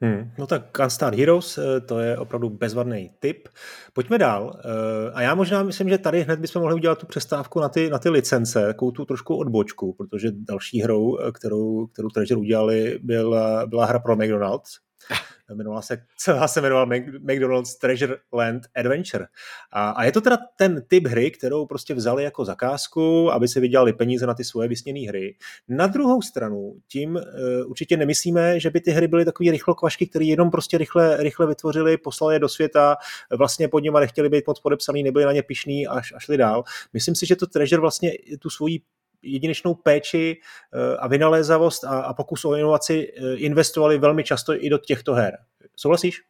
Hmm. 0.00 0.30
No 0.38 0.46
tak 0.46 0.62
Gunstar 0.76 1.14
Heroes, 1.14 1.58
eh, 1.58 1.80
to 1.80 1.98
je 1.98 2.18
opravdu 2.18 2.50
bezvadný 2.50 3.10
tip. 3.18 3.48
Pojďme 3.92 4.18
dál. 4.18 4.60
Eh, 4.64 5.10
a 5.14 5.22
já 5.22 5.34
možná 5.34 5.62
myslím, 5.62 5.88
že 5.88 5.98
tady 5.98 6.22
hned 6.22 6.40
bychom 6.40 6.62
mohli 6.62 6.74
udělat 6.74 6.98
tu 6.98 7.06
přestávku 7.06 7.60
na 7.60 7.68
ty, 7.68 7.90
na 7.90 7.98
ty 7.98 8.08
licence, 8.08 8.66
takovou 8.66 8.90
tu 8.90 9.04
trošku 9.04 9.36
odbočku, 9.36 9.92
protože 9.92 10.28
další 10.32 10.80
hrou, 10.80 11.18
eh, 11.18 11.32
kterou, 11.32 11.86
kterou 11.86 12.08
Treasure 12.08 12.40
udělali, 12.40 12.98
byla, 13.02 13.66
byla 13.66 13.86
hra 13.86 13.98
pro 13.98 14.16
McDonald's, 14.16 14.70
jmenovala 15.50 15.82
se, 15.82 16.02
celá 16.16 16.48
se 16.48 16.60
jmenovala 16.60 16.86
McDonald's 17.20 17.78
Treasure 17.78 18.16
Land 18.32 18.62
Adventure. 18.76 19.26
A, 19.72 19.90
a 19.90 20.04
je 20.04 20.12
to 20.12 20.20
teda 20.20 20.38
ten 20.56 20.82
typ 20.88 21.06
hry, 21.06 21.30
kterou 21.30 21.66
prostě 21.66 21.94
vzali 21.94 22.24
jako 22.24 22.44
zakázku, 22.44 23.32
aby 23.32 23.48
se 23.48 23.60
vydělali 23.60 23.92
peníze 23.92 24.26
na 24.26 24.34
ty 24.34 24.44
svoje 24.44 24.68
vysněné 24.68 25.08
hry. 25.08 25.36
Na 25.68 25.86
druhou 25.86 26.22
stranu, 26.22 26.74
tím 26.88 27.16
uh, 27.16 27.22
určitě 27.70 27.96
nemyslíme, 27.96 28.60
že 28.60 28.70
by 28.70 28.80
ty 28.80 28.90
hry 28.90 29.08
byly 29.08 29.24
takový 29.24 29.50
rychlokvašky, 29.50 30.06
které 30.06 30.24
jenom 30.24 30.50
prostě 30.50 30.78
rychle, 30.78 31.16
rychle 31.16 31.46
vytvořili, 31.46 31.96
poslali 31.96 32.34
je 32.34 32.38
do 32.38 32.48
světa, 32.48 32.96
vlastně 33.36 33.68
pod 33.68 33.78
něma 33.78 34.00
nechtěli 34.00 34.28
být 34.28 34.46
moc 34.46 34.60
podepsaný, 34.60 35.02
nebyli 35.02 35.24
na 35.24 35.32
ně 35.32 35.42
pišný 35.42 35.86
a, 35.86 35.98
a 35.98 36.18
šli 36.18 36.36
dál. 36.36 36.64
Myslím 36.92 37.14
si, 37.14 37.26
že 37.26 37.36
to 37.36 37.46
Treasure 37.46 37.80
vlastně 37.80 38.12
tu 38.40 38.50
svoji 38.50 38.80
jedinečnou 39.22 39.74
péči 39.74 40.36
eh, 40.36 40.96
a 40.96 41.08
vynalézavost 41.08 41.84
a, 41.84 42.00
a 42.00 42.14
pokus 42.14 42.44
o 42.44 42.54
inovaci 42.54 43.08
eh, 43.08 43.34
investovali 43.34 43.98
velmi 43.98 44.24
často 44.24 44.64
i 44.64 44.70
do 44.70 44.78
těchto 44.78 45.14
her. 45.14 45.38
Souhlasíš? 45.76 46.22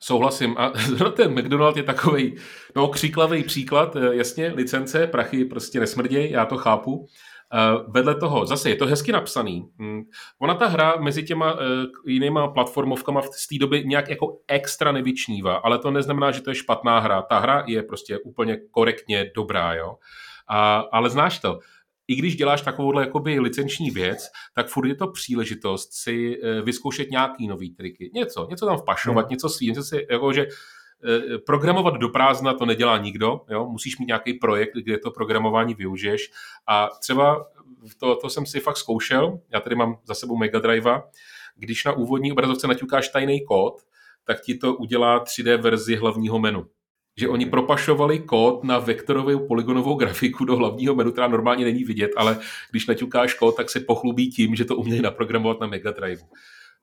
Souhlasím. 0.00 0.54
A 0.58 0.72
ten 1.16 1.32
McDonald 1.32 1.76
je 1.76 1.82
takový 1.82 2.36
no, 2.76 2.88
kříklavý 2.88 3.42
příklad, 3.42 3.96
eh, 3.96 4.14
jasně, 4.14 4.52
licence, 4.54 5.06
prachy 5.06 5.44
prostě 5.44 5.80
nesmrděj, 5.80 6.30
já 6.30 6.46
to 6.46 6.56
chápu, 6.56 7.06
vedle 7.88 8.14
toho, 8.14 8.46
zase 8.46 8.70
je 8.70 8.76
to 8.76 8.86
hezky 8.86 9.12
napsaný. 9.12 9.68
Hmm. 9.78 10.02
Ona 10.38 10.54
ta 10.54 10.66
hra 10.66 10.96
mezi 10.96 11.22
těma 11.22 11.58
jinýma 12.06 12.48
platformovkama 12.48 13.20
v 13.20 13.28
té 13.28 13.58
době 13.60 13.82
nějak 13.82 14.08
jako 14.08 14.38
extra 14.48 14.92
nevyčnívá, 14.92 15.56
ale 15.56 15.78
to 15.78 15.90
neznamená, 15.90 16.30
že 16.30 16.42
to 16.42 16.50
je 16.50 16.54
špatná 16.54 16.98
hra. 16.98 17.22
Ta 17.22 17.38
hra 17.38 17.64
je 17.66 17.82
prostě 17.82 18.18
úplně 18.18 18.56
korektně 18.70 19.30
dobrá, 19.34 19.74
jo. 19.74 19.96
A, 20.48 20.76
ale 20.92 21.10
znáš 21.10 21.38
to, 21.38 21.58
i 22.08 22.14
když 22.14 22.36
děláš 22.36 22.62
takovouhle 22.62 23.02
jakoby 23.02 23.40
licenční 23.40 23.90
věc, 23.90 24.28
tak 24.54 24.68
furt 24.68 24.88
je 24.88 24.94
to 24.94 25.06
příležitost 25.06 25.92
si 25.92 26.38
uh, 26.38 26.64
vyzkoušet 26.64 27.10
nějaký 27.10 27.48
nový 27.48 27.74
triky. 27.74 28.10
Něco, 28.14 28.46
něco 28.50 28.66
tam 28.66 28.76
vpašovat, 28.76 29.24
hmm. 29.24 29.30
něco 29.30 29.48
svý, 29.48 29.66
něco 29.68 29.82
si, 29.82 30.06
jako, 30.10 30.32
že 30.32 30.46
Eh, 31.04 31.38
programovat 31.38 31.94
do 31.94 32.08
prázdna 32.08 32.54
to 32.54 32.66
nedělá 32.66 32.98
nikdo, 32.98 33.40
jo? 33.50 33.66
musíš 33.66 33.98
mít 33.98 34.06
nějaký 34.06 34.34
projekt, 34.34 34.74
kde 34.74 34.98
to 34.98 35.10
programování 35.10 35.74
využiješ 35.74 36.30
a 36.68 36.88
třeba 37.00 37.46
to, 38.00 38.16
to 38.16 38.30
jsem 38.30 38.46
si 38.46 38.60
fakt 38.60 38.76
zkoušel, 38.76 39.40
já 39.52 39.60
tady 39.60 39.76
mám 39.76 39.98
za 40.04 40.14
sebou 40.14 40.36
Mega 40.36 40.58
Drive, 40.58 41.02
když 41.56 41.84
na 41.84 41.92
úvodní 41.92 42.32
obrazovce 42.32 42.66
naťukáš 42.66 43.08
tajný 43.08 43.44
kód, 43.44 43.74
tak 44.24 44.40
ti 44.40 44.54
to 44.54 44.74
udělá 44.74 45.24
3D 45.24 45.60
verzi 45.60 45.96
hlavního 45.96 46.38
menu 46.38 46.66
že 47.18 47.28
oni 47.28 47.46
propašovali 47.46 48.18
kód 48.18 48.64
na 48.64 48.78
vektorovou 48.78 49.46
polygonovou 49.46 49.94
grafiku 49.94 50.44
do 50.44 50.56
hlavního 50.56 50.94
menu, 50.94 51.12
která 51.12 51.28
normálně 51.28 51.64
není 51.64 51.84
vidět, 51.84 52.10
ale 52.16 52.38
když 52.70 52.86
naťukáš 52.86 53.34
kód, 53.34 53.56
tak 53.56 53.70
se 53.70 53.80
pochlubí 53.80 54.30
tím, 54.30 54.54
že 54.54 54.64
to 54.64 54.76
uměli 54.76 55.02
naprogramovat 55.02 55.60
na 55.60 55.66
Mega 55.66 55.90
Drive. 55.90 56.22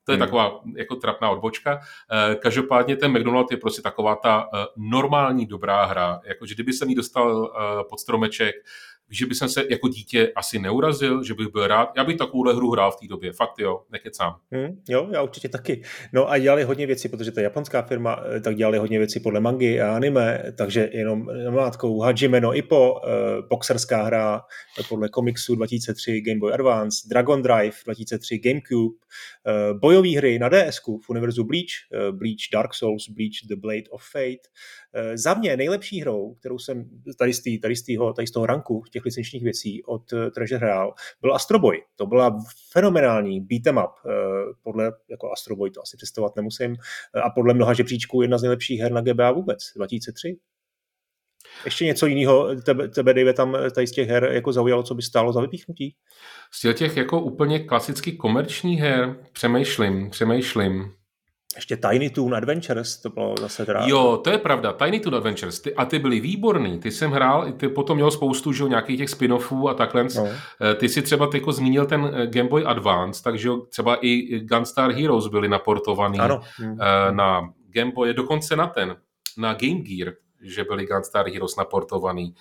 To 0.04 0.12
je 0.12 0.16
hmm. 0.16 0.26
taková 0.26 0.62
jako 0.76 0.96
trapná 0.96 1.30
odbočka. 1.30 1.80
Eh, 2.12 2.36
každopádně 2.36 2.96
ten 2.96 3.12
McDonald 3.12 3.52
je 3.52 3.58
prostě 3.58 3.82
taková 3.82 4.16
ta 4.16 4.50
eh, 4.54 4.66
normální 4.78 5.46
dobrá 5.46 5.86
hra. 5.86 6.20
Jako, 6.26 6.46
že 6.46 6.54
kdyby 6.54 6.74
jsem 6.74 6.90
jí 6.90 6.96
dostal 6.96 7.54
eh, 7.56 7.84
pod 7.90 8.00
stromeček, 8.00 8.56
že 9.10 9.26
bych 9.26 9.38
se 9.38 9.64
jako 9.70 9.88
dítě 9.88 10.32
asi 10.36 10.60
neurazil, 10.60 11.24
že 11.24 11.34
bych 11.34 11.48
byl 11.48 11.68
rád. 11.68 11.92
Já 11.98 12.04
bych 12.04 12.18
takovouhle 12.18 12.54
hru 12.54 12.72
hrál 12.72 12.92
v 12.92 12.96
té 12.96 13.08
době, 13.08 13.34
fakt 13.34 13.60
jo, 13.60 13.82
nekecám. 13.92 14.36
Hmm, 14.52 14.82
jo, 14.90 15.08
já 15.12 15.22
určitě 15.22 15.50
taky. 15.50 15.82
No 16.14 16.32
a 16.32 16.38
dělali 16.38 16.64
hodně 16.64 16.88
věcí, 16.88 17.10
protože 17.10 17.32
to 17.32 17.40
je 17.40 17.44
japonská 17.44 17.82
firma, 17.82 18.24
eh, 18.36 18.40
tak 18.42 18.56
dělali 18.56 18.78
hodně 18.78 19.00
věcí 19.00 19.20
podle 19.20 19.40
mangy 19.40 19.82
a 19.82 19.96
anime, 19.96 20.44
takže 20.58 20.90
jenom 20.94 21.28
namátkou 21.46 22.00
Hajime 22.00 22.42
no 22.42 22.58
Ippo, 22.58 23.02
eh, 23.06 23.10
boxerská 23.50 24.04
hra 24.04 24.42
podle 24.90 25.10
komiksu 25.10 25.56
2003 25.56 26.22
Game 26.22 26.40
Boy 26.40 26.54
Advance, 26.54 27.08
Dragon 27.10 27.42
Drive 27.42 27.76
2003 27.86 28.38
GameCube, 28.38 28.96
eh, 28.96 29.05
bojové 29.82 30.10
hry 30.10 30.40
na 30.40 30.50
DS 30.50 30.78
v 31.06 31.10
univerzu 31.10 31.44
Bleach, 31.44 31.76
eh, 31.94 32.12
Bleach 32.12 32.50
Dark 32.54 32.74
Souls, 32.74 33.10
Bleach 33.10 33.48
The 33.50 33.56
Blade 33.56 33.90
of 33.90 34.04
Fate, 34.12 34.50
Eh, 34.98 35.18
za 35.18 35.34
mě 35.34 35.58
nejlepší 35.58 36.02
hrou, 36.02 36.34
kterou 36.34 36.60
jsem 36.60 36.90
tady 37.20 37.34
z, 37.34 37.42
tý, 37.42 37.60
tady 37.60 37.76
z, 37.76 37.84
týho, 37.84 38.14
tady 38.14 38.28
z 38.28 38.32
toho 38.32 38.46
ranku 38.46 38.84
těch 38.92 39.06
licenčních 39.06 39.44
věcí 39.44 39.84
od 39.84 40.14
eh, 40.14 40.32
Treasure 40.32 40.60
Real, 40.60 40.94
byl 41.22 41.36
Astro 41.36 41.60
Boy. 41.60 41.82
To 41.96 42.06
byla 42.06 42.40
fenomenální 42.72 43.42
beat'em 43.42 43.78
up. 43.78 43.92
Eh, 44.06 44.12
podle 44.64 44.92
jako 45.10 45.32
Astro 45.32 45.56
Boy 45.56 45.72
to 45.72 45.82
asi 45.82 45.98
představovat 45.98 46.36
nemusím. 46.36 46.76
A 47.26 47.30
podle 47.30 47.54
mnoha 47.54 47.74
žebříčků 47.74 48.22
jedna 48.22 48.38
z 48.38 48.42
nejlepších 48.42 48.80
her 48.80 48.92
na 48.92 49.02
GBA 49.02 49.32
vůbec, 49.32 49.72
2003. 49.76 50.38
Ještě 51.66 51.86
něco 51.86 52.06
jiného 52.06 52.56
tebe, 52.66 52.88
tebe 52.88 53.14
Dave, 53.14 53.34
tam 53.34 53.58
tady 53.76 53.88
z 53.88 53.92
těch 53.92 54.10
her 54.10 54.30
jako 54.32 54.54
zaujalo, 54.54 54.84
co 54.84 54.96
by 54.96 55.02
stálo 55.02 55.34
za 55.34 55.42
vypíchnutí? 55.42 55.96
Z 56.52 56.74
těch 56.74 56.98
jako 56.98 57.22
úplně 57.22 57.60
klasicky 57.60 58.12
komerčních 58.12 58.80
her 58.80 59.16
přemýšlím, 59.34 60.10
přemýšlím. 60.10 60.92
Ještě 61.56 61.78
Tiny 61.78 62.10
Toon 62.10 62.36
Adventures, 62.36 62.98
to 62.98 63.10
bylo 63.10 63.36
zase 63.40 63.66
teda... 63.66 63.84
Jo, 63.86 64.22
to 64.24 64.30
je 64.30 64.38
pravda, 64.38 64.74
Tiny 64.74 65.00
Toon 65.00 65.16
Adventures, 65.16 65.60
ty, 65.60 65.76
a 65.76 65.86
ty 65.86 66.00
byly 66.00 66.20
výborný, 66.20 66.80
ty 66.80 66.92
jsem 66.92 67.12
hrál, 67.12 67.52
ty 67.52 67.68
potom 67.68 67.98
měl 67.98 68.12
spoustu 68.12 68.54
že, 68.54 68.64
nějakých 68.64 68.98
těch 68.98 69.10
spin-offů 69.10 69.70
a 69.70 69.74
takhle. 69.74 70.04
No. 70.16 70.28
Eh, 70.62 70.76
ty 70.76 70.90
si 70.90 71.02
třeba 71.02 71.28
ty 71.28 71.38
jako 71.38 71.52
zmínil 71.52 71.86
ten 71.86 72.12
eh, 72.14 72.28
Game 72.28 72.50
Boy 72.50 72.64
Advance, 72.66 73.24
takže 73.24 73.50
třeba 73.70 73.98
i 74.02 74.40
Gunstar 74.40 74.92
Heroes 74.92 75.28
byly 75.28 75.50
naportovaný 75.50 76.20
ano. 76.20 76.42
Na 77.12 77.50
Game 77.70 77.92
Boy, 77.92 78.14
dokonce 78.14 78.56
na 78.56 78.68
ten, 78.68 78.96
na 79.38 79.54
Game 79.54 79.82
Gear, 79.82 80.14
že 80.46 80.64
byly 80.64 80.86
Gunstar 80.86 81.30
Heroes 81.30 81.56
naportovaný, 81.56 82.36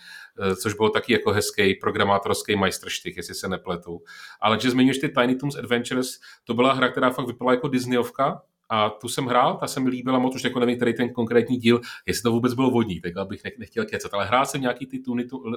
což 0.62 0.74
bylo 0.74 0.88
taky 0.88 1.12
jako 1.12 1.30
hezký 1.30 1.74
programátorský 1.74 2.56
majstrštych, 2.56 3.16
jestli 3.16 3.34
se 3.34 3.48
nepletu. 3.48 4.02
Ale 4.40 4.60
že 4.60 4.70
zmiňuješ 4.70 4.98
ty 4.98 5.08
Tiny 5.08 5.34
Toons 5.34 5.56
Adventures, 5.56 6.08
to 6.44 6.54
byla 6.54 6.72
hra, 6.72 6.88
která 6.88 7.10
fakt 7.10 7.26
vypadala 7.26 7.54
jako 7.54 7.68
Disneyovka, 7.68 8.42
a 8.68 8.90
tu 8.90 9.08
jsem 9.08 9.26
hrál, 9.26 9.56
ta 9.56 9.66
se 9.66 9.80
mi 9.80 9.90
líbila 9.90 10.18
moc, 10.18 10.34
už 10.34 10.44
jako 10.44 10.60
nevím, 10.60 10.76
který 10.76 10.94
ten 10.94 11.12
konkrétní 11.12 11.56
díl, 11.56 11.80
jestli 12.06 12.22
to 12.22 12.30
vůbec 12.30 12.54
bylo 12.54 12.70
vodní, 12.70 13.00
tak 13.00 13.16
abych 13.16 13.42
nechtěl 13.58 13.84
kecat, 13.84 14.14
ale 14.14 14.26
hrál 14.26 14.46
jsem 14.46 14.60
nějaký 14.60 14.86
ty 14.86 15.02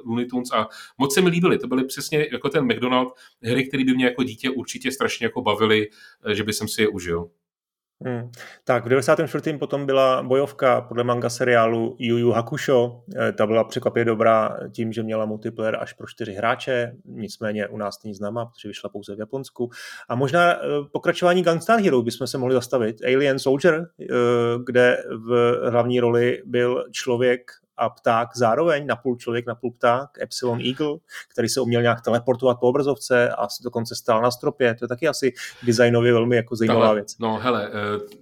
Looney 0.05 0.25
Tunes 0.25 0.51
a 0.51 0.67
moc 0.97 1.13
se 1.13 1.21
mi 1.21 1.29
líbily, 1.29 1.57
to 1.57 1.67
byly 1.67 1.83
přesně 1.83 2.27
jako 2.31 2.49
ten 2.49 2.65
McDonald, 2.65 3.13
hry, 3.43 3.67
které 3.67 3.83
by 3.83 3.93
mě 3.93 4.05
jako 4.05 4.23
dítě 4.23 4.49
určitě 4.49 4.91
strašně 4.91 5.25
jako 5.25 5.41
bavily, 5.41 5.87
že 6.33 6.43
by 6.43 6.53
jsem 6.53 6.67
si 6.67 6.81
je 6.81 6.87
užil. 6.87 7.29
Hmm. 8.05 8.31
Tak 8.63 8.85
v 8.85 8.89
94. 8.89 9.57
potom 9.57 9.85
byla 9.85 10.23
bojovka 10.23 10.81
podle 10.81 11.03
manga 11.03 11.29
seriálu 11.29 11.95
Yu 11.99 12.17
Yu 12.17 12.31
Hakusho. 12.31 13.03
Eh, 13.15 13.31
ta 13.31 13.47
byla 13.47 13.63
překvapivě 13.63 14.05
dobrá 14.05 14.57
tím, 14.71 14.93
že 14.93 15.03
měla 15.03 15.25
multiplayer 15.25 15.77
až 15.79 15.93
pro 15.93 16.07
čtyři 16.07 16.33
hráče, 16.33 16.91
nicméně 17.05 17.67
u 17.67 17.77
nás 17.77 18.03
není 18.03 18.13
známa, 18.13 18.45
protože 18.45 18.67
vyšla 18.67 18.89
pouze 18.89 19.15
v 19.15 19.19
Japonsku. 19.19 19.69
A 20.09 20.15
možná 20.15 20.53
eh, 20.53 20.59
pokračování 20.91 21.43
Gunstar 21.43 21.79
Hero 21.79 22.01
bychom 22.01 22.27
se 22.27 22.37
mohli 22.37 22.53
zastavit. 22.53 23.01
Alien 23.05 23.39
Soldier, 23.39 23.87
eh, 24.01 24.05
kde 24.65 24.97
v 25.27 25.59
hlavní 25.69 25.99
roli 25.99 26.41
byl 26.45 26.85
člověk 26.91 27.51
a 27.77 27.89
pták 27.89 28.29
zároveň, 28.35 28.85
napůl 28.85 29.15
člověk, 29.15 29.45
napůl 29.45 29.71
pták, 29.71 30.09
Epsilon 30.21 30.61
Eagle, 30.61 30.97
který 31.27 31.49
se 31.49 31.61
uměl 31.61 31.81
nějak 31.81 32.01
teleportovat 32.01 32.59
po 32.59 32.67
obrazovce 32.67 33.29
a 33.29 33.47
dokonce 33.63 33.95
stál 33.95 34.21
na 34.21 34.31
stropě. 34.31 34.75
To 34.75 34.85
je 34.85 34.89
taky 34.89 35.07
asi 35.07 35.33
designově 35.63 36.13
velmi 36.13 36.35
jako 36.35 36.55
zajímavá 36.55 36.93
věc. 36.93 37.17
No 37.19 37.37
hele, 37.37 37.69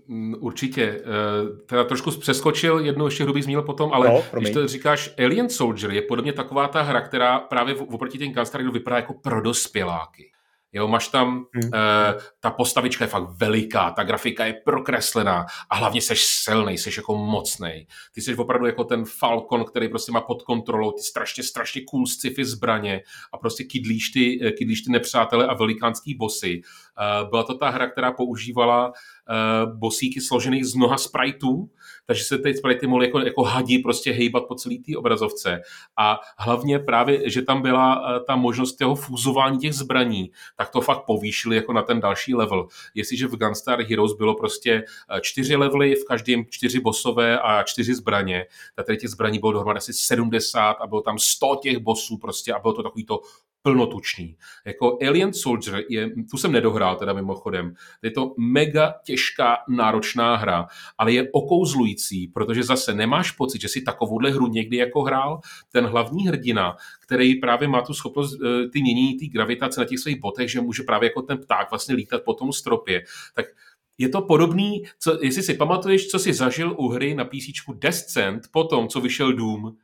uh, 0.08 0.34
určitě. 0.40 1.02
Uh, 1.02 1.58
teda 1.66 1.84
trošku 1.84 2.12
přeskočil, 2.12 2.80
jednu 2.80 3.06
ještě 3.06 3.24
hrubý 3.24 3.42
zmínil 3.42 3.62
potom, 3.62 3.94
ale 3.94 4.08
no, 4.08 4.24
když 4.32 4.50
to 4.52 4.68
říkáš, 4.68 5.14
Alien 5.20 5.50
Soldier 5.50 5.92
je 5.92 6.02
podobně 6.02 6.34
taková 6.34 6.68
ta 6.68 6.82
hra, 6.82 7.02
která 7.02 7.40
právě 7.40 7.76
oproti 7.76 8.18
těm 8.18 8.34
Gunstar 8.34 8.72
vypadá 8.72 8.96
jako 8.96 9.14
pro 9.14 9.42
dospěláky. 9.42 10.32
Jo, 10.76 10.88
máš 10.88 11.08
tam, 11.08 11.46
hmm. 11.54 11.64
uh, 11.74 12.22
ta 12.40 12.52
postavička 12.52 13.04
je 13.04 13.10
fakt 13.10 13.30
veliká, 13.40 13.92
ta 13.92 14.04
grafika 14.04 14.46
je 14.46 14.54
prokreslená 14.66 15.46
a 15.70 15.76
hlavně 15.76 16.02
seš 16.02 16.26
silný, 16.26 16.78
seš 16.78 16.98
jako 16.98 17.18
mocný. 17.18 17.88
Ty 18.14 18.22
jsi 18.22 18.36
opravdu 18.36 18.66
jako 18.66 18.84
ten 18.84 19.06
Falcon, 19.06 19.66
který 19.66 19.90
prostě 19.90 20.12
má 20.12 20.22
pod 20.22 20.44
kontrolou 20.44 20.92
ty 20.92 21.02
strašně, 21.02 21.44
strašně 21.44 21.82
cool 21.82 22.08
sci-fi 22.08 22.46
zbraně 22.46 23.02
a 23.34 23.38
prostě 23.38 23.64
kydlíš 23.64 24.10
ty, 24.10 24.40
eh, 24.44 24.52
kydlíš 24.52 24.82
ty 24.82 24.92
nepřátele 24.92 25.48
a 25.48 25.54
velikánský 25.54 26.16
bossy. 26.16 26.62
Uh, 27.22 27.30
byla 27.30 27.44
to 27.44 27.58
ta 27.58 27.70
hra, 27.70 27.90
která 27.90 28.12
používala 28.12 28.88
uh, 28.88 29.80
bosíky 29.80 30.22
složených 30.22 30.66
z 30.66 30.76
mnoha 30.76 30.98
spriteů, 30.98 31.70
takže 32.06 32.24
se 32.24 32.38
ty 32.38 32.54
sprite 32.54 32.88
mohly 32.88 33.06
jako, 33.06 33.20
jako 33.20 33.44
hadí 33.44 33.80
prostě 33.80 34.12
hejbat 34.12 34.44
po 34.48 34.56
celé 34.56 34.76
té 34.76 34.98
obrazovce. 34.98 35.62
A 35.98 36.20
hlavně 36.38 36.80
právě, 36.80 37.30
že 37.30 37.42
tam 37.42 37.62
byla 37.62 38.20
ta 38.28 38.36
možnost 38.36 38.76
toho 38.76 38.96
fúzování 38.96 39.60
těch 39.60 39.74
zbraní, 39.74 40.32
tak 40.56 40.70
to 40.70 40.82
fakt 40.82 41.06
povýšili 41.06 41.56
jako 41.56 41.74
na 41.74 41.82
ten 41.82 42.00
další 42.00 42.36
level. 42.36 42.68
Jestliže 42.96 43.28
v 43.28 43.38
Gunstar 43.38 43.82
Heroes 43.82 44.14
bylo 44.14 44.36
prostě 44.36 44.84
čtyři 45.22 45.56
levely, 45.56 45.96
v 45.96 46.06
každém 46.08 46.46
čtyři 46.50 46.80
bosové 46.80 47.40
a 47.40 47.64
čtyři 47.64 47.96
zbraně, 47.96 48.46
tak 48.76 48.86
tady 48.86 48.98
těch 48.98 49.10
zbraní 49.10 49.40
bylo 49.40 49.52
dohromady 49.52 49.78
asi 49.78 49.94
70 49.94 50.72
a 50.72 50.88
bylo 50.88 51.02
tam 51.02 51.20
100 51.20 51.60
těch 51.62 51.78
bosů 51.78 52.18
prostě 52.18 52.54
a 52.54 52.60
bylo 52.60 52.74
to 52.74 52.84
takový 52.84 53.06
to 53.06 53.20
plnotučný. 53.66 54.38
Jako 54.66 54.98
Alien 55.08 55.34
Soldier, 55.34 55.84
je, 55.90 56.10
tu 56.32 56.38
jsem 56.38 56.52
nedohrál 56.52 56.96
teda 56.96 57.14
mimochodem, 57.14 57.74
je 58.02 58.12
to 58.12 58.34
mega 58.38 58.94
těžká, 59.06 59.58
náročná 59.70 60.36
hra, 60.36 60.68
ale 60.98 61.14
je 61.14 61.28
okouzlující, 61.32 62.28
protože 62.28 62.64
zase 62.64 62.94
nemáš 62.94 63.32
pocit, 63.32 63.62
že 63.62 63.68
si 63.68 63.82
takovouhle 63.82 64.32
hru 64.32 64.48
někdy 64.48 64.78
jako 64.78 65.02
hrál. 65.02 65.40
Ten 65.72 65.86
hlavní 65.86 66.28
hrdina, 66.28 66.76
který 67.06 67.36
právě 67.36 67.68
má 67.68 67.82
tu 67.82 67.94
schopnost 67.94 68.38
eh, 68.42 68.70
ty 68.70 68.82
mění 68.82 69.18
ty 69.18 69.28
gravitace 69.28 69.80
na 69.82 69.86
těch 69.86 70.00
svých 70.00 70.20
botech, 70.20 70.52
že 70.52 70.62
může 70.62 70.84
právě 70.84 71.10
jako 71.10 71.22
ten 71.22 71.38
pták 71.38 71.72
vlastně 71.72 71.96
lítat 71.96 72.22
po 72.24 72.34
tom 72.34 72.54
stropě, 72.54 73.04
tak 73.36 73.46
je 73.98 74.10
to 74.10 74.22
podobný, 74.22 74.84
co, 75.00 75.18
jestli 75.22 75.44
si 75.44 75.54
pamatuješ, 75.54 76.08
co 76.08 76.20
jsi 76.20 76.34
zažil 76.34 76.76
u 76.78 76.88
hry 76.88 77.16
na 77.16 77.26
PC 77.26 77.74
Descent 77.74 78.44
po 78.52 78.64
tom, 78.64 78.88
co 78.88 79.02
vyšel 79.02 79.34
Doom, 79.34 79.76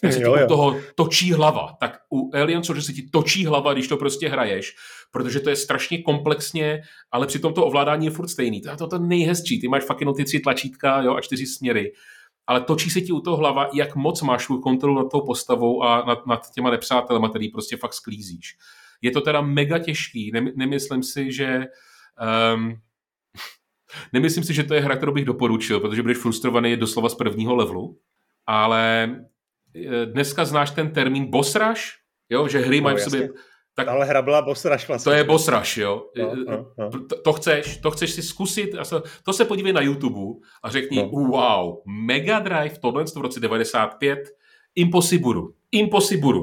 tak 0.00 0.12
se 0.12 0.18
ti 0.18 0.24
u 0.24 0.46
toho 0.48 0.80
točí 0.94 1.32
hlava. 1.32 1.76
Tak 1.80 1.98
u 2.12 2.30
Alien 2.36 2.62
že 2.62 2.82
se 2.82 2.92
ti 2.92 3.08
točí 3.12 3.46
hlava, 3.46 3.72
když 3.72 3.88
to 3.88 3.96
prostě 3.96 4.28
hraješ, 4.28 4.76
protože 5.10 5.40
to 5.40 5.50
je 5.50 5.56
strašně 5.56 6.02
komplexně, 6.02 6.82
ale 7.12 7.26
přitom 7.26 7.54
to 7.54 7.66
ovládání 7.66 8.06
je 8.06 8.10
furt 8.10 8.28
stejný. 8.28 8.60
To 8.60 8.70
je 8.70 8.76
to, 8.76 8.86
to 8.86 8.98
nejhezčí. 8.98 9.60
Ty 9.60 9.68
máš 9.68 9.84
fakt 9.84 10.00
jenom 10.00 10.14
ty 10.14 10.24
tři 10.24 10.40
tlačítka 10.40 11.02
jo, 11.02 11.14
a 11.14 11.20
čtyři 11.20 11.46
směry. 11.46 11.92
Ale 12.46 12.60
točí 12.60 12.90
se 12.90 13.00
ti 13.00 13.12
u 13.12 13.20
toho 13.20 13.36
hlava, 13.36 13.68
jak 13.74 13.96
moc 13.96 14.22
máš 14.22 14.46
tu 14.46 14.60
kontrolu 14.60 14.96
nad 14.96 15.10
tou 15.10 15.20
postavou 15.20 15.82
a 15.82 16.04
nad, 16.06 16.26
nad 16.26 16.50
těma 16.54 16.70
nepřátelema, 16.70 17.28
který 17.28 17.48
prostě 17.48 17.76
fakt 17.76 17.94
sklízíš. 17.94 18.56
Je 19.02 19.10
to 19.10 19.20
teda 19.20 19.40
mega 19.40 19.78
těžký. 19.78 20.32
Nemyslím 20.56 21.02
si, 21.02 21.32
že 21.32 21.64
um, 22.54 22.74
Nemyslím 24.12 24.44
si, 24.44 24.54
že 24.54 24.64
to 24.64 24.74
je 24.74 24.80
hra, 24.80 24.96
kterou 24.96 25.12
bych 25.12 25.24
doporučil, 25.24 25.80
protože 25.80 26.02
budeš 26.02 26.18
frustrovaný 26.18 26.76
doslova 26.76 27.08
z 27.08 27.14
prvního 27.14 27.54
levelu, 27.54 27.98
ale 28.46 29.08
dneska 30.04 30.44
znáš 30.44 30.70
ten 30.70 30.90
termín 30.90 31.30
boss 31.30 31.54
rush, 31.54 31.82
jo, 32.30 32.48
že 32.48 32.58
hry 32.58 32.80
no, 32.80 32.84
mají 32.84 32.96
v 32.96 33.00
sobě 33.00 33.28
Tak, 33.74 33.88
ale 33.88 34.06
hra 34.06 34.22
byla 34.22 34.42
boss 34.42 34.64
rush 34.64 34.88
vlastně. 34.88 35.10
To 35.10 35.16
je 35.16 35.24
boss 35.24 35.48
rush, 35.48 35.76
jo. 35.76 36.06
No, 36.18 36.34
no, 36.34 36.66
no. 36.78 36.90
To, 36.90 37.22
to, 37.22 37.32
chceš, 37.32 37.76
to 37.76 37.90
chceš 37.90 38.10
si 38.10 38.22
zkusit, 38.22 38.70
to 39.22 39.32
se 39.32 39.44
podívej 39.44 39.72
na 39.72 39.80
YouTube 39.80 40.40
a 40.62 40.70
řekni, 40.70 40.96
no. 40.96 41.08
wow, 41.08 41.82
Mega 41.86 42.38
Drive, 42.38 42.78
tohle 42.78 43.04
v 43.04 43.16
roce 43.16 43.40
95, 43.40 44.18
impossible, 44.74 45.42
impossible. 45.72 46.40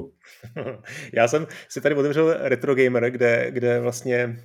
Já 1.13 1.27
jsem 1.27 1.47
si 1.69 1.81
tady 1.81 1.95
otevřel 1.95 2.35
Retro 2.39 2.75
Gamer, 2.75 3.11
kde, 3.11 3.47
kde 3.49 3.79
vlastně 3.79 4.37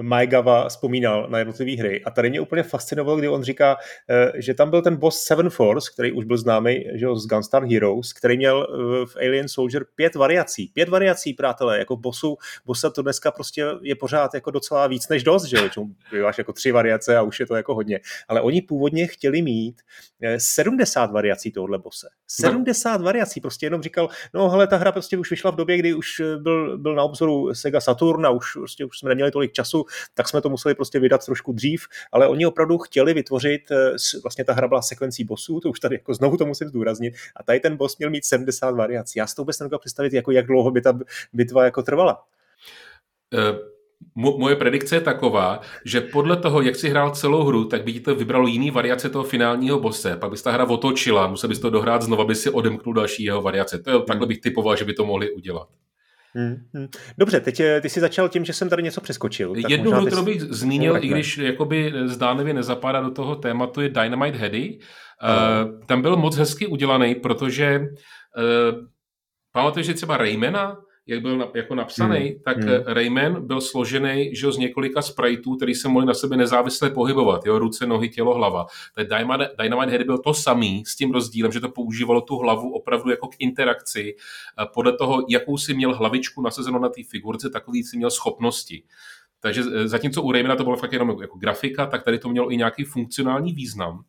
Maigava 0.00 0.68
vzpomínal 0.68 1.26
na 1.30 1.38
jednotlivé 1.38 1.72
hry 1.72 2.04
a 2.04 2.10
tady 2.10 2.30
mě 2.30 2.40
úplně 2.40 2.62
fascinovalo, 2.62 3.16
kdy 3.16 3.28
on 3.28 3.42
říká, 3.42 3.76
eh, 4.10 4.32
že 4.34 4.54
tam 4.54 4.70
byl 4.70 4.82
ten 4.82 4.96
boss 4.96 5.22
Seven 5.22 5.50
Force, 5.50 5.90
který 5.94 6.12
už 6.12 6.24
byl 6.24 6.36
známý 6.36 6.84
že 6.94 7.06
z 7.14 7.26
Gunstar 7.26 7.64
Heroes, 7.64 8.12
který 8.12 8.36
měl 8.36 8.66
eh, 8.70 9.06
v 9.06 9.16
Alien 9.16 9.48
Soldier 9.48 9.84
pět 9.94 10.14
variací. 10.14 10.70
Pět 10.74 10.88
variací, 10.88 11.34
přátelé, 11.34 11.78
jako 11.78 11.96
bossu, 11.96 12.36
bossa 12.66 12.90
to 12.90 13.02
dneska 13.02 13.30
prostě 13.30 13.64
je 13.82 13.94
pořád 13.94 14.34
jako 14.34 14.50
docela 14.50 14.86
víc 14.86 15.08
než 15.08 15.22
dost, 15.22 15.44
že 15.44 15.56
jo, 15.56 16.22
máš 16.22 16.38
jako 16.38 16.52
tři 16.52 16.72
variace 16.72 17.16
a 17.16 17.22
už 17.22 17.40
je 17.40 17.46
to 17.46 17.54
jako 17.54 17.74
hodně. 17.74 18.00
Ale 18.28 18.40
oni 18.40 18.62
původně 18.62 19.06
chtěli 19.06 19.42
mít 19.42 19.80
70 20.38 21.04
eh, 21.04 21.12
variací 21.12 21.52
tohohle 21.52 21.78
bose. 21.78 22.08
70 22.28 22.98
no. 22.98 23.04
variací, 23.04 23.40
prostě 23.40 23.66
jenom 23.66 23.82
říkal, 23.82 24.08
no 24.34 24.50
hele, 24.50 24.66
ta 24.66 24.76
hra 24.82 24.92
prostě 24.92 25.18
už 25.18 25.30
vyšla 25.30 25.50
v 25.50 25.56
době, 25.56 25.78
kdy 25.78 25.94
už 25.94 26.20
eh, 26.20 26.36
byl, 26.36 26.78
byl 26.78 26.94
na 26.94 27.02
obzoru 27.02 27.54
Sega 27.54 27.80
Saturn 27.80 28.26
a 28.26 28.30
už, 28.30 28.52
prostě, 28.52 28.84
už 28.84 28.98
jsme 28.98 29.08
neměli 29.08 29.30
tolik 29.30 29.52
času, 29.52 29.84
tak 30.14 30.28
jsme 30.28 30.40
to 30.40 30.48
museli 30.48 30.74
prostě 30.74 30.98
vydat 30.98 31.24
trošku 31.24 31.52
dřív, 31.52 31.86
ale 32.12 32.28
oni 32.28 32.46
opravdu 32.46 32.78
chtěli 32.78 33.14
vytvořit, 33.14 33.70
eh, 33.70 33.96
vlastně 34.22 34.44
ta 34.44 34.52
hra 34.52 34.68
byla 34.68 34.82
sekvencí 34.82 35.24
bossů, 35.24 35.60
to 35.60 35.70
už 35.70 35.80
tady 35.80 35.94
jako 35.94 36.14
znovu 36.14 36.36
to 36.36 36.46
musím 36.46 36.68
zdůraznit, 36.68 37.14
a 37.36 37.42
tady 37.42 37.60
ten 37.60 37.76
boss 37.76 37.98
měl 37.98 38.10
mít 38.10 38.24
70 38.24 38.70
variací. 38.70 39.18
Já 39.18 39.26
si 39.26 39.34
to 39.34 39.42
vůbec 39.42 39.58
nedokážu 39.58 39.78
představit, 39.78 40.12
jako 40.12 40.30
jak 40.30 40.46
dlouho 40.46 40.70
by 40.70 40.80
ta 40.80 40.98
bitva 41.32 41.64
jako 41.64 41.82
trvala. 41.82 42.24
Uh 43.32 43.71
moje 44.14 44.56
predikce 44.56 44.96
je 44.96 45.00
taková, 45.00 45.60
že 45.84 46.00
podle 46.00 46.36
toho, 46.36 46.62
jak 46.62 46.76
si 46.76 46.88
hrál 46.88 47.10
celou 47.10 47.44
hru, 47.44 47.64
tak 47.64 47.84
by 47.84 47.92
ti 47.92 48.00
to 48.00 48.14
vybralo 48.14 48.46
jiný 48.46 48.70
variace 48.70 49.08
toho 49.08 49.24
finálního 49.24 49.80
bose, 49.80 50.16
pak 50.16 50.30
bys 50.30 50.42
ta 50.42 50.50
hra 50.50 50.64
otočila, 50.64 51.26
musel 51.26 51.48
bys 51.48 51.58
to 51.58 51.70
dohrát 51.70 52.02
znova, 52.02 52.24
by 52.24 52.34
si 52.34 52.50
odemknul 52.50 52.94
další 52.94 53.24
jeho 53.24 53.42
variace. 53.42 53.78
To 53.78 53.90
je, 53.90 53.96
hmm. 53.96 54.04
takhle 54.06 54.26
bych 54.26 54.40
typoval, 54.40 54.76
že 54.76 54.84
by 54.84 54.92
to 54.92 55.04
mohli 55.04 55.30
udělat. 55.30 55.68
Hmm, 56.34 56.56
hmm. 56.74 56.88
Dobře, 57.18 57.40
teď 57.40 57.60
eh, 57.60 57.80
ty 57.80 57.88
jsi 57.88 58.00
začal 58.00 58.28
tím, 58.28 58.44
že 58.44 58.52
jsem 58.52 58.68
tady 58.68 58.82
něco 58.82 59.00
přeskočil. 59.00 59.54
Tak 59.54 59.70
Jednu 59.70 59.90
hru, 59.90 60.06
kterou 60.06 60.24
bych 60.24 60.42
zmínil, 60.42 60.96
i 61.00 61.08
když 61.08 61.38
jakoby 61.38 61.92
zdánlivě 62.04 62.54
nezapadá 62.54 63.00
do 63.00 63.10
toho 63.10 63.36
tématu, 63.36 63.80
je 63.80 63.88
Dynamite 63.88 64.38
Heady. 64.38 64.78
Uh, 65.22 65.86
tam 65.86 66.02
byl 66.02 66.16
moc 66.16 66.36
hezky 66.36 66.66
udělaný, 66.66 67.14
protože 67.14 67.80
uh, 67.80 68.78
pamatuješ 69.52 69.86
si 69.86 69.94
třeba 69.94 70.16
Raymana, 70.16 70.76
jak 71.06 71.22
byl 71.22 71.50
jako 71.54 71.74
napsaný, 71.74 72.18
hmm. 72.18 72.38
tak 72.44 72.58
hmm. 72.58 72.84
Rayman 72.86 73.46
byl 73.46 73.60
složený 73.60 74.36
že 74.36 74.52
z 74.52 74.56
několika 74.56 75.02
spriteů, 75.02 75.56
který 75.56 75.74
se 75.74 75.88
mohli 75.88 76.06
na 76.06 76.14
sebe 76.14 76.36
nezávisle 76.36 76.90
pohybovat. 76.90 77.46
Jo? 77.46 77.58
Ruce, 77.58 77.86
nohy, 77.86 78.08
tělo, 78.08 78.34
hlava. 78.34 78.66
Ten 78.94 79.06
Dynamite, 79.60 79.92
Head 79.92 80.02
byl 80.02 80.18
to 80.18 80.34
samý 80.34 80.84
s 80.86 80.96
tím 80.96 81.12
rozdílem, 81.12 81.52
že 81.52 81.60
to 81.60 81.68
používalo 81.68 82.20
tu 82.20 82.36
hlavu 82.36 82.74
opravdu 82.74 83.10
jako 83.10 83.28
k 83.28 83.34
interakci. 83.38 84.16
Podle 84.74 84.96
toho, 84.96 85.26
jakou 85.28 85.58
si 85.58 85.74
měl 85.74 85.94
hlavičku 85.94 86.42
nasazenou 86.42 86.78
na 86.78 86.88
té 86.88 87.02
figurce, 87.10 87.50
takový 87.50 87.84
si 87.84 87.96
měl 87.96 88.10
schopnosti. 88.10 88.82
Takže 89.40 89.62
e, 89.74 89.88
zatímco 89.88 90.22
u 90.22 90.32
Raymana 90.32 90.56
to 90.56 90.64
bylo 90.64 90.76
fakt 90.76 90.92
jenom 90.92 91.22
jako 91.22 91.38
grafika, 91.38 91.86
tak 91.86 92.02
tady 92.02 92.18
to 92.18 92.28
mělo 92.28 92.52
i 92.52 92.56
nějaký 92.56 92.84
funkcionální 92.84 93.52
význam. 93.52 94.04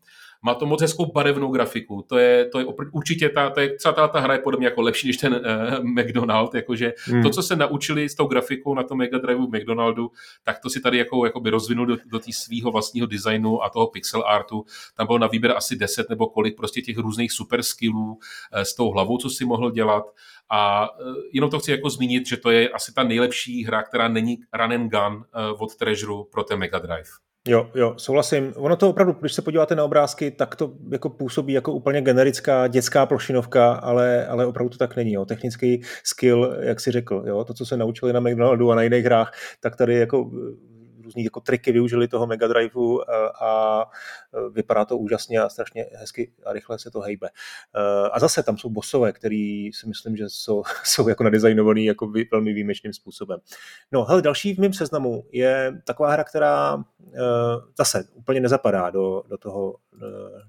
Má 0.46 0.54
to 0.54 0.66
moc 0.66 0.82
hezkou 0.82 1.06
barevnou 1.06 1.52
grafiku. 1.52 2.06
To 2.08 2.18
je, 2.18 2.46
to 2.46 2.60
je 2.60 2.66
určitě 2.92 3.30
ta, 3.30 3.50
to 3.50 3.60
je, 3.60 3.78
celá 3.78 3.94
ta, 3.94 4.08
ta 4.08 4.20
hra 4.20 4.34
je 4.34 4.40
podle 4.40 4.58
mě 4.58 4.68
jako 4.68 4.82
lepší 4.82 5.08
než 5.08 5.18
ten 5.18 5.34
uh, 5.34 5.86
McDonald. 5.86 6.56
Jakože 6.56 6.94
hmm. 7.06 7.24
to, 7.24 7.30
co 7.30 7.44
se 7.44 7.56
naučili 7.56 8.10
s 8.10 8.16
tou 8.16 8.28
grafikou 8.28 8.76
na 8.76 8.84
tom 8.84 8.98
Mega 8.98 9.18
Driveu 9.18 9.48
McDonaldu, 9.48 10.12
tak 10.44 10.60
to 10.60 10.70
si 10.70 10.82
tady 10.82 10.98
jako, 10.98 11.26
jako 11.26 11.40
by 11.40 11.50
rozvinul 11.50 11.86
do, 11.86 11.98
do 12.06 12.20
svého 12.32 12.72
vlastního 12.72 13.08
designu 13.08 13.64
a 13.64 13.70
toho 13.70 13.88
pixel 13.88 14.24
artu. 14.28 14.66
Tam 14.98 15.08
bylo 15.08 15.20
na 15.20 15.28
výběr 15.28 15.58
asi 15.58 15.76
10 15.76 16.10
nebo 16.10 16.28
kolik 16.28 16.58
prostě 16.58 16.82
těch 16.82 16.98
různých 16.98 17.32
super 17.32 17.64
skillů 17.64 18.14
uh, 18.14 18.18
s 18.54 18.76
tou 18.76 18.92
hlavou, 18.92 19.18
co 19.18 19.30
si 19.30 19.46
mohl 19.46 19.72
dělat. 19.72 20.04
A 20.50 20.90
uh, 21.00 21.16
jenom 21.34 21.50
to 21.50 21.60
chci 21.60 21.72
jako 21.72 21.90
zmínit, 21.90 22.28
že 22.28 22.38
to 22.38 22.52
je 22.52 22.70
asi 22.70 22.94
ta 22.94 23.04
nejlepší 23.04 23.66
hra, 23.66 23.84
která 23.84 24.08
není 24.08 24.38
run 24.54 24.74
and 24.74 24.90
gun 24.90 25.16
uh, 25.16 25.62
od 25.64 25.76
Treasure 25.76 26.24
pro 26.32 26.44
ten 26.44 26.60
Mega 26.60 26.80
Drive. 26.80 27.10
Jo, 27.48 27.70
jo, 27.76 27.94
souhlasím. 27.98 28.54
Ono 28.56 28.76
to 28.76 28.90
opravdu, 28.90 29.16
když 29.20 29.34
se 29.34 29.42
podíváte 29.42 29.76
na 29.76 29.84
obrázky, 29.84 30.32
tak 30.32 30.56
to 30.56 30.74
jako 30.92 31.10
působí 31.10 31.54
jako 31.54 31.74
úplně 31.74 32.02
generická 32.02 32.68
dětská 32.68 33.06
plošinovka, 33.06 33.74
ale, 33.74 34.28
ale 34.28 34.46
opravdu 34.46 34.70
to 34.70 34.78
tak 34.78 34.96
není. 34.96 35.14
Jo. 35.14 35.26
Technický 35.26 35.82
skill, 36.04 36.58
jak 36.60 36.80
si 36.80 36.92
řekl, 36.92 37.24
jo, 37.28 37.44
to, 37.44 37.54
co 37.54 37.66
se 37.66 37.78
naučili 37.78 38.14
na 38.14 38.20
McDonaldu 38.20 38.72
a 38.72 38.76
na 38.76 38.82
jiných 38.82 39.06
hrách, 39.06 39.34
tak 39.60 39.76
tady 39.76 40.00
jako 40.00 40.32
různý 41.14 41.24
jako 41.24 41.40
triky 41.40 41.72
využili 41.72 42.08
toho 42.08 42.28
Mega 42.28 42.48
Driveu 42.48 43.02
eh, 43.02 43.06
a 43.42 43.84
eh, 44.34 44.50
vypadá 44.50 44.86
to 44.86 44.98
úžasně 44.98 45.40
a 45.40 45.50
strašně 45.50 45.86
hezky 45.94 46.32
a 46.46 46.54
rychle 46.54 46.80
se 46.80 46.92
to 46.92 47.00
hejbe. 47.00 47.30
Eh, 47.76 48.10
a 48.12 48.20
zase 48.20 48.44
tam 48.44 48.58
jsou 48.58 48.70
bosové, 48.70 49.12
který 49.12 49.74
si 49.74 49.88
myslím, 49.88 50.18
že 50.18 50.26
jsou, 50.28 50.64
jsou 50.84 51.10
jako 51.10 51.24
nadizajnovaný 51.24 51.86
jako 51.86 52.12
velmi 52.32 52.54
výjimečným 52.54 52.94
způsobem. 52.94 53.40
No, 53.92 54.06
hele, 54.06 54.22
další 54.22 54.54
v 54.56 54.60
mém 54.60 54.74
seznamu 54.74 55.26
je 55.32 55.82
taková 55.86 56.12
hra, 56.12 56.24
která 56.24 56.84
zase 57.78 58.08
úplně 58.14 58.40
nezapadá 58.40 58.90
do, 58.90 59.24
do 59.30 59.38
toho, 59.38 59.76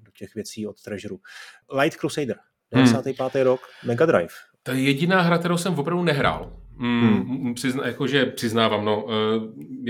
do 0.03 0.11
těch 0.19 0.35
věcí 0.35 0.67
od 0.67 0.83
Treasure. 0.83 1.15
Light 1.81 1.99
Crusader, 2.01 2.37
95. 2.73 3.35
Hmm. 3.35 3.45
rok, 3.45 3.61
Mega 3.85 4.07
Drive. 4.07 4.35
To 4.63 4.73
je 4.73 4.83
jediná 4.83 5.21
hra, 5.21 5.39
kterou 5.39 5.57
jsem 5.57 5.79
opravdu 5.79 6.05
nehrál. 6.05 6.64
Hmm. 6.79 7.23
hmm. 7.23 7.55
Přizna, 7.55 7.87
jakože 7.87 8.27
přiznávám, 8.27 8.85
no, 8.85 9.07
e, 9.09 9.15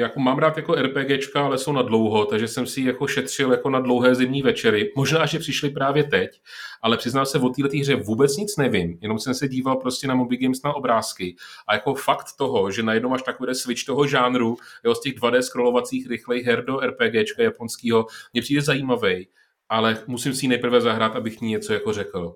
jako 0.00 0.20
mám 0.20 0.38
rád 0.38 0.56
jako 0.56 0.74
RPGčka, 0.74 1.44
ale 1.44 1.58
jsou 1.58 1.72
na 1.72 1.82
dlouho, 1.82 2.24
takže 2.24 2.48
jsem 2.48 2.66
si 2.66 2.82
jako 2.82 3.06
šetřil 3.06 3.50
jako 3.50 3.70
na 3.70 3.80
dlouhé 3.80 4.14
zimní 4.14 4.42
večery. 4.42 4.92
Možná, 4.96 5.26
že 5.26 5.38
přišli 5.38 5.70
právě 5.70 6.04
teď, 6.04 6.40
ale 6.82 6.96
přiznám 6.96 7.26
se, 7.26 7.38
o 7.38 7.48
této 7.48 7.76
hře 7.78 7.96
vůbec 7.96 8.36
nic 8.36 8.56
nevím, 8.56 8.98
jenom 9.00 9.18
jsem 9.18 9.34
se 9.34 9.48
díval 9.48 9.76
prostě 9.76 10.06
na 10.06 10.14
Moby 10.14 10.36
Games 10.36 10.62
na 10.62 10.76
obrázky 10.76 11.36
a 11.68 11.74
jako 11.74 11.94
fakt 11.94 12.26
toho, 12.38 12.70
že 12.70 12.82
najednou 12.82 13.08
máš 13.08 13.22
takový 13.22 13.54
switch 13.54 13.84
toho 13.84 14.06
žánru, 14.06 14.56
jo, 14.84 14.94
z 14.94 15.00
těch 15.00 15.14
2D 15.14 15.38
scrollovacích 15.38 16.08
rychlejch 16.08 16.46
her 16.46 16.64
do 16.64 16.80
RPGčka 16.80 17.42
japonského, 17.42 18.06
mě 18.32 18.42
přijde 18.42 18.62
zajímavý, 18.62 19.28
ale 19.68 19.98
musím 20.06 20.34
si 20.34 20.44
ji 20.44 20.48
nejprve 20.48 20.80
zahrát, 20.80 21.16
abych 21.16 21.40
ní 21.40 21.50
něco 21.50 21.72
jako 21.72 21.92
řekl. 21.92 22.34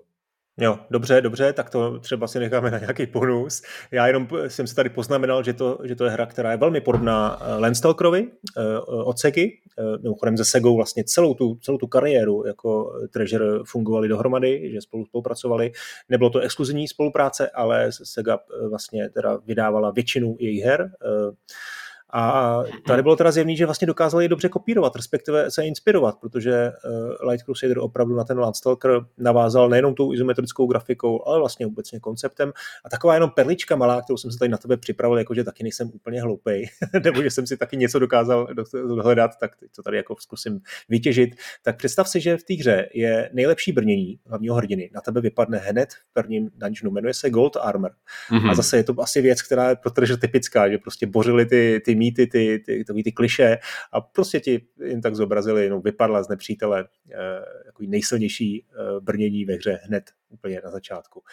Jo, 0.61 0.79
dobře, 0.89 1.21
dobře, 1.21 1.53
tak 1.53 1.69
to 1.69 1.99
třeba 1.99 2.27
si 2.27 2.39
necháme 2.39 2.71
na 2.71 2.79
nějaký 2.79 3.05
bonus. 3.05 3.61
Já 3.91 4.07
jenom 4.07 4.27
jsem 4.47 4.67
si 4.67 4.75
tady 4.75 4.89
poznamenal, 4.89 5.43
že 5.43 5.53
to, 5.53 5.79
že 5.83 5.95
to 5.95 6.05
je 6.05 6.11
hra, 6.11 6.25
která 6.25 6.51
je 6.51 6.57
velmi 6.57 6.81
podobná 6.81 7.39
eh, 7.41 7.59
Landstalkerovi 7.59 8.27
eh, 8.57 8.79
od 8.85 9.19
Segy, 9.19 9.59
eh, 9.79 9.83
mimochodem 10.01 10.37
ze 10.37 10.45
Segou 10.45 10.75
vlastně 10.75 11.03
celou 11.03 11.33
tu, 11.33 11.55
celou 11.55 11.77
tu 11.77 11.87
kariéru 11.87 12.47
jako 12.47 12.93
Treasure 13.13 13.45
fungovali 13.65 14.07
dohromady, 14.07 14.71
že 14.71 14.81
spolu 14.81 15.05
spolupracovali. 15.05 15.71
Nebylo 16.09 16.29
to 16.29 16.39
exkluzivní 16.39 16.87
spolupráce, 16.87 17.49
ale 17.49 17.91
Sega 17.91 18.39
vlastně 18.69 19.09
teda 19.09 19.39
vydávala 19.45 19.91
většinu 19.91 20.35
jejich 20.39 20.63
her. 20.63 20.91
A 22.13 22.63
tady 22.87 23.01
bylo 23.01 23.15
teda 23.15 23.31
zjevný, 23.31 23.57
že 23.57 23.65
vlastně 23.65 23.87
dokázali 23.87 24.25
je 24.25 24.29
dobře 24.29 24.49
kopírovat, 24.49 24.95
respektive 24.95 25.51
se 25.51 25.65
inspirovat, 25.65 26.15
protože 26.21 26.71
uh, 27.21 27.29
Light 27.29 27.45
Crusader 27.45 27.79
opravdu 27.79 28.15
na 28.15 28.23
ten 28.23 28.39
Landstalker 28.39 28.91
navázal 29.17 29.69
nejenom 29.69 29.95
tou 29.95 30.13
izometrickou 30.13 30.67
grafikou, 30.67 31.27
ale 31.27 31.39
vlastně 31.39 31.67
obecně 31.67 31.99
konceptem. 31.99 32.51
A 32.85 32.89
taková 32.89 33.13
jenom 33.13 33.29
perlička 33.29 33.75
malá, 33.75 34.01
kterou 34.01 34.17
jsem 34.17 34.31
se 34.31 34.39
tady 34.39 34.49
na 34.49 34.57
tebe 34.57 34.77
připravil, 34.77 35.17
jakože 35.17 35.43
taky 35.43 35.63
nejsem 35.63 35.91
úplně 35.93 36.21
hloupej, 36.21 36.69
nebo 37.03 37.21
že 37.23 37.29
jsem 37.29 37.47
si 37.47 37.57
taky 37.57 37.77
něco 37.77 37.99
dokázal 37.99 38.47
dohledat, 38.73 39.31
tak 39.39 39.51
to 39.75 39.83
tady 39.83 39.97
jako 39.97 40.15
zkusím 40.19 40.59
vytěžit. 40.89 41.29
Tak 41.63 41.77
představ 41.77 42.09
si, 42.09 42.21
že 42.21 42.37
v 42.37 42.43
té 42.43 42.53
hře 42.53 42.89
je 42.93 43.29
nejlepší 43.33 43.71
brnění 43.71 44.19
hlavního 44.27 44.55
hrdiny. 44.55 44.89
Na 44.93 45.01
tebe 45.01 45.21
vypadne 45.21 45.57
hned 45.57 45.93
v 45.93 46.13
prvním 46.13 46.49
dungeonu, 46.55 46.91
jmenuje 46.91 47.13
se 47.13 47.29
Gold 47.29 47.57
Armor. 47.61 47.91
Mm-hmm. 48.31 48.51
A 48.51 48.55
zase 48.55 48.77
je 48.77 48.83
to 48.83 49.01
asi 49.01 49.21
věc, 49.21 49.41
která 49.41 49.69
je 49.69 49.75
pro 49.75 49.91
typická, 50.21 50.69
že 50.69 50.77
prostě 50.77 51.07
bořili 51.07 51.45
ty, 51.45 51.81
ty 51.85 51.95
mýty, 51.99 52.27
ty, 52.27 52.59
ty, 52.65 52.83
ty, 52.83 53.03
ty 53.03 53.11
kliše 53.11 53.57
a 53.91 54.01
prostě 54.01 54.39
ti 54.39 54.65
jen 54.83 55.01
tak 55.01 55.15
zobrazili, 55.15 55.63
jenom 55.63 55.81
vypadla 55.81 56.23
z 56.23 56.29
nepřítele 56.29 56.85
jako 57.65 57.83
nejsilnější 57.87 58.65
eh, 58.71 58.99
brnění 58.99 59.45
ve 59.45 59.53
hře 59.53 59.79
hned 59.83 60.03
úplně 60.29 60.61
na 60.63 60.71
začátku. 60.71 61.23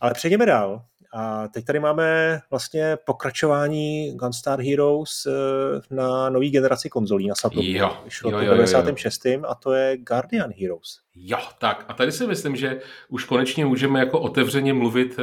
Ale 0.00 0.14
přejdeme 0.14 0.46
dál. 0.46 0.84
A 1.14 1.48
teď 1.48 1.64
tady 1.64 1.80
máme 1.80 2.40
vlastně 2.50 2.96
pokračování 3.06 4.16
Gunstar 4.16 4.60
Heroes 4.60 5.26
eh, 5.26 5.94
na 5.94 6.30
nový 6.30 6.50
generaci 6.50 6.88
konzolí 6.88 7.28
na 7.28 7.34
Saturnu. 7.34 7.70
Jo, 7.70 8.04
Šlo 8.08 8.30
jo, 8.30 8.38
jo, 8.38 8.44
96. 8.44 9.26
Jo, 9.26 9.32
jo. 9.32 9.42
a 9.48 9.54
to 9.54 9.72
je 9.72 9.96
Guardian 9.96 10.52
Heroes. 10.60 10.98
Jo, 11.14 11.38
tak 11.58 11.84
a 11.88 11.92
tady 11.92 12.12
si 12.12 12.26
myslím, 12.26 12.56
že 12.56 12.80
už 13.08 13.24
konečně 13.24 13.64
můžeme 13.64 14.00
jako 14.00 14.20
otevřeně 14.20 14.72
mluvit, 14.72 15.16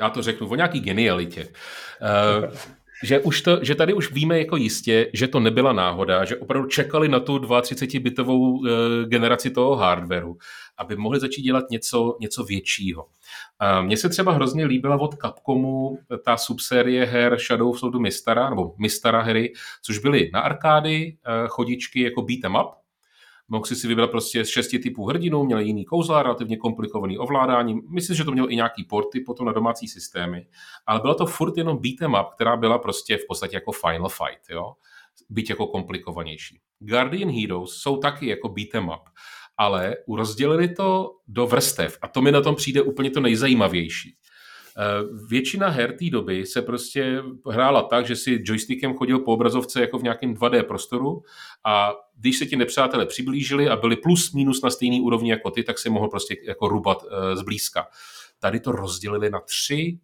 já 0.00 0.10
to 0.10 0.22
řeknu, 0.22 0.48
o 0.48 0.54
nějaký 0.54 0.80
genialitě. 0.80 1.48
Že, 3.04 3.20
už 3.20 3.42
to, 3.42 3.58
že 3.64 3.74
tady 3.74 3.94
už 3.94 4.12
víme 4.12 4.38
jako 4.38 4.56
jistě, 4.56 5.10
že 5.12 5.28
to 5.28 5.40
nebyla 5.40 5.72
náhoda, 5.72 6.24
že 6.24 6.36
opravdu 6.36 6.68
čekali 6.68 7.08
na 7.08 7.20
tu 7.20 7.38
32-bitovou 7.38 8.58
uh, 8.58 8.68
generaci 9.08 9.50
toho 9.50 9.76
hardwareu, 9.76 10.38
aby 10.78 10.96
mohli 10.96 11.20
začít 11.20 11.42
dělat 11.42 11.64
něco, 11.70 12.16
něco 12.20 12.44
většího. 12.44 13.06
Mně 13.82 13.96
se 13.96 14.08
třeba 14.08 14.32
hrozně 14.32 14.64
líbila 14.64 15.00
od 15.00 15.14
Capcomu 15.14 15.98
ta 16.24 16.36
subsérie 16.36 17.04
her 17.04 17.38
Shadow 17.38 17.70
of 17.70 17.92
the 17.92 17.98
Mistara, 17.98 18.50
nebo 18.50 18.74
Mistara 18.78 19.22
hry, 19.22 19.52
což 19.82 19.98
byly 19.98 20.30
na 20.32 20.40
arkády, 20.40 21.16
uh, 21.28 21.48
chodičky 21.48 22.00
jako 22.00 22.22
beat'em 22.22 22.54
up, 22.54 22.87
Mohl 23.48 23.64
si 23.64 23.76
si 23.76 23.88
vybrat 23.88 24.10
prostě 24.10 24.44
z 24.44 24.48
šesti 24.48 24.78
typů 24.78 25.06
hrdinů, 25.06 25.44
měl 25.44 25.58
jiný 25.58 25.84
kouzla, 25.84 26.22
relativně 26.22 26.56
komplikovaný 26.56 27.18
ovládání. 27.18 27.80
Myslím, 27.88 28.16
že 28.16 28.24
to 28.24 28.32
měl 28.32 28.50
i 28.50 28.56
nějaký 28.56 28.84
porty 28.84 29.20
potom 29.20 29.46
na 29.46 29.52
domácí 29.52 29.88
systémy, 29.88 30.46
ale 30.86 31.00
bylo 31.00 31.14
to 31.14 31.26
furt 31.26 31.56
jenom 31.56 31.78
beat'em 31.78 32.14
up, 32.20 32.34
která 32.34 32.56
byla 32.56 32.78
prostě 32.78 33.16
v 33.16 33.26
podstatě 33.28 33.56
jako 33.56 33.72
Final 33.72 34.08
Fight, 34.08 34.50
jo? 34.50 34.72
byť 35.28 35.50
jako 35.50 35.66
komplikovanější. 35.66 36.60
Guardian 36.78 37.30
Heroes 37.30 37.70
jsou 37.70 37.96
taky 37.96 38.26
jako 38.26 38.48
beat'em 38.48 38.88
up, 38.88 39.08
ale 39.56 39.96
rozdělili 40.16 40.74
to 40.74 41.10
do 41.28 41.46
vrstev 41.46 41.98
a 42.02 42.08
to 42.08 42.22
mi 42.22 42.32
na 42.32 42.40
tom 42.40 42.54
přijde 42.54 42.82
úplně 42.82 43.10
to 43.10 43.20
nejzajímavější. 43.20 44.16
Eh, 44.80 45.04
většina 45.28 45.68
her 45.68 45.96
té 45.98 46.10
doby 46.10 46.46
se 46.46 46.62
prostě 46.62 47.22
hrála 47.50 47.82
tak, 47.82 48.06
že 48.06 48.16
si 48.16 48.42
joystickem 48.44 48.94
chodil 48.94 49.18
po 49.18 49.32
obrazovce 49.32 49.80
jako 49.80 49.98
v 49.98 50.02
nějakém 50.02 50.34
2D 50.34 50.62
prostoru 50.62 51.22
a 51.64 51.92
když 52.16 52.38
se 52.38 52.46
ti 52.46 52.56
nepřátelé 52.56 53.06
přiblížili 53.06 53.68
a 53.68 53.76
byli 53.76 53.96
plus 53.96 54.32
minus 54.32 54.62
na 54.62 54.70
stejný 54.70 55.00
úrovni 55.00 55.30
jako 55.30 55.50
ty, 55.50 55.62
tak 55.62 55.78
si 55.78 55.90
mohl 55.90 56.08
prostě 56.08 56.36
jako 56.46 56.68
rubat 56.68 57.02
uh, 57.02 57.10
zblízka. 57.34 57.86
Tady 58.38 58.60
to 58.60 58.72
rozdělili 58.72 59.30
na 59.30 59.40
tři 59.40 59.98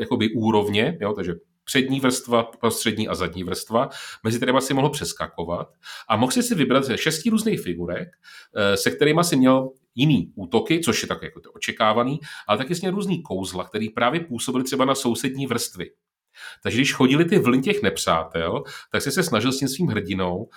jakoby 0.00 0.28
úrovně, 0.34 0.98
jo, 1.00 1.12
takže 1.12 1.34
přední 1.64 2.00
vrstva, 2.00 2.42
prostřední 2.42 3.08
a 3.08 3.14
zadní 3.14 3.44
vrstva, 3.44 3.88
mezi 4.22 4.36
kterými 4.36 4.60
si 4.60 4.74
mohl 4.74 4.90
přeskakovat 4.90 5.68
a 6.08 6.16
mohl 6.16 6.32
si 6.32 6.42
si 6.42 6.54
vybrat 6.54 6.84
ze 6.84 6.98
šesti 6.98 7.30
různých 7.30 7.60
figurek, 7.60 8.08
eh, 8.56 8.76
se 8.76 8.90
kterými 8.90 9.24
si 9.24 9.36
měl 9.36 9.70
jiný 9.94 10.32
útoky, 10.34 10.80
což 10.80 11.02
je 11.02 11.08
tak 11.08 11.22
jako 11.22 11.40
to 11.40 11.52
očekávaný, 11.52 12.20
ale 12.48 12.58
taky 12.58 12.74
s 12.74 12.82
různý 12.82 13.22
kouzla, 13.22 13.64
které 13.64 13.86
právě 13.94 14.20
působily 14.20 14.64
třeba 14.64 14.84
na 14.84 14.94
sousední 14.94 15.46
vrstvy. 15.46 15.90
Takže 16.62 16.78
když 16.78 16.94
chodili 16.94 17.24
ty 17.24 17.38
vlny 17.38 17.62
těch 17.62 17.82
nepřátel, 17.82 18.62
tak 18.92 19.02
si 19.02 19.10
se 19.10 19.22
snažil 19.22 19.52
s 19.52 19.58
tím 19.58 19.68
svým 19.68 19.88
hrdinou 19.88 20.36
uh, 20.36 20.48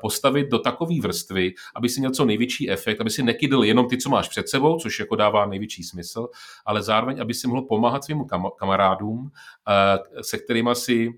postavit 0.00 0.48
do 0.50 0.58
takové 0.58 0.94
vrstvy, 1.00 1.54
aby 1.76 1.88
si 1.88 2.00
měl 2.00 2.10
co 2.10 2.24
největší 2.24 2.70
efekt, 2.70 3.00
aby 3.00 3.10
si 3.10 3.22
nekydl 3.22 3.64
jenom 3.64 3.88
ty, 3.88 3.98
co 3.98 4.10
máš 4.10 4.28
před 4.28 4.48
sebou, 4.48 4.78
což 4.78 5.00
jako 5.00 5.16
dává 5.16 5.46
největší 5.46 5.82
smysl, 5.82 6.28
ale 6.66 6.82
zároveň, 6.82 7.20
aby 7.20 7.34
si 7.34 7.48
mohl 7.48 7.62
pomáhat 7.62 8.04
svým 8.04 8.18
kam- 8.18 8.50
kamarádům, 8.58 9.18
uh, 9.18 9.30
se 10.22 10.38
kterými 10.38 10.70
si 10.72 11.08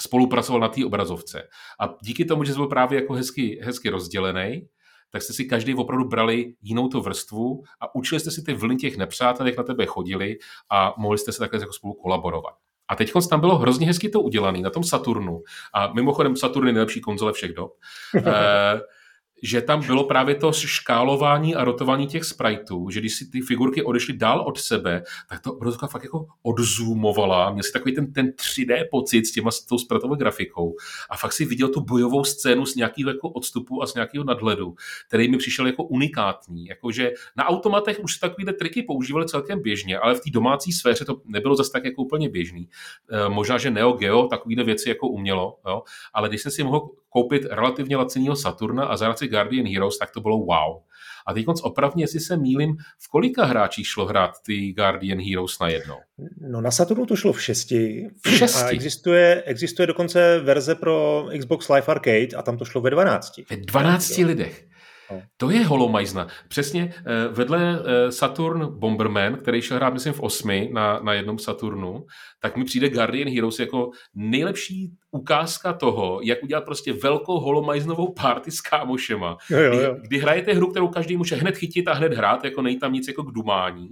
spolupracoval 0.00 0.60
na 0.60 0.68
té 0.68 0.86
obrazovce. 0.86 1.48
A 1.80 1.94
díky 2.02 2.24
tomu, 2.24 2.44
že 2.44 2.52
jsi 2.52 2.56
byl 2.56 2.66
právě 2.66 3.00
jako 3.00 3.12
hezky, 3.12 3.60
hezky 3.62 3.90
rozdělený, 3.90 4.68
tak 5.12 5.22
jste 5.22 5.32
si 5.32 5.44
každý 5.44 5.74
opravdu 5.74 6.08
brali 6.08 6.54
jinou 6.62 6.88
tu 6.88 7.00
vrstvu 7.00 7.62
a 7.80 7.94
učili 7.94 8.20
jste 8.20 8.30
si 8.30 8.42
ty 8.42 8.54
vlny 8.54 8.76
těch 8.76 8.96
nepřátel, 8.96 9.46
jak 9.46 9.56
na 9.56 9.64
tebe 9.64 9.86
chodili 9.86 10.38
a 10.70 10.94
mohli 10.96 11.18
jste 11.18 11.32
se 11.32 11.38
takhle 11.38 11.60
jako 11.60 11.72
spolu 11.72 11.94
kolaborovat. 11.94 12.54
A 12.88 12.96
teď 12.96 13.12
tam 13.30 13.40
bylo 13.40 13.58
hrozně 13.58 13.86
hezky 13.86 14.08
to 14.08 14.20
udělané 14.20 14.58
na 14.58 14.70
tom 14.70 14.84
Saturnu. 14.84 15.42
A 15.74 15.92
mimochodem 15.92 16.36
Saturn 16.36 16.66
je 16.66 16.72
nejlepší 16.72 17.00
konzole 17.00 17.32
všech 17.32 17.52
dob. 17.52 17.72
že 19.42 19.60
tam 19.60 19.86
bylo 19.86 20.04
právě 20.04 20.34
to 20.34 20.52
škálování 20.52 21.54
a 21.54 21.64
rotování 21.64 22.06
těch 22.06 22.24
spriteů, 22.24 22.90
že 22.90 23.00
když 23.00 23.14
si 23.14 23.30
ty 23.30 23.40
figurky 23.40 23.82
odešly 23.82 24.14
dál 24.14 24.40
od 24.40 24.60
sebe, 24.60 25.02
tak 25.28 25.40
to 25.40 25.52
obrazovka 25.52 25.86
fakt 25.86 26.04
jako 26.04 26.26
odzoomovala, 26.42 27.50
měl 27.50 27.62
si 27.62 27.72
takový 27.72 27.94
ten, 27.94 28.12
ten 28.12 28.26
3D 28.26 28.84
pocit 28.90 29.26
s, 29.26 29.32
těma, 29.32 29.50
s 29.50 29.64
tou 29.64 29.78
spritovou 29.78 30.14
grafikou 30.14 30.76
a 31.10 31.16
fakt 31.16 31.32
si 31.32 31.44
viděl 31.44 31.68
tu 31.68 31.80
bojovou 31.80 32.24
scénu 32.24 32.66
z 32.66 32.74
nějakého 32.74 33.10
jako 33.10 33.28
odstupu 33.28 33.82
a 33.82 33.86
z 33.86 33.94
nějakého 33.94 34.24
nadhledu, 34.24 34.74
který 35.08 35.30
mi 35.30 35.36
přišel 35.36 35.66
jako 35.66 35.84
unikátní. 35.84 36.66
Jakože 36.66 37.10
na 37.36 37.48
automatech 37.48 38.00
už 38.00 38.16
takovýhle 38.18 38.52
triky 38.52 38.82
používali 38.82 39.26
celkem 39.26 39.62
běžně, 39.62 39.98
ale 39.98 40.14
v 40.14 40.20
té 40.20 40.30
domácí 40.30 40.72
sféře 40.72 41.04
to 41.04 41.20
nebylo 41.24 41.56
zase 41.56 41.72
tak 41.72 41.84
jako 41.84 42.02
úplně 42.02 42.28
běžný. 42.28 42.68
E, 43.10 43.28
možná, 43.28 43.58
že 43.58 43.70
Neo 43.70 43.92
Geo 43.92 44.26
takovýhle 44.26 44.64
věci 44.64 44.88
jako 44.88 45.08
umělo, 45.08 45.58
jo? 45.66 45.82
ale 46.14 46.28
když 46.28 46.42
jsem 46.42 46.52
si 46.52 46.62
mohl 46.62 46.90
koupit 47.12 47.42
relativně 47.50 47.96
laciného 47.96 48.36
Saturna 48.36 48.84
a 48.84 48.96
zahrát 48.96 49.18
si 49.18 49.28
Guardian 49.28 49.66
Heroes, 49.66 49.98
tak 49.98 50.10
to 50.10 50.20
bylo 50.20 50.38
wow. 50.38 50.82
A 51.26 51.32
teď 51.34 51.46
opravdu, 51.62 52.00
jestli 52.00 52.20
se 52.20 52.36
mýlim, 52.36 52.76
v 52.98 53.08
kolika 53.08 53.44
hráčích 53.44 53.86
šlo 53.86 54.06
hrát 54.06 54.30
ty 54.46 54.72
Guardian 54.72 55.20
Heroes 55.20 55.58
na 55.58 55.68
jednou? 55.68 55.96
No 56.40 56.60
na 56.60 56.70
Saturnu 56.70 57.06
to 57.06 57.16
šlo 57.16 57.32
v 57.32 57.42
šesti. 57.42 58.08
V 58.26 58.30
šesti? 58.30 58.62
A 58.62 58.68
existuje, 58.68 59.42
existuje 59.46 59.86
dokonce 59.86 60.40
verze 60.40 60.74
pro 60.74 61.26
Xbox 61.38 61.68
Live 61.68 61.86
Arcade 61.86 62.36
a 62.36 62.42
tam 62.42 62.58
to 62.58 62.64
šlo 62.64 62.80
ve 62.80 62.90
12. 62.90 63.32
Ve 63.50 63.56
12 63.56 64.16
lidech. 64.18 64.71
No. 65.12 65.22
To 65.36 65.50
je 65.50 65.64
holomajzna. 65.64 66.26
Přesně 66.48 66.94
eh, 66.96 67.28
vedle 67.28 67.78
eh, 67.78 68.12
Saturn 68.12 68.66
Bomberman, 68.78 69.36
který 69.36 69.62
šel 69.62 69.76
hrát, 69.76 69.92
myslím, 69.92 70.12
v 70.12 70.20
osmi 70.20 70.70
na, 70.72 71.00
na 71.02 71.12
jednom 71.12 71.38
Saturnu, 71.38 72.06
tak 72.40 72.56
mi 72.56 72.64
přijde 72.64 72.88
Guardian 72.88 73.28
Heroes 73.28 73.58
jako 73.58 73.90
nejlepší 74.14 74.92
ukázka 75.10 75.72
toho, 75.72 76.20
jak 76.22 76.42
udělat 76.42 76.64
prostě 76.64 76.92
velkou 76.92 77.40
holomajznovou 77.40 78.12
party 78.12 78.50
s 78.50 78.60
kámošema. 78.60 79.36
Jo, 79.50 79.58
jo, 79.58 79.72
jo. 79.72 79.94
Kdy, 79.94 80.08
kdy 80.08 80.18
hrajete 80.18 80.52
hru, 80.52 80.70
kterou 80.70 80.88
každý 80.88 81.16
může 81.16 81.36
hned 81.36 81.56
chytit 81.56 81.88
a 81.88 81.92
hned 81.92 82.12
hrát, 82.12 82.44
jako 82.44 82.62
nejde 82.62 82.80
tam 82.80 82.92
nic 82.92 83.08
jako 83.08 83.22
k 83.22 83.32
dumání, 83.32 83.88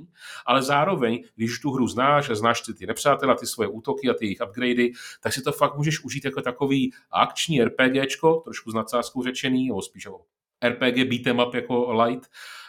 ale 0.47 0.62
zároveň, 0.62 1.25
když 1.37 1.59
tu 1.59 1.71
hru 1.71 1.89
znáš 1.89 2.31
a 2.31 2.35
znáš 2.35 2.61
ty, 2.61 2.75
ty 2.75 2.87
nepřátelé, 2.87 3.35
ty 3.41 3.47
svoje 3.47 3.68
útoky 3.68 4.09
a 4.09 4.14
ty 4.14 4.27
jejich 4.27 4.41
upgradey, 4.49 4.93
tak 5.21 5.33
si 5.33 5.43
to 5.43 5.53
fakt 5.53 5.77
můžeš 5.77 6.05
užít 6.05 6.25
jako 6.25 6.43
takový 6.43 6.93
akční 7.11 7.64
RPGčko, 7.64 8.35
trošku 8.45 8.71
s 8.71 8.75
nadsázkou 8.75 9.23
řečený, 9.23 9.68
nebo 9.68 9.83
spíš 9.83 10.05
jako 10.05 10.21
RPG 10.68 11.04
beat'em 11.04 11.38
up 11.38 11.54
jako 11.54 12.02
light, 12.02 12.26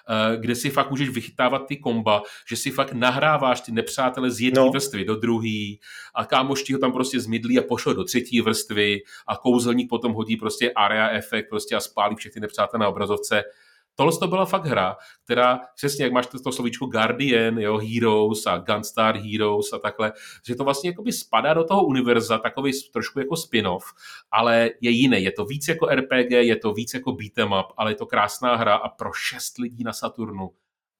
eh, 0.09 0.37
kde 0.37 0.55
si 0.55 0.69
fakt 0.69 0.89
můžeš 0.89 1.09
vychytávat 1.09 1.67
ty 1.67 1.77
komba, 1.77 2.23
že 2.47 2.55
si 2.55 2.71
fakt 2.71 2.93
nahráváš 2.93 3.61
ty 3.61 3.71
nepřátele 3.71 4.31
z 4.31 4.41
jedné 4.41 4.61
no. 4.61 4.69
vrstvy 4.69 5.05
do 5.05 5.15
druhé 5.15 5.75
a 6.15 6.25
kámoš 6.25 6.63
ti 6.63 6.73
ho 6.73 6.79
tam 6.79 6.91
prostě 6.91 7.19
zmidlí 7.19 7.59
a 7.59 7.63
pošle 7.63 7.93
do 7.93 8.03
třetí 8.03 8.41
vrstvy 8.41 8.99
a 9.27 9.35
kouzelník 9.35 9.89
potom 9.89 10.13
hodí 10.13 10.37
prostě 10.37 10.71
area 10.71 11.09
efekt 11.09 11.49
prostě 11.49 11.75
a 11.75 11.79
spálí 11.79 12.15
všechny 12.15 12.41
nepřátelé 12.41 12.79
na 12.79 12.89
obrazovce 12.89 13.43
Tohle 13.95 14.17
to 14.17 14.27
byla 14.27 14.45
fakt 14.45 14.65
hra, 14.65 14.95
která 15.23 15.59
přesně 15.75 16.03
jak 16.03 16.13
máš 16.13 16.27
to, 16.27 16.39
to 16.39 16.51
slovíčko 16.51 16.85
Guardian, 16.85 17.57
jo, 17.57 17.77
Heroes 17.77 18.45
a 18.45 18.57
Gunstar 18.57 19.17
Heroes 19.17 19.73
a 19.73 19.79
takhle, 19.79 20.13
že 20.47 20.55
to 20.55 20.63
vlastně 20.63 20.89
jakoby 20.89 21.11
spadá 21.11 21.53
do 21.53 21.63
toho 21.63 21.85
univerza, 21.85 22.37
takový 22.37 22.71
trošku 22.93 23.19
jako 23.19 23.35
spin-off, 23.35 23.85
ale 24.31 24.69
je 24.81 24.91
jiný. 24.91 25.23
Je 25.23 25.31
to 25.31 25.45
víc 25.45 25.67
jako 25.67 25.85
RPG, 25.85 26.31
je 26.31 26.55
to 26.55 26.73
víc 26.73 26.93
jako 26.93 27.11
beat'em 27.11 27.51
up, 27.51 27.73
ale 27.77 27.91
je 27.91 27.95
to 27.95 28.05
krásná 28.05 28.55
hra 28.55 28.75
a 28.75 28.89
pro 28.89 29.13
šest 29.13 29.57
lidí 29.57 29.83
na 29.83 29.93
Saturnu 29.93 30.49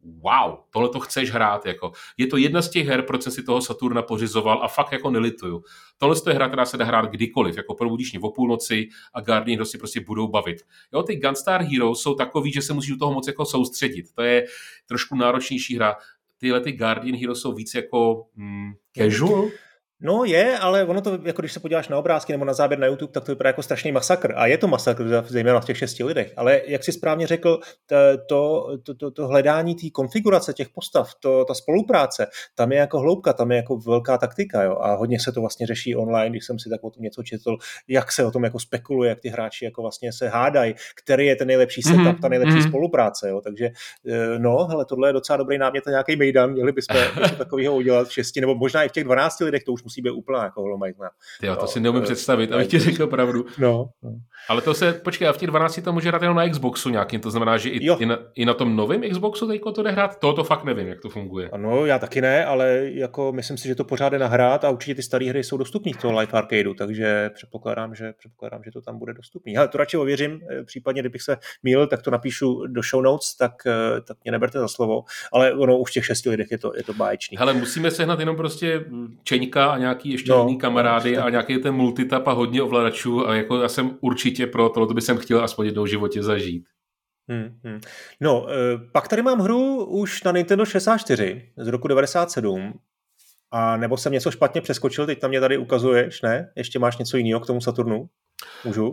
wow, 0.04 0.58
tohle 0.70 0.90
to 0.90 1.00
chceš 1.00 1.32
hrát. 1.32 1.66
Jako. 1.66 1.92
Je 2.18 2.28
to 2.28 2.38
jedna 2.38 2.62
z 2.62 2.70
těch 2.70 2.88
her, 2.88 3.02
proč 3.02 3.22
jsem 3.22 3.32
si 3.32 3.44
toho 3.44 3.62
Saturna 3.62 4.02
pořizoval 4.02 4.64
a 4.64 4.68
fakt 4.68 4.92
jako 4.92 5.10
nelituju. 5.10 5.64
Tohle 5.98 6.16
je 6.28 6.34
hra, 6.34 6.48
která 6.48 6.66
se 6.66 6.78
dá 6.78 6.86
hrát 6.86 7.06
kdykoliv, 7.06 7.58
jako 7.58 7.76
probudíš 7.76 8.12
mě 8.12 8.20
o 8.20 8.32
půlnoci 8.32 8.88
a 9.14 9.22
Guardian 9.22 9.58
prostě 9.58 9.78
prostě 9.78 10.00
budou 10.00 10.28
bavit. 10.28 10.58
Jo, 10.94 11.04
ty 11.04 11.16
Gunstar 11.16 11.64
Heroes 11.64 12.00
jsou 12.00 12.16
takový, 12.16 12.52
že 12.52 12.62
se 12.62 12.74
musíš 12.74 12.92
do 12.92 12.98
toho 12.98 13.14
moc 13.14 13.28
jako 13.28 13.46
soustředit. 13.46 14.06
To 14.16 14.22
je 14.22 14.46
trošku 14.88 15.16
náročnější 15.16 15.76
hra. 15.76 15.96
Tyhle 16.38 16.62
ty 16.62 16.72
Guardian 16.72 17.20
Heroes 17.20 17.42
jsou 17.42 17.54
víc 17.54 17.74
jako 17.74 18.26
mm, 18.36 18.72
casual. 18.98 19.50
No 20.04 20.26
je, 20.26 20.58
ale 20.58 20.86
ono 20.86 21.02
to, 21.02 21.20
jako 21.24 21.42
když 21.42 21.54
se 21.54 21.60
podíváš 21.60 21.88
na 21.88 21.98
obrázky 21.98 22.32
nebo 22.32 22.46
na 22.46 22.54
záběr 22.54 22.80
na 22.80 22.88
YouTube, 22.88 23.12
tak 23.12 23.24
to 23.24 23.32
vypadá 23.32 23.48
jako 23.48 23.64
strašný 23.64 23.92
masakr. 23.92 24.34
A 24.36 24.48
je 24.48 24.58
to 24.58 24.68
masakr, 24.68 25.24
zejména 25.28 25.60
v 25.60 25.66
těch 25.66 25.78
šesti 25.78 26.04
lidech. 26.04 26.34
Ale 26.38 26.62
jak 26.68 26.84
si 26.84 26.92
správně 26.92 27.28
řekl, 27.28 27.60
to, 28.28 28.78
to, 28.84 28.94
to, 28.96 29.12
to 29.12 29.28
hledání 29.28 29.76
té 29.76 29.90
konfigurace 29.90 30.54
těch 30.54 30.70
postav, 30.70 31.10
to, 31.20 31.46
ta 31.46 31.54
spolupráce, 31.54 32.28
tam 32.56 32.72
je 32.72 32.78
jako 32.78 33.00
hloubka, 33.00 33.34
tam 33.34 33.52
je 33.52 33.58
jako 33.58 33.78
velká 33.78 34.18
taktika. 34.18 34.64
Jo? 34.64 34.78
A 34.82 34.96
hodně 34.96 35.20
se 35.20 35.32
to 35.32 35.42
vlastně 35.42 35.68
řeší 35.68 35.96
online, 35.96 36.30
když 36.30 36.46
jsem 36.46 36.60
si 36.60 36.70
tak 36.70 36.84
o 36.84 36.90
tom 36.90 37.04
něco 37.04 37.24
četl, 37.24 37.58
jak 37.88 38.12
se 38.12 38.26
o 38.26 38.32
tom 38.32 38.44
jako 38.44 38.60
spekuluje, 38.60 39.10
jak 39.10 39.20
ty 39.20 39.30
hráči 39.30 39.66
jako 39.66 39.82
vlastně 39.82 40.14
se 40.14 40.30
hádají, 40.30 40.76
který 41.04 41.26
je 41.26 41.36
ten 41.36 41.48
nejlepší 41.48 41.82
setup, 41.82 42.02
mm-hmm. 42.02 42.22
ta 42.22 42.28
nejlepší 42.28 42.56
mm-hmm. 42.56 42.70
spolupráce. 42.70 43.30
Jo? 43.30 43.42
Takže 43.42 43.66
e, 43.66 44.40
no, 44.40 44.66
hele, 44.66 44.86
tohle 44.86 45.10
je 45.10 45.14
docela 45.14 45.38
dobrý 45.38 45.58
námět 45.58 45.86
na 45.86 45.90
nějaký 45.90 46.16
mejdan, 46.16 46.52
měli 46.52 46.72
bychom 46.72 46.98
něco 47.24 47.36
takového 47.36 47.76
udělat 47.76 48.08
v 48.08 48.14
šesti, 48.14 48.42
nebo 48.42 48.56
možná 48.56 48.84
i 48.84 48.90
v 48.90 48.92
těch 48.92 49.04
12 49.04 49.40
lidech, 49.40 49.64
to 49.64 49.72
už 49.72 49.84
musí 49.92 50.02
být 50.02 50.12
úplná 50.12 50.44
jako 50.44 50.62
holomajzna. 50.62 51.10
Jo, 51.42 51.56
to 51.56 51.62
no, 51.62 51.68
si 51.68 51.80
neumím 51.80 52.04
představit, 52.04 52.52
abych 52.52 52.68
ti 52.68 52.80
řekl 52.80 53.08
pravdu. 53.08 53.46
No, 53.58 53.90
no. 54.04 54.12
Ale 54.50 54.62
to 54.62 54.74
se, 54.74 54.94
počkej, 54.94 55.28
a 55.28 55.34
v 55.34 55.38
těch 55.38 55.48
12 55.48 55.80
to 55.84 55.94
může 55.94 56.10
hrát 56.10 56.22
jenom 56.22 56.38
na 56.38 56.50
Xboxu 56.50 56.90
nějakým, 56.90 57.20
to 57.20 57.32
znamená, 57.32 57.58
že 57.58 57.70
i, 57.70 57.92
i, 58.00 58.06
na, 58.06 58.18
i 58.36 58.46
na 58.46 58.54
tom 58.54 58.76
novém 58.76 59.02
Xboxu 59.10 59.48
teďko 59.48 59.72
to 59.72 59.84
jde 59.84 59.92
hrát? 59.92 60.20
To 60.20 60.34
to 60.34 60.44
fakt 60.44 60.64
nevím, 60.64 60.88
jak 60.88 61.02
to 61.02 61.10
funguje. 61.10 61.50
Ano, 61.50 61.86
já 61.86 62.00
taky 62.00 62.22
ne, 62.22 62.46
ale 62.46 62.82
jako 62.84 63.32
myslím 63.32 63.58
si, 63.58 63.68
že 63.68 63.76
to 63.76 63.84
pořád 63.84 64.14
je 64.14 64.20
nahrát 64.20 64.64
a 64.64 64.70
určitě 64.70 64.96
ty 64.96 65.04
staré 65.04 65.26
hry 65.30 65.44
jsou 65.44 65.58
dostupné 65.58 65.92
v 65.94 66.02
toho 66.02 66.20
Live 66.20 66.32
Arcadeu, 66.32 66.74
takže 66.74 67.30
předpokládám, 67.34 67.96
že, 67.96 68.14
předpokládám, 68.18 68.64
že 68.64 68.72
to 68.72 68.82
tam 68.82 69.00
bude 69.00 69.14
dostupný. 69.14 69.58
Ale 69.58 69.68
to 69.68 69.78
radši 69.78 69.98
ověřím, 69.98 70.40
eh, 70.52 70.64
případně 70.64 71.02
kdybych 71.02 71.22
se 71.22 71.38
mýlil, 71.64 71.88
tak 71.88 72.02
to 72.02 72.12
napíšu 72.12 72.68
do 72.68 72.82
show 72.82 73.04
notes, 73.04 73.36
tak, 73.36 73.52
eh, 73.66 74.02
tak 74.02 74.18
mě 74.24 74.32
neberte 74.32 74.60
za 74.60 74.68
slovo, 74.68 75.04
ale 75.34 75.54
ono 75.54 75.78
už 75.78 75.90
v 75.90 75.94
těch 75.94 76.06
šesti 76.06 76.30
lidech 76.30 76.52
je 76.52 76.58
to, 76.58 76.72
je 76.76 76.84
to 76.84 76.94
báječný. 76.94 77.38
Ale 77.38 77.54
musíme 77.54 77.92
sehnat 77.92 78.20
jenom 78.20 78.36
prostě 78.36 78.86
Čeňka 79.24 79.66
a 79.66 79.78
nějaký 79.82 80.12
ještě 80.12 80.32
no, 80.32 80.40
jiný 80.40 80.58
kamarády 80.58 81.16
no, 81.16 81.24
a 81.24 81.30
nějaký 81.30 81.58
ten 81.58 81.74
multitap 81.74 82.28
a 82.28 82.32
hodně 82.32 82.62
ovladačů 82.62 83.28
a 83.28 83.36
jako 83.36 83.62
já 83.62 83.70
jsem 83.70 83.98
určitě 84.02 84.48
pro 84.48 84.70
to, 84.70 84.86
to 84.86 84.94
by 84.94 85.02
jsem 85.02 85.18
chtěl 85.18 85.44
aspoň 85.44 85.66
jednou 85.66 85.84
v 85.84 85.88
životě 85.88 86.24
zažít. 86.24 86.64
Hmm, 87.30 87.60
hmm. 87.64 87.80
No, 88.22 88.48
eh, 88.50 88.54
pak 88.92 89.08
tady 89.08 89.22
mám 89.22 89.40
hru 89.40 89.86
už 89.86 90.24
na 90.24 90.32
Nintendo 90.32 90.66
64 90.66 91.50
z 91.58 91.68
roku 91.68 91.88
97 91.88 92.74
a 93.52 93.78
nebo 93.78 93.98
jsem 93.98 94.14
něco 94.14 94.32
špatně 94.32 94.62
přeskočil, 94.62 95.06
teď 95.06 95.20
tam 95.20 95.30
mě 95.30 95.40
tady 95.40 95.58
ukazuješ, 95.58 96.22
ne? 96.22 96.52
Ještě 96.56 96.80
máš 96.80 96.98
něco 96.98 97.18
jiného 97.18 97.40
k 97.40 97.48
tomu 97.48 97.62
Saturnu? 97.62 98.10
Můžu? 98.66 98.88
Uh, 98.88 98.92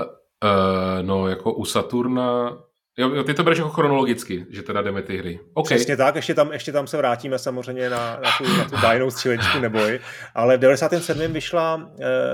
no, 1.02 1.28
jako 1.28 1.54
u 1.54 1.64
Saturna 1.64 2.58
Jo, 2.98 3.14
jo, 3.14 3.24
ty 3.24 3.34
to 3.34 3.44
bereš 3.44 3.58
jako 3.58 3.70
chronologicky, 3.70 4.46
že 4.50 4.62
teda 4.62 4.82
jdeme 4.82 5.02
ty 5.02 5.18
hry. 5.18 5.40
Okay. 5.54 5.76
Přesně 5.76 5.96
tak, 5.96 6.16
ještě 6.16 6.34
tam, 6.34 6.52
ještě 6.52 6.72
tam 6.72 6.86
se 6.86 6.96
vrátíme 6.96 7.38
samozřejmě 7.38 7.90
na, 7.90 8.20
na 8.22 8.30
tu, 8.38 8.44
na 8.58 8.64
tu 8.64 8.76
Dino 8.92 9.10
střílečku 9.10 9.58
neboj, 9.58 10.00
ale 10.34 10.56
v 10.56 10.60
97. 10.60 11.32
vyšla 11.32 11.74
uh, 11.74 11.82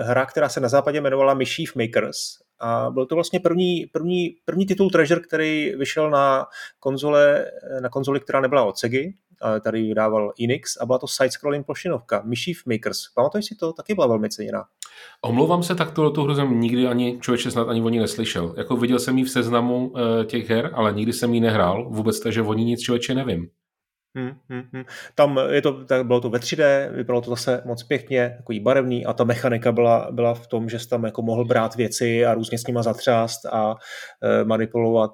hra, 0.02 0.26
která 0.26 0.48
se 0.48 0.60
na 0.60 0.68
západě 0.68 0.98
jmenovala 0.98 1.34
Mischief 1.34 1.76
Makers 1.76 2.16
a 2.60 2.90
byl 2.90 3.06
to 3.06 3.14
vlastně 3.14 3.40
první, 3.40 3.86
první, 3.92 4.36
první 4.44 4.66
titul 4.66 4.90
Treasure, 4.90 5.20
který 5.20 5.74
vyšel 5.76 6.10
na 6.10 6.46
konzole, 6.80 7.46
na 7.80 7.88
konzoli, 7.88 8.20
která 8.20 8.40
nebyla 8.40 8.64
od 8.64 8.78
ale 8.78 9.12
tady 9.60 9.82
vydával 9.82 10.32
Enix 10.44 10.76
a 10.76 10.86
byla 10.86 10.98
to 10.98 11.06
side-scrolling 11.06 11.64
plošinovka, 11.64 12.22
Mischief 12.24 12.66
Makers. 12.66 12.98
Pamatuješ 13.14 13.44
si 13.44 13.54
to? 13.54 13.72
Taky 13.72 13.94
byla 13.94 14.06
velmi 14.06 14.28
ceněná. 14.28 14.64
Omlouvám 15.22 15.62
se, 15.62 15.74
tak 15.74 15.90
tu 15.90 16.22
hru 16.22 16.34
jsem 16.34 16.60
nikdy 16.60 16.86
ani 16.86 17.18
člověče 17.20 17.50
snad 17.50 17.68
ani 17.68 17.82
o 17.82 17.88
ní 17.88 17.98
neslyšel. 17.98 18.54
Jako 18.56 18.76
viděl 18.76 18.98
jsem 18.98 19.18
ji 19.18 19.24
v 19.24 19.30
seznamu 19.30 19.88
uh, 19.88 20.00
těch 20.24 20.50
her, 20.50 20.70
ale 20.74 20.92
nikdy 20.92 21.12
jsem 21.12 21.34
ji 21.34 21.40
nehrál 21.40 21.90
vůbec, 21.90 22.20
takže 22.20 22.42
o 22.42 22.54
ní 22.54 22.64
nic 22.64 22.80
člověče 22.80 23.14
nevím. 23.14 23.48
Hmm, 24.16 24.36
hmm, 24.48 24.62
hmm. 24.72 24.84
Tam 25.14 25.40
je 25.50 25.62
to, 25.62 25.84
tak 25.84 26.06
bylo 26.06 26.20
to 26.20 26.30
ve 26.30 26.38
3D, 26.38 26.92
vypadalo 26.92 27.22
to 27.22 27.30
zase 27.30 27.62
moc 27.64 27.82
pěkně, 27.82 28.34
takový 28.36 28.60
barevný 28.60 29.06
a 29.06 29.12
ta 29.12 29.24
mechanika 29.24 29.72
byla, 29.72 30.08
byla 30.10 30.34
v 30.34 30.46
tom, 30.46 30.68
že 30.68 30.78
jsi 30.78 30.88
tam 30.88 31.04
jako 31.04 31.22
mohl 31.22 31.44
brát 31.44 31.74
věci 31.74 32.26
a 32.26 32.34
různě 32.34 32.58
s 32.58 32.66
nima 32.66 32.82
zatřást 32.82 33.46
a 33.46 33.74
e, 34.22 34.44
manipulovat, 34.44 35.12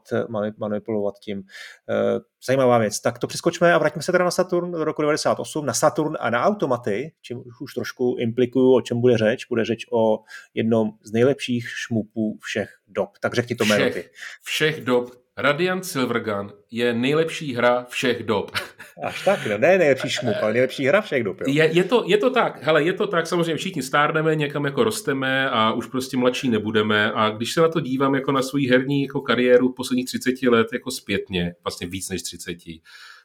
manipulovat 0.58 1.14
tím. 1.18 1.42
E, 1.88 2.20
zajímavá 2.46 2.78
věc. 2.78 3.00
Tak 3.00 3.18
to 3.18 3.26
přeskočme 3.26 3.74
a 3.74 3.78
vraťme 3.78 4.02
se 4.02 4.12
teda 4.12 4.24
na 4.24 4.30
Saturn 4.30 4.72
do 4.72 4.84
roku 4.84 5.02
98, 5.02 5.66
na 5.66 5.74
Saturn 5.74 6.16
a 6.20 6.30
na 6.30 6.44
automaty, 6.44 7.12
čím 7.22 7.42
už 7.62 7.74
trošku 7.74 8.16
implikuju, 8.18 8.74
o 8.74 8.80
čem 8.80 9.00
bude 9.00 9.18
řeč. 9.18 9.46
Bude 9.46 9.64
řeč 9.64 9.86
o 9.92 10.18
jednom 10.54 10.90
z 11.02 11.12
nejlepších 11.12 11.68
šmupů 11.68 12.38
všech 12.40 12.70
dob. 12.88 13.10
Tak 13.20 13.34
řekni 13.34 13.56
to 13.56 13.64
jméno 13.64 13.90
ty. 13.90 14.10
Všech 14.42 14.84
dob 14.84 15.19
Radiant 15.42 15.84
Silvergun 15.84 16.52
je 16.70 16.94
nejlepší 16.94 17.54
hra 17.54 17.86
všech 17.88 18.22
dob. 18.22 18.50
Až 19.04 19.24
tak, 19.24 19.46
no, 19.46 19.58
ne 19.58 19.78
nejlepší 19.78 20.10
šmup, 20.10 20.36
ale 20.42 20.52
nejlepší 20.52 20.86
hra 20.86 21.00
všech 21.00 21.24
dob. 21.24 21.40
Jo. 21.40 21.46
Je, 21.48 21.70
je, 21.72 21.84
to, 21.84 22.04
je 22.06 22.18
to 22.18 22.30
tak, 22.30 22.62
hele, 22.62 22.82
je 22.82 22.92
to 22.92 23.06
tak, 23.06 23.26
samozřejmě 23.26 23.56
všichni 23.56 23.82
stárneme, 23.82 24.36
někam 24.36 24.64
jako 24.64 24.84
rosteme 24.84 25.50
a 25.50 25.72
už 25.72 25.86
prostě 25.86 26.16
mladší 26.16 26.48
nebudeme 26.48 27.12
a 27.12 27.30
když 27.30 27.52
se 27.52 27.60
na 27.60 27.68
to 27.68 27.80
dívám 27.80 28.14
jako 28.14 28.32
na 28.32 28.42
svou 28.42 28.68
herní 28.68 29.02
jako 29.02 29.20
kariéru 29.20 29.72
posledních 29.72 30.06
30 30.06 30.42
let 30.42 30.66
jako 30.72 30.90
zpětně, 30.90 31.54
vlastně 31.64 31.86
víc 31.86 32.08
než 32.08 32.22
30, 32.22 32.56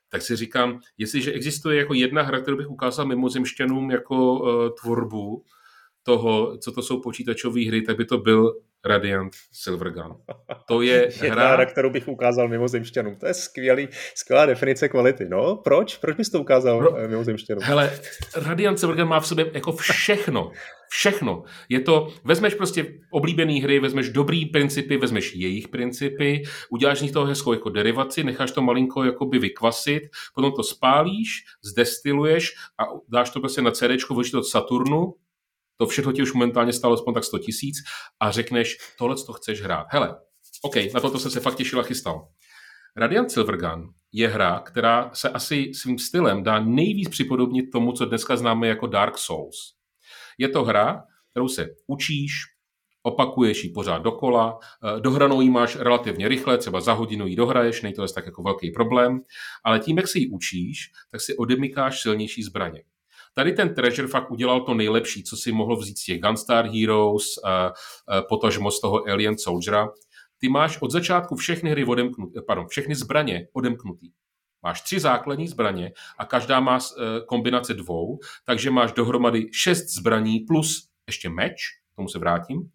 tak 0.09 0.21
si 0.21 0.35
říkám, 0.35 0.79
jestliže 0.97 1.31
existuje 1.31 1.77
jako 1.77 1.93
jedna 1.93 2.21
hra, 2.21 2.39
kterou 2.39 2.57
bych 2.57 2.69
ukázal 2.69 3.05
mimozemšťanům 3.05 3.91
jako 3.91 4.39
uh, 4.39 4.69
tvorbu 4.81 5.43
toho, 6.03 6.57
co 6.57 6.71
to 6.71 6.81
jsou 6.81 7.01
počítačové 7.01 7.67
hry, 7.67 7.81
tak 7.81 7.97
by 7.97 8.05
to 8.05 8.17
byl 8.17 8.53
Radiant 8.85 9.33
Silvergun. 9.51 10.11
To 10.67 10.81
je 10.81 11.09
Jedna 11.23 11.47
hra... 11.47 11.65
kterou 11.65 11.89
bych 11.89 12.07
ukázal 12.07 12.47
mimozemšťanům. 12.47 13.15
To 13.15 13.25
je 13.25 13.33
skvělý, 13.33 13.87
skvělá 14.15 14.45
definice 14.45 14.89
kvality. 14.89 15.25
No, 15.29 15.55
proč? 15.55 15.97
Proč 15.97 16.17
bys 16.17 16.29
to 16.29 16.39
ukázal 16.39 16.79
Pro... 16.79 16.97
Eh, 16.97 17.07
mimozemšťanům? 17.07 17.63
Hele, 17.63 17.99
Radiant 18.35 18.79
Silvergun 18.79 19.07
má 19.07 19.19
v 19.19 19.27
sobě 19.27 19.51
jako 19.53 19.71
všechno. 19.71 20.51
Všechno. 20.89 21.43
Je 21.69 21.79
to, 21.79 22.07
vezmeš 22.23 22.53
prostě 22.53 22.85
oblíbený 23.11 23.61
hry, 23.61 23.79
vezmeš 23.79 24.09
dobrý 24.09 24.45
principy, 24.45 24.97
vezmeš 24.97 25.35
jejich 25.35 25.67
principy, 25.67 26.43
uděláš 26.69 26.99
z 26.99 27.01
nich 27.01 27.11
toho 27.11 27.25
hezkou 27.25 27.53
jako 27.53 27.69
derivaci, 27.69 28.23
necháš 28.23 28.51
to 28.51 28.61
malinko 28.61 29.03
jakoby 29.03 29.39
vykvasit, 29.39 30.03
potom 30.35 30.51
to 30.51 30.63
spálíš, 30.63 31.43
zdestiluješ 31.63 32.55
a 32.79 32.83
dáš 33.09 33.29
to 33.29 33.39
prostě 33.39 33.61
na 33.61 33.71
CD, 33.71 34.09
vložíš 34.09 34.31
to 34.31 34.39
od 34.39 34.43
Saturnu, 34.43 35.13
to 35.77 35.87
všechno 35.87 36.11
ti 36.11 36.21
už 36.21 36.33
momentálně 36.33 36.73
stalo 36.73 36.93
aspoň 36.93 37.13
tak 37.13 37.23
100 37.23 37.39
tisíc 37.39 37.75
a 38.19 38.31
řekneš, 38.31 38.77
tohle 38.97 39.15
to 39.15 39.33
chceš 39.33 39.61
hrát. 39.61 39.87
Hele, 39.89 40.15
OK, 40.61 40.75
na 40.93 40.99
toto 40.99 41.19
jsem 41.19 41.31
se 41.31 41.39
fakt 41.39 41.55
těšil 41.55 41.79
a 41.79 41.83
chystal. 41.83 42.27
Radiant 42.97 43.31
Silvergun 43.31 43.89
je 44.11 44.27
hra, 44.27 44.59
která 44.59 45.11
se 45.13 45.29
asi 45.29 45.71
svým 45.73 45.99
stylem 45.99 46.43
dá 46.43 46.59
nejvíc 46.59 47.09
připodobnit 47.09 47.71
tomu, 47.71 47.91
co 47.91 48.05
dneska 48.05 48.37
známe 48.37 48.67
jako 48.67 48.87
Dark 48.87 49.17
Souls. 49.17 49.57
Je 50.37 50.49
to 50.49 50.63
hra, 50.63 51.03
kterou 51.31 51.47
se 51.47 51.67
učíš, 51.87 52.31
opakuješ 53.03 53.63
ji 53.63 53.69
pořád 53.69 53.97
dokola, 53.97 54.59
eh, 54.61 54.99
dohranou 54.99 55.41
ji 55.41 55.49
máš 55.49 55.75
relativně 55.75 56.27
rychle, 56.27 56.57
třeba 56.57 56.81
za 56.81 56.93
hodinu 56.93 57.27
ji 57.27 57.35
dohraješ, 57.35 57.81
nejde 57.81 57.95
to 57.95 58.07
tak 58.07 58.25
jako 58.25 58.43
velký 58.43 58.71
problém, 58.71 59.21
ale 59.63 59.79
tím, 59.79 59.97
jak 59.97 60.07
se 60.07 60.19
ji 60.19 60.29
učíš, 60.29 60.91
tak 61.11 61.21
si 61.21 61.37
odemykáš 61.37 62.01
silnější 62.01 62.43
zbraně. 62.43 62.83
Tady 63.37 63.51
ten 63.53 63.73
Treasure 63.73 64.07
fakt 64.07 64.31
udělal 64.31 64.61
to 64.61 64.73
nejlepší, 64.73 65.23
co 65.23 65.37
si 65.37 65.51
mohl 65.51 65.75
vzít 65.75 65.97
z 65.97 66.03
těch 66.03 66.21
Gunstar 66.21 66.67
Heroes, 66.69 67.25
a, 67.43 67.49
a 67.49 67.73
potažmo 68.29 68.71
z 68.71 68.81
toho 68.81 69.07
Alien 69.09 69.37
Soldiera. 69.37 69.87
Ty 70.37 70.49
máš 70.49 70.81
od 70.81 70.91
začátku 70.91 71.35
všechny 71.35 71.69
hry 71.69 71.85
odemknutý, 71.85 72.39
pardon, 72.47 72.67
všechny 72.67 72.95
zbraně 72.95 73.47
odemknutý. 73.53 74.11
Máš 74.63 74.81
tři 74.81 74.99
základní 74.99 75.47
zbraně 75.47 75.91
a 76.17 76.25
každá 76.25 76.59
má 76.59 76.79
kombinace 77.27 77.73
dvou, 77.73 78.19
takže 78.45 78.71
máš 78.71 78.91
dohromady 78.91 79.45
šest 79.53 79.87
zbraní 79.87 80.39
plus 80.39 80.89
ještě 81.07 81.29
meč, 81.29 81.55
k 81.93 81.95
tomu 81.95 82.07
se 82.07 82.19
vrátím. 82.19 82.71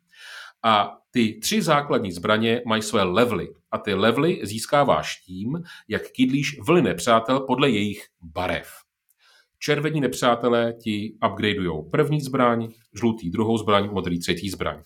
A 0.62 0.96
ty 1.10 1.38
tři 1.42 1.62
základní 1.62 2.12
zbraně 2.12 2.62
mají 2.66 2.82
své 2.82 3.02
levely. 3.02 3.48
A 3.70 3.78
ty 3.78 3.94
levely 3.94 4.40
získáváš 4.42 5.16
tím, 5.16 5.62
jak 5.88 6.10
kydlíš 6.10 6.60
vlny 6.60 6.82
nepřátel 6.82 7.40
podle 7.40 7.70
jejich 7.70 8.06
barev. 8.20 8.89
Červení 9.62 10.00
nepřátelé 10.00 10.72
ti 10.72 11.14
upgradeují 11.30 11.90
první 11.90 12.20
zbraň, 12.20 12.68
žlutý 12.98 13.30
druhou 13.30 13.58
zbraň, 13.58 13.90
modrý 13.92 14.20
třetí 14.20 14.50
zbraň. 14.50 14.82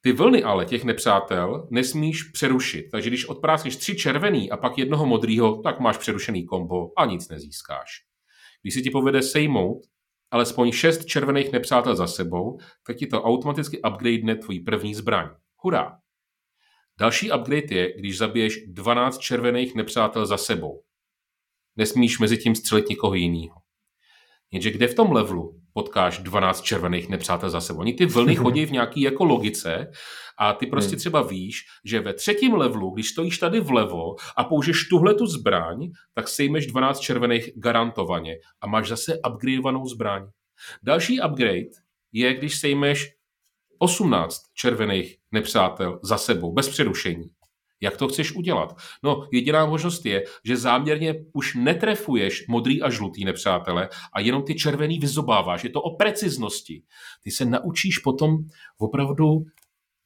Ty 0.00 0.12
vlny 0.12 0.42
ale 0.42 0.64
těch 0.64 0.84
nepřátel 0.84 1.68
nesmíš 1.70 2.22
přerušit. 2.22 2.88
Takže 2.90 3.10
když 3.10 3.28
odprásneš 3.28 3.76
tři 3.76 3.96
červený 3.96 4.50
a 4.50 4.56
pak 4.56 4.78
jednoho 4.78 5.06
modrýho, 5.06 5.62
tak 5.62 5.80
máš 5.80 5.98
přerušený 5.98 6.46
kombo 6.46 6.98
a 6.98 7.04
nic 7.04 7.28
nezískáš. 7.28 7.88
Když 8.62 8.74
se 8.74 8.80
ti 8.80 8.90
povede 8.90 9.22
sejmout 9.22 9.82
alespoň 10.30 10.72
šest 10.72 11.04
červených 11.04 11.52
nepřátel 11.52 11.96
za 11.96 12.06
sebou, 12.06 12.58
tak 12.86 12.96
ti 12.96 13.06
to 13.06 13.22
automaticky 13.22 13.82
upgradene 13.82 14.36
tvůj 14.36 14.60
první 14.60 14.94
zbraň. 14.94 15.28
Hurá! 15.56 15.98
Další 17.00 17.32
upgrade 17.32 17.74
je, 17.74 17.98
když 17.98 18.18
zabiješ 18.18 18.66
12 18.66 19.18
červených 19.18 19.74
nepřátel 19.74 20.26
za 20.26 20.36
sebou 20.36 20.85
nesmíš 21.76 22.18
mezi 22.18 22.38
tím 22.38 22.54
střelit 22.54 22.88
někoho 22.88 23.14
jiného. 23.14 23.54
Jenže 24.50 24.70
kde 24.70 24.88
v 24.88 24.94
tom 24.94 25.12
levelu 25.12 25.60
potkáš 25.72 26.18
12 26.18 26.62
červených 26.62 27.08
nepřátel 27.08 27.50
za 27.50 27.60
sebou? 27.60 27.80
Oni 27.80 27.94
ty 27.94 28.06
vlny 28.06 28.36
chodí 28.42 28.66
v 28.66 28.72
nějaký 28.72 29.00
jako 29.00 29.24
logice 29.24 29.90
a 30.38 30.52
ty 30.52 30.66
prostě 30.66 30.90
hmm. 30.90 30.98
třeba 30.98 31.22
víš, 31.22 31.60
že 31.84 32.00
ve 32.00 32.14
třetím 32.14 32.54
levelu, 32.54 32.90
když 32.90 33.08
stojíš 33.08 33.38
tady 33.38 33.60
vlevo 33.60 34.14
a 34.36 34.44
použiješ 34.44 34.88
tuhle 34.88 35.14
tu 35.14 35.26
zbraň, 35.26 35.90
tak 36.14 36.28
sejmeš 36.28 36.66
12 36.66 37.00
červených 37.00 37.50
garantovaně 37.56 38.36
a 38.60 38.66
máš 38.66 38.88
zase 38.88 39.18
upgradeovanou 39.30 39.86
zbraň. 39.86 40.26
Další 40.82 41.20
upgrade 41.20 41.70
je, 42.12 42.34
když 42.34 42.58
sejmeš 42.58 43.12
18 43.78 44.42
červených 44.54 45.16
nepřátel 45.32 46.00
za 46.02 46.18
sebou, 46.18 46.52
bez 46.52 46.68
přerušení. 46.68 47.30
Jak 47.80 47.96
to 47.96 48.08
chceš 48.08 48.32
udělat? 48.32 48.76
No, 49.02 49.28
jediná 49.32 49.66
možnost 49.66 50.06
je, 50.06 50.24
že 50.44 50.56
záměrně 50.56 51.14
už 51.32 51.54
netrefuješ 51.54 52.44
modrý 52.48 52.82
a 52.82 52.90
žlutý 52.90 53.24
nepřátele 53.24 53.88
a 54.12 54.20
jenom 54.20 54.42
ty 54.42 54.54
červený 54.54 54.98
vyzobáváš. 54.98 55.64
Je 55.64 55.70
to 55.70 55.82
o 55.82 55.96
preciznosti. 55.96 56.82
Ty 57.22 57.30
se 57.30 57.44
naučíš 57.44 57.98
potom 57.98 58.38
opravdu 58.78 59.44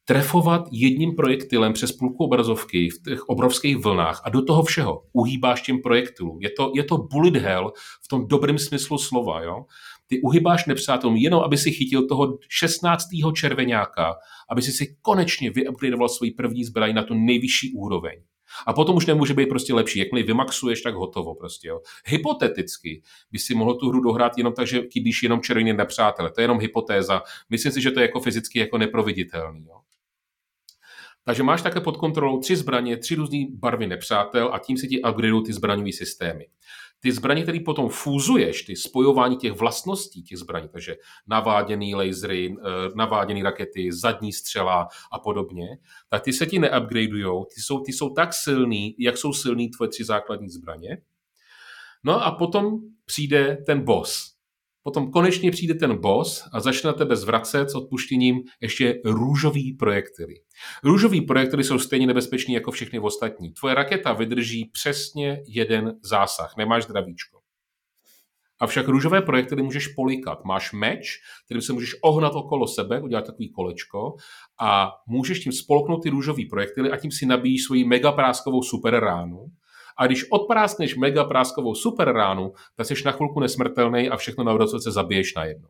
trefovat 0.05 0.67
jedním 0.71 1.15
projektilem 1.15 1.73
přes 1.73 1.91
půlku 1.91 2.23
obrazovky 2.23 2.89
v 2.89 3.03
těch 3.09 3.29
obrovských 3.29 3.77
vlnách 3.77 4.21
a 4.25 4.29
do 4.29 4.41
toho 4.41 4.63
všeho 4.63 5.03
uhýbáš 5.13 5.61
těm 5.61 5.81
projektilům. 5.81 6.37
Je 6.41 6.49
to, 6.57 6.71
je 6.75 6.83
to 6.83 6.97
bullet 6.97 7.35
hell 7.35 7.71
v 8.03 8.07
tom 8.07 8.27
dobrém 8.27 8.57
smyslu 8.57 8.97
slova. 8.97 9.43
Jo? 9.43 9.65
Ty 10.11 10.21
uhybáš 10.21 10.65
nepřátelům 10.65 11.15
jenom, 11.15 11.43
aby 11.43 11.57
si 11.57 11.71
chytil 11.71 12.07
toho 12.07 12.37
16. 12.49 13.05
červenáka, 13.35 14.15
aby 14.49 14.61
si 14.61 14.71
si 14.71 14.95
konečně 15.01 15.51
vyupgradeoval 15.51 16.09
svůj 16.09 16.31
první 16.31 16.65
zbraň 16.65 16.93
na 16.93 17.03
tu 17.03 17.13
nejvyšší 17.13 17.73
úroveň. 17.73 18.21
A 18.67 18.73
potom 18.73 18.95
už 18.95 19.05
nemůže 19.05 19.33
být 19.33 19.49
prostě 19.49 19.73
lepší. 19.73 19.99
Jakmile 19.99 20.25
vymaxuješ, 20.25 20.81
tak 20.81 20.95
hotovo 20.95 21.35
prostě. 21.35 21.67
Jo. 21.67 21.81
Hypoteticky 22.05 23.01
by 23.31 23.39
si 23.39 23.55
mohl 23.55 23.73
tu 23.73 23.89
hru 23.89 24.01
dohrát 24.01 24.37
jenom 24.37 24.53
tak, 24.53 24.67
že 24.67 24.81
když 24.95 25.23
jenom 25.23 25.41
červený 25.41 25.73
nepřátelé. 25.73 26.31
To 26.31 26.41
je 26.41 26.43
jenom 26.43 26.59
hypotéza. 26.59 27.21
Myslím 27.49 27.71
si, 27.71 27.81
že 27.81 27.91
to 27.91 27.99
je 27.99 28.05
jako 28.05 28.19
fyzicky 28.19 28.59
jako 28.59 28.77
neproviditelný. 28.77 29.65
Jo. 29.65 29.75
Takže 31.23 31.43
máš 31.43 31.61
také 31.61 31.79
pod 31.79 31.97
kontrolou 31.97 32.39
tři 32.39 32.55
zbraně, 32.55 32.97
tři 32.97 33.15
různé 33.15 33.45
barvy 33.49 33.87
nepřátel 33.87 34.49
a 34.53 34.59
tím 34.59 34.77
si 34.77 34.87
ti 34.87 35.01
upgradeují 35.01 35.43
ty 35.43 35.53
zbraňové 35.53 35.91
systémy. 35.91 36.47
Ty 37.01 37.11
zbraně, 37.11 37.43
které 37.43 37.59
potom 37.65 37.89
fúzuješ, 37.89 38.61
ty 38.61 38.75
spojování 38.75 39.37
těch 39.37 39.51
vlastností 39.51 40.23
těch 40.23 40.37
zbraní, 40.37 40.69
takže 40.69 40.95
naváděný 41.27 41.95
lasery, 41.95 42.55
eh, 42.59 42.89
naváděný 42.95 43.43
rakety, 43.43 43.89
zadní 43.91 44.33
střela 44.33 44.87
a 45.11 45.19
podobně, 45.19 45.67
tak 46.09 46.23
ty 46.23 46.33
se 46.33 46.45
ti 46.45 46.59
neupgradeujou, 46.59 47.45
ty 47.45 47.61
jsou, 47.61 47.79
ty 47.79 47.93
jsou 47.93 48.09
tak 48.09 48.33
silný, 48.33 48.95
jak 48.99 49.17
jsou 49.17 49.33
silný 49.33 49.69
tvoje 49.69 49.89
tři 49.89 50.03
základní 50.03 50.49
zbraně. 50.49 50.97
No 52.03 52.25
a 52.25 52.31
potom 52.31 52.79
přijde 53.05 53.57
ten 53.65 53.81
boss. 53.81 54.30
Potom 54.83 55.11
konečně 55.11 55.51
přijde 55.51 55.73
ten 55.73 55.97
boss 55.97 56.43
a 56.53 56.59
začne 56.59 56.87
na 56.87 56.93
tebe 56.93 57.15
zvracet 57.15 57.69
s 57.69 57.75
odpuštěním 57.75 58.41
ještě 58.61 59.01
růžový 59.05 59.73
projektily. 59.73 60.33
Růžový 60.83 61.21
projektily 61.21 61.63
jsou 61.63 61.79
stejně 61.79 62.07
nebezpečný 62.07 62.53
jako 62.53 62.71
všechny 62.71 62.99
ostatní. 62.99 63.53
Tvoje 63.53 63.75
raketa 63.75 64.13
vydrží 64.13 64.65
přesně 64.65 65.41
jeden 65.47 65.93
zásah, 66.03 66.53
nemáš 66.57 66.83
zdravíčko. 66.83 67.41
Avšak 68.59 68.87
růžové 68.87 69.21
projektily 69.21 69.63
můžeš 69.63 69.87
polikat. 69.87 70.45
Máš 70.45 70.73
meč, 70.73 71.19
kterým 71.45 71.61
se 71.61 71.73
můžeš 71.73 71.95
ohnat 72.01 72.33
okolo 72.35 72.67
sebe, 72.67 73.01
udělat 73.01 73.25
takový 73.25 73.51
kolečko 73.51 74.15
a 74.59 74.91
můžeš 75.07 75.39
tím 75.39 75.51
spolknout 75.51 76.03
ty 76.03 76.09
růžové 76.09 76.43
projektily 76.49 76.91
a 76.91 76.97
tím 76.97 77.11
si 77.11 77.25
nabíjíš 77.25 77.63
svoji 77.63 77.83
megapráskovou 77.83 78.63
super 78.63 78.99
ránu 78.99 79.45
a 79.97 80.07
když 80.07 80.31
odpráskneš 80.31 80.95
mega 80.95 81.23
práskovou 81.23 81.75
super 81.75 82.11
ránu, 82.11 82.53
tak 82.75 82.87
jsi 82.87 82.93
na 83.05 83.11
chvilku 83.11 83.39
nesmrtelný 83.39 84.09
a 84.09 84.17
všechno 84.17 84.43
na 84.43 84.53
obrazovce 84.53 84.91
zabiješ 84.91 85.35
najednou. 85.35 85.69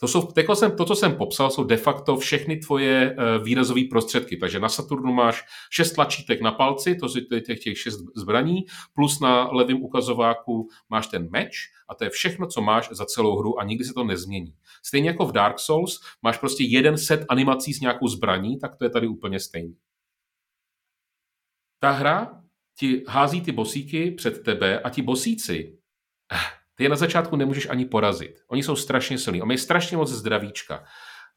To, 0.00 0.08
jsou, 0.08 0.28
jsem, 0.54 0.76
to, 0.76 0.84
co 0.84 0.94
jsem 0.94 1.16
popsal, 1.16 1.50
jsou 1.50 1.64
de 1.64 1.76
facto 1.76 2.16
všechny 2.16 2.56
tvoje 2.56 3.16
eh, 3.18 3.38
výrazové 3.38 3.80
prostředky. 3.90 4.36
Takže 4.36 4.60
na 4.60 4.68
Saturnu 4.68 5.12
máš 5.12 5.44
šest 5.70 5.92
tlačítek 5.92 6.40
na 6.40 6.52
palci, 6.52 6.94
to 6.94 7.34
je 7.34 7.40
těch, 7.40 7.58
těch 7.58 7.78
šest 7.78 8.00
zbraní, 8.16 8.64
plus 8.92 9.20
na 9.20 9.52
levém 9.52 9.82
ukazováku 9.82 10.68
máš 10.88 11.06
ten 11.06 11.30
meč 11.30 11.56
a 11.88 11.94
to 11.94 12.04
je 12.04 12.10
všechno, 12.10 12.46
co 12.46 12.60
máš 12.60 12.88
za 12.92 13.04
celou 13.04 13.38
hru 13.38 13.60
a 13.60 13.64
nikdy 13.64 13.84
se 13.84 13.94
to 13.94 14.04
nezmění. 14.04 14.54
Stejně 14.82 15.08
jako 15.08 15.26
v 15.26 15.32
Dark 15.32 15.58
Souls 15.58 16.00
máš 16.22 16.38
prostě 16.38 16.64
jeden 16.64 16.98
set 16.98 17.24
animací 17.28 17.74
s 17.74 17.80
nějakou 17.80 18.08
zbraní, 18.08 18.58
tak 18.58 18.76
to 18.76 18.84
je 18.84 18.90
tady 18.90 19.08
úplně 19.08 19.40
stejný. 19.40 19.76
Ta 21.80 21.90
hra 21.90 22.43
ti 22.78 23.04
hází 23.08 23.40
ty 23.40 23.52
bosíky 23.52 24.10
před 24.10 24.42
tebe 24.42 24.80
a 24.80 24.90
ti 24.90 25.02
bosíci, 25.02 25.78
eh, 26.32 26.36
ty 26.74 26.82
je 26.82 26.88
na 26.88 26.96
začátku 26.96 27.36
nemůžeš 27.36 27.68
ani 27.70 27.84
porazit. 27.84 28.40
Oni 28.48 28.62
jsou 28.62 28.76
strašně 28.76 29.18
silní, 29.18 29.42
oni 29.42 29.48
mají 29.48 29.58
strašně 29.58 29.96
moc 29.96 30.10
zdravíčka. 30.10 30.84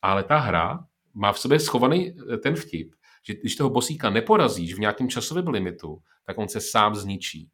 Ale 0.01 0.23
ta 0.23 0.37
hra 0.37 0.79
má 1.13 1.31
v 1.31 1.39
sobě 1.39 1.59
schovaný 1.59 2.13
eh, 2.33 2.37
ten 2.37 2.55
vtip, 2.55 2.91
že 3.27 3.33
když 3.33 3.55
toho 3.55 3.69
bosíka 3.69 4.09
neporazíš 4.09 4.73
v 4.73 4.79
nějakém 4.79 5.09
časovém 5.09 5.47
limitu, 5.47 5.97
tak 6.25 6.37
on 6.37 6.47
se 6.47 6.61
sám 6.61 6.95
zničí. 6.95 7.49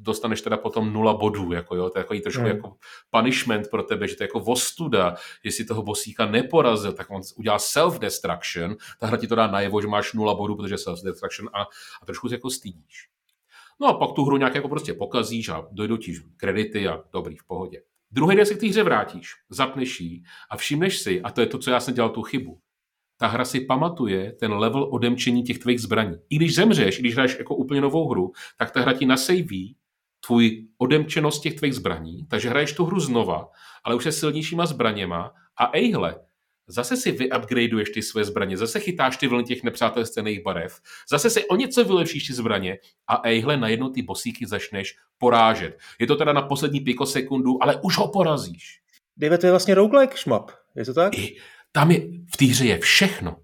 Dostaneš 0.00 0.40
teda 0.40 0.56
potom 0.56 0.92
nula 0.92 1.14
bodů, 1.14 1.52
jako 1.52 1.76
jo, 1.76 1.90
to 1.90 1.98
je 1.98 2.04
takový 2.04 2.20
trošku 2.20 2.40
mm. 2.40 2.46
jako 2.46 2.76
punishment 3.10 3.68
pro 3.70 3.82
tebe, 3.82 4.08
že 4.08 4.16
to 4.16 4.22
je 4.22 4.24
jako 4.24 4.40
vostuda, 4.40 5.16
jestli 5.44 5.64
toho 5.64 5.82
bosíka 5.82 6.26
neporazil, 6.26 6.92
tak 6.92 7.10
on 7.10 7.20
udělá 7.36 7.58
self-destruction, 7.58 8.76
ta 9.00 9.06
hra 9.06 9.16
ti 9.16 9.26
to 9.26 9.34
dá 9.34 9.46
najevo, 9.46 9.80
že 9.80 9.86
máš 9.86 10.12
nula 10.12 10.34
bodů, 10.34 10.56
protože 10.56 10.74
self-destruction 10.74 11.48
a, 11.52 11.62
a 12.02 12.06
trošku 12.06 12.28
se 12.28 12.34
jako 12.34 12.50
stydíš. 12.50 13.08
No 13.80 13.86
a 13.86 13.98
pak 13.98 14.12
tu 14.12 14.24
hru 14.24 14.36
nějak 14.36 14.54
jako 14.54 14.68
prostě 14.68 14.94
pokazíš 14.94 15.48
a 15.48 15.68
dojdou 15.72 15.96
ti 15.96 16.14
kredity 16.36 16.88
a 16.88 17.02
dobrý, 17.12 17.36
v 17.36 17.46
pohodě. 17.46 17.82
Druhý 18.10 18.36
den 18.36 18.46
se 18.46 18.54
k 18.54 18.60
té 18.60 18.66
hře 18.66 18.82
vrátíš, 18.82 19.32
zapneš 19.50 20.00
ji 20.00 20.22
a 20.50 20.56
všimneš 20.56 20.98
si, 20.98 21.22
a 21.22 21.30
to 21.30 21.40
je 21.40 21.46
to, 21.46 21.58
co 21.58 21.70
já 21.70 21.80
jsem 21.80 21.94
dělal 21.94 22.10
tu 22.10 22.22
chybu, 22.22 22.60
ta 23.18 23.26
hra 23.26 23.44
si 23.44 23.60
pamatuje 23.60 24.32
ten 24.32 24.52
level 24.52 24.88
odemčení 24.92 25.42
těch 25.42 25.58
tvých 25.58 25.80
zbraní. 25.80 26.16
I 26.30 26.36
když 26.36 26.54
zemřeš, 26.54 26.98
i 26.98 27.00
když 27.00 27.14
hraješ 27.14 27.38
jako 27.38 27.56
úplně 27.56 27.80
novou 27.80 28.08
hru, 28.08 28.32
tak 28.58 28.70
ta 28.70 28.80
hra 28.80 28.92
ti 28.92 29.06
nasejví 29.06 29.76
tvůj 30.26 30.68
odemčenost 30.78 31.42
těch 31.42 31.54
tvých 31.54 31.74
zbraní, 31.74 32.26
takže 32.26 32.48
hraješ 32.48 32.72
tu 32.72 32.84
hru 32.84 33.00
znova, 33.00 33.48
ale 33.84 33.94
už 33.94 34.04
se 34.04 34.12
silnějšíma 34.12 34.66
zbraněma 34.66 35.32
a 35.56 35.70
ejhle, 35.72 36.20
Zase 36.68 36.96
si 36.96 37.12
vyupgradeuješ 37.12 37.90
ty 37.90 38.02
své 38.02 38.24
zbraně, 38.24 38.56
zase 38.56 38.80
chytáš 38.80 39.16
ty 39.16 39.26
vlny 39.26 39.44
těch 39.44 39.62
nepřátelstvených 39.62 40.42
barev, 40.42 40.80
zase 41.10 41.30
si 41.30 41.48
o 41.48 41.56
něco 41.56 41.84
vylepšíš 41.84 42.26
ty 42.26 42.32
zbraně 42.32 42.78
a 43.08 43.28
ejhle, 43.28 43.56
najednou 43.56 43.88
ty 43.88 44.02
bosíky 44.02 44.46
začneš 44.46 44.96
porážet. 45.18 45.78
Je 45.98 46.06
to 46.06 46.16
teda 46.16 46.32
na 46.32 46.42
poslední 46.42 46.80
pikosekundu, 46.80 47.62
ale 47.62 47.80
už 47.82 47.98
ho 47.98 48.08
porazíš. 48.08 48.80
David, 49.16 49.40
to 49.40 49.46
je 49.46 49.52
vlastně 49.52 49.74
roguelike 49.74 50.16
šmap, 50.16 50.50
je 50.76 50.84
to 50.84 50.94
tak? 50.94 51.18
I 51.18 51.36
tam 51.72 51.90
je, 51.90 52.00
v 52.34 52.36
té 52.36 52.44
hře 52.44 52.66
je 52.66 52.78
všechno. 52.78 53.36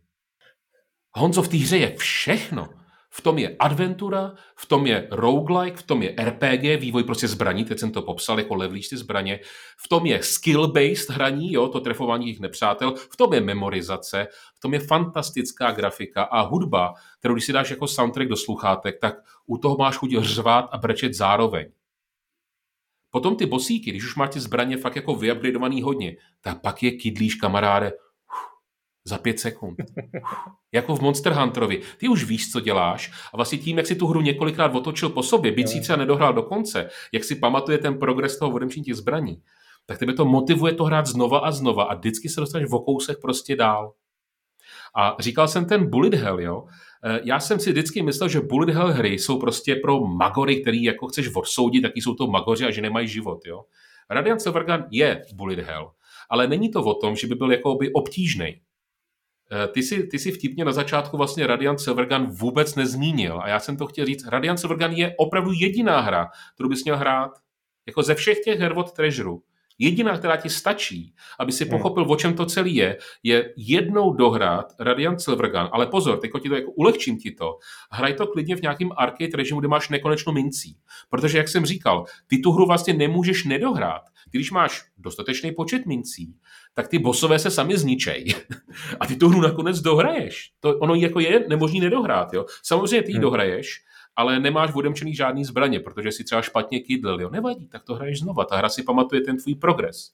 Honzo, 1.12 1.42
v 1.42 1.48
té 1.48 1.56
hře 1.56 1.76
je 1.76 1.96
všechno. 1.96 2.81
V 3.14 3.20
tom 3.20 3.38
je 3.38 3.56
adventura, 3.58 4.34
v 4.56 4.66
tom 4.66 4.86
je 4.86 5.08
roguelike, 5.10 5.76
v 5.76 5.82
tom 5.82 6.02
je 6.02 6.14
RPG, 6.24 6.80
vývoj 6.80 7.04
prostě 7.04 7.28
zbraní, 7.28 7.64
teď 7.64 7.78
jsem 7.78 7.92
to 7.92 8.02
popsal, 8.02 8.38
jako 8.38 8.54
levelíš 8.54 8.88
ty 8.88 8.96
zbraně, 8.96 9.40
v 9.76 9.88
tom 9.88 10.06
je 10.06 10.18
skill-based 10.18 11.12
hraní, 11.12 11.52
jo, 11.52 11.68
to 11.68 11.80
trefování 11.80 12.26
těch 12.26 12.40
nepřátel, 12.40 12.94
v 12.94 13.16
tom 13.16 13.34
je 13.34 13.40
memorizace, 13.40 14.26
v 14.54 14.60
tom 14.60 14.74
je 14.74 14.80
fantastická 14.80 15.70
grafika 15.70 16.22
a 16.22 16.40
hudba, 16.40 16.94
kterou 17.18 17.34
když 17.34 17.44
si 17.44 17.52
dáš 17.52 17.70
jako 17.70 17.88
soundtrack 17.88 18.28
do 18.28 18.36
sluchátek, 18.36 19.00
tak 19.00 19.14
u 19.46 19.58
toho 19.58 19.76
máš 19.76 19.96
chuť 19.96 20.10
řvát 20.18 20.68
a 20.72 20.78
brečet 20.78 21.14
zároveň. 21.14 21.66
Potom 23.10 23.36
ty 23.36 23.46
bosíky, 23.46 23.90
když 23.90 24.04
už 24.04 24.16
máš 24.16 24.30
ty 24.30 24.40
zbraně 24.40 24.76
fakt 24.76 24.96
jako 24.96 25.14
vyupgradeovaný 25.14 25.82
hodně, 25.82 26.16
tak 26.40 26.60
pak 26.60 26.82
je 26.82 26.90
kydlíš 26.90 27.34
kamaráde, 27.34 27.92
za 29.04 29.18
pět 29.18 29.40
sekund. 29.40 29.78
jako 30.72 30.96
v 30.96 31.00
Monster 31.00 31.32
Hunterovi. 31.32 31.80
Ty 31.98 32.08
už 32.08 32.24
víš, 32.24 32.52
co 32.52 32.60
děláš 32.60 33.12
a 33.32 33.36
vlastně 33.36 33.58
tím, 33.58 33.78
jak 33.78 33.86
si 33.86 33.94
tu 33.94 34.06
hru 34.06 34.20
několikrát 34.20 34.74
otočil 34.74 35.08
po 35.08 35.22
sobě, 35.22 35.52
byť 35.52 35.68
si 35.68 35.80
třeba 35.80 35.96
nedohrál 35.96 36.32
do 36.32 36.42
konce, 36.42 36.88
jak 37.12 37.24
si 37.24 37.36
pamatuje 37.36 37.78
ten 37.78 37.98
progres 37.98 38.38
toho 38.38 38.52
odemčení 38.52 38.84
těch 38.84 38.96
zbraní, 38.96 39.42
tak 39.86 39.98
tebe 39.98 40.12
to 40.12 40.24
motivuje 40.24 40.72
to 40.74 40.84
hrát 40.84 41.06
znova 41.06 41.38
a 41.38 41.50
znova 41.50 41.84
a 41.84 41.94
vždycky 41.94 42.28
se 42.28 42.40
dostaneš 42.40 42.68
v 42.68 42.84
kousek 42.84 43.20
prostě 43.20 43.56
dál. 43.56 43.92
A 44.96 45.16
říkal 45.20 45.48
jsem 45.48 45.64
ten 45.64 45.90
bullet 45.90 46.14
hell, 46.14 46.40
jo. 46.40 46.64
Eh, 47.04 47.20
já 47.24 47.40
jsem 47.40 47.60
si 47.60 47.70
vždycky 47.70 48.02
myslel, 48.02 48.28
že 48.28 48.40
bullet 48.40 48.68
hell 48.68 48.92
hry 48.92 49.18
jsou 49.18 49.38
prostě 49.38 49.76
pro 49.76 50.00
magory, 50.00 50.60
který 50.60 50.82
jako 50.82 51.06
chceš 51.06 51.34
odsoudit, 51.34 51.82
taky 51.82 52.02
jsou 52.02 52.14
to 52.14 52.26
magoři 52.26 52.64
a 52.64 52.70
že 52.70 52.82
nemají 52.82 53.08
život, 53.08 53.46
jo. 53.46 53.64
Radiant 54.10 54.42
Silvergun 54.42 54.84
je 54.90 55.24
bullet 55.34 55.58
hell, 55.58 55.90
ale 56.30 56.46
není 56.46 56.70
to 56.70 56.84
o 56.84 56.94
tom, 56.94 57.16
že 57.16 57.26
by 57.26 57.34
byl 57.34 57.52
jako 57.52 57.74
by 57.74 57.92
obtížný. 57.92 58.60
Eh, 59.52 59.68
ty 59.68 59.82
si, 59.82 60.06
ty 60.06 60.18
si 60.18 60.32
vtipně 60.32 60.64
na 60.64 60.72
začátku 60.72 61.16
vlastně 61.16 61.46
Radiant 61.46 61.80
Silvergun 61.80 62.26
vůbec 62.26 62.74
nezmínil 62.74 63.40
a 63.42 63.48
já 63.48 63.60
jsem 63.60 63.76
to 63.76 63.86
chtěl 63.86 64.06
říct. 64.06 64.26
Radiant 64.26 64.60
Silvergun 64.60 64.92
je 64.92 65.14
opravdu 65.18 65.52
jediná 65.52 66.00
hra, 66.00 66.28
kterou 66.54 66.68
bys 66.68 66.84
měl 66.84 66.96
hrát. 66.96 67.30
Jako 67.86 68.02
ze 68.02 68.14
všech 68.14 68.40
těch 68.44 68.60
her 68.60 68.72
od 68.78 68.92
Treasure. 68.92 69.30
Jediná, 69.82 70.18
která 70.18 70.36
ti 70.36 70.50
stačí, 70.50 71.14
aby 71.38 71.52
si 71.52 71.64
hmm. 71.64 71.70
pochopil, 71.70 72.06
o 72.08 72.16
čem 72.16 72.34
to 72.34 72.46
celý 72.46 72.74
je, 72.74 72.98
je 73.22 73.54
jednou 73.56 74.12
dohrát 74.12 74.72
Radiant 74.80 75.20
Silvergun. 75.20 75.68
Ale 75.72 75.86
pozor, 75.86 76.18
teď 76.18 76.30
ti 76.42 76.48
to 76.48 76.54
jako 76.54 76.70
ulehčím 76.70 77.18
ti 77.18 77.30
to. 77.30 77.58
Hraj 77.90 78.14
to 78.14 78.26
klidně 78.26 78.56
v 78.56 78.62
nějakém 78.62 78.90
arcade 78.96 79.36
režimu, 79.36 79.60
kde 79.60 79.68
máš 79.68 79.88
nekonečnou 79.88 80.32
mincí. 80.32 80.76
Protože, 81.10 81.38
jak 81.38 81.48
jsem 81.48 81.66
říkal, 81.66 82.04
ty 82.26 82.38
tu 82.38 82.52
hru 82.52 82.66
vlastně 82.66 82.94
nemůžeš 82.94 83.44
nedohrát. 83.44 84.02
Ty, 84.30 84.38
když 84.38 84.50
máš 84.50 84.82
dostatečný 84.98 85.52
počet 85.52 85.86
mincí, 85.86 86.34
tak 86.74 86.88
ty 86.88 86.98
bosové 86.98 87.38
se 87.38 87.50
sami 87.50 87.78
zničej. 87.78 88.34
A 89.00 89.06
ty 89.06 89.16
tu 89.16 89.28
hru 89.28 89.40
nakonec 89.40 89.80
dohraješ. 89.80 90.50
To, 90.60 90.78
ono 90.78 90.94
jako 90.94 91.20
je 91.20 91.44
nemožný 91.48 91.80
nedohrát. 91.80 92.34
Jo? 92.34 92.46
Samozřejmě 92.62 93.02
ty 93.02 93.10
ji 93.10 93.14
hmm. 93.14 93.22
dohraješ, 93.22 93.80
ale 94.16 94.40
nemáš 94.40 94.70
odemčený 94.74 95.14
žádný 95.14 95.44
zbraně, 95.44 95.80
protože 95.80 96.12
si 96.12 96.24
třeba 96.24 96.42
špatně 96.42 96.80
kydlil. 96.80 97.20
Jo? 97.20 97.30
Nevadí, 97.30 97.68
tak 97.68 97.84
to 97.84 97.94
hraješ 97.94 98.20
znova. 98.20 98.44
Ta 98.44 98.56
hra 98.56 98.68
si 98.68 98.82
pamatuje 98.82 99.20
ten 99.20 99.36
tvůj 99.36 99.54
progres. 99.54 100.10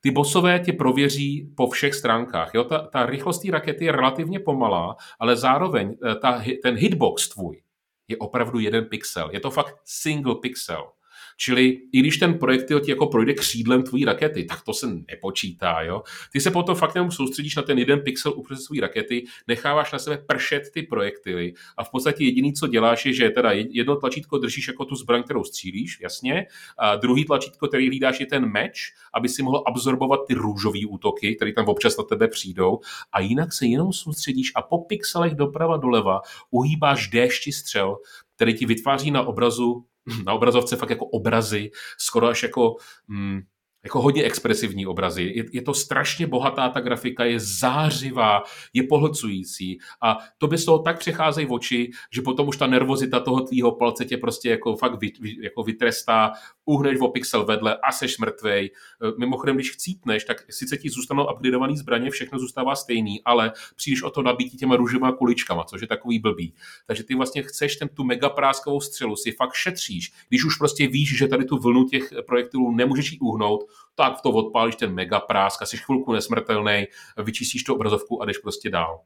Ty 0.00 0.10
bosové 0.10 0.58
tě 0.60 0.72
prověří 0.72 1.52
po 1.56 1.70
všech 1.70 1.94
stránkách. 1.94 2.54
Jo? 2.54 2.64
Ta, 2.64 2.78
ta 2.78 3.06
rychlost 3.06 3.38
té 3.38 3.50
rakety 3.50 3.84
je 3.84 3.92
relativně 3.92 4.40
pomalá, 4.40 4.96
ale 5.20 5.36
zároveň 5.36 5.96
eh, 6.06 6.14
ta, 6.14 6.42
ten 6.62 6.76
hitbox 6.76 7.28
tvůj 7.28 7.62
je 8.08 8.16
opravdu 8.16 8.58
jeden 8.58 8.84
pixel. 8.84 9.30
Je 9.32 9.40
to 9.40 9.50
fakt 9.50 9.76
single 9.84 10.34
pixel. 10.34 10.92
Čili 11.36 11.78
i 11.92 12.00
když 12.00 12.16
ten 12.16 12.38
projektil 12.38 12.80
ti 12.80 12.90
jako 12.90 13.06
projde 13.06 13.34
křídlem 13.34 13.82
tvojí 13.82 14.04
rakety, 14.04 14.44
tak 14.44 14.62
to 14.62 14.74
se 14.74 14.86
nepočítá. 15.10 15.82
Jo? 15.82 16.02
Ty 16.32 16.40
se 16.40 16.50
potom 16.50 16.74
fakt 16.74 16.94
jenom 16.94 17.10
soustředíš 17.10 17.56
na 17.56 17.62
ten 17.62 17.78
jeden 17.78 18.00
pixel 18.00 18.32
uprostřed 18.36 18.66
své 18.66 18.80
rakety, 18.80 19.24
necháváš 19.48 19.92
na 19.92 19.98
sebe 19.98 20.18
pršet 20.26 20.62
ty 20.74 20.82
projektily 20.82 21.52
a 21.76 21.84
v 21.84 21.90
podstatě 21.90 22.24
jediný, 22.24 22.52
co 22.52 22.66
děláš, 22.66 23.06
je, 23.06 23.12
že 23.12 23.30
teda 23.30 23.52
jedno 23.52 23.96
tlačítko 23.96 24.38
držíš 24.38 24.68
jako 24.68 24.84
tu 24.84 24.94
zbraň, 24.94 25.22
kterou 25.22 25.44
střílíš, 25.44 25.98
jasně, 26.00 26.46
a 26.78 26.96
druhý 26.96 27.24
tlačítko, 27.24 27.68
který 27.68 27.88
hlídáš, 27.88 28.20
je 28.20 28.26
ten 28.26 28.52
meč, 28.52 28.92
aby 29.14 29.28
si 29.28 29.42
mohl 29.42 29.62
absorbovat 29.66 30.20
ty 30.28 30.34
růžové 30.34 30.78
útoky, 30.88 31.36
které 31.36 31.52
tam 31.52 31.66
občas 31.66 31.96
na 31.96 32.04
tebe 32.04 32.28
přijdou, 32.28 32.80
a 33.12 33.20
jinak 33.20 33.52
se 33.52 33.66
jenom 33.66 33.92
soustředíš 33.92 34.52
a 34.54 34.62
po 34.62 34.78
pixelech 34.78 35.34
doprava 35.34 35.76
doleva 35.76 36.20
uhýbáš 36.50 37.08
déšti 37.08 37.52
střel, 37.52 37.96
který 38.36 38.54
ti 38.54 38.66
vytváří 38.66 39.10
na 39.10 39.22
obrazu 39.22 39.84
na 40.26 40.32
obrazovce 40.32 40.76
fakt 40.76 40.90
jako 40.90 41.06
obrazy, 41.06 41.70
skoro 41.98 42.28
až 42.28 42.42
jako 42.42 42.76
mm, 43.08 43.40
jako 43.84 44.00
hodně 44.00 44.22
expresivní 44.22 44.86
obrazy. 44.86 45.22
Je, 45.22 45.44
je 45.52 45.62
to 45.62 45.74
strašně 45.74 46.26
bohatá, 46.26 46.68
ta 46.68 46.80
grafika 46.80 47.24
je 47.24 47.40
zářivá, 47.40 48.42
je 48.72 48.82
pohlcující 48.82 49.78
a 50.02 50.18
to 50.38 50.46
by 50.46 50.58
z 50.58 50.64
toho 50.64 50.78
tak 50.78 50.98
přecházejí 50.98 51.46
v 51.46 51.52
oči, 51.52 51.90
že 52.10 52.22
potom 52.22 52.48
už 52.48 52.56
ta 52.56 52.66
nervozita 52.66 53.20
toho 53.20 53.40
tvýho 53.40 53.72
palce 53.72 54.04
tě 54.04 54.16
prostě 54.16 54.50
jako 54.50 54.76
fakt 54.76 55.00
vy, 55.00 55.12
jako 55.42 55.62
vytrestá, 55.62 56.32
uhneš 56.64 57.00
o 57.00 57.08
pixel 57.08 57.44
vedle 57.44 57.76
a 57.76 57.92
seš 57.92 58.18
mrtvej. 58.18 58.64
E, 58.66 58.70
mimochodem, 59.18 59.56
když 59.56 59.70
chcípneš, 59.70 60.24
tak 60.24 60.44
sice 60.50 60.76
ti 60.76 60.90
zůstanou 60.90 61.26
upgradeované 61.34 61.76
zbraně, 61.76 62.10
všechno 62.10 62.38
zůstává 62.38 62.76
stejný, 62.76 63.22
ale 63.24 63.52
přijdeš 63.76 64.02
o 64.02 64.10
to 64.10 64.22
nabítí 64.22 64.56
těma 64.56 64.76
růžovými 64.76 65.12
kuličkama, 65.18 65.64
což 65.64 65.80
je 65.80 65.86
takový 65.86 66.18
blbý. 66.18 66.54
Takže 66.86 67.04
ty 67.04 67.14
vlastně 67.14 67.42
chceš 67.42 67.76
ten 67.76 67.88
tu 67.88 68.04
megapráskovou 68.04 68.80
střelu 68.80 69.16
si 69.16 69.32
fakt 69.32 69.54
šetříš, 69.54 70.12
když 70.28 70.44
už 70.44 70.56
prostě 70.56 70.88
víš, 70.88 71.18
že 71.18 71.28
tady 71.28 71.44
tu 71.44 71.58
vlnu 71.58 71.84
těch 71.84 72.12
projektilů 72.26 72.72
nemůžeš 72.72 73.12
jí 73.12 73.18
uhnout, 73.18 73.71
tak 73.94 74.20
to 74.20 74.30
odpálíš 74.30 74.76
ten 74.76 74.94
mega 74.94 75.20
prásk 75.20 75.62
a 75.62 75.66
jsi 75.66 75.76
chvilku 75.76 76.12
nesmrtelný, 76.12 76.84
vyčistíš 77.24 77.64
tu 77.64 77.74
obrazovku 77.74 78.22
a 78.22 78.26
jdeš 78.26 78.38
prostě 78.38 78.70
dál. 78.70 79.00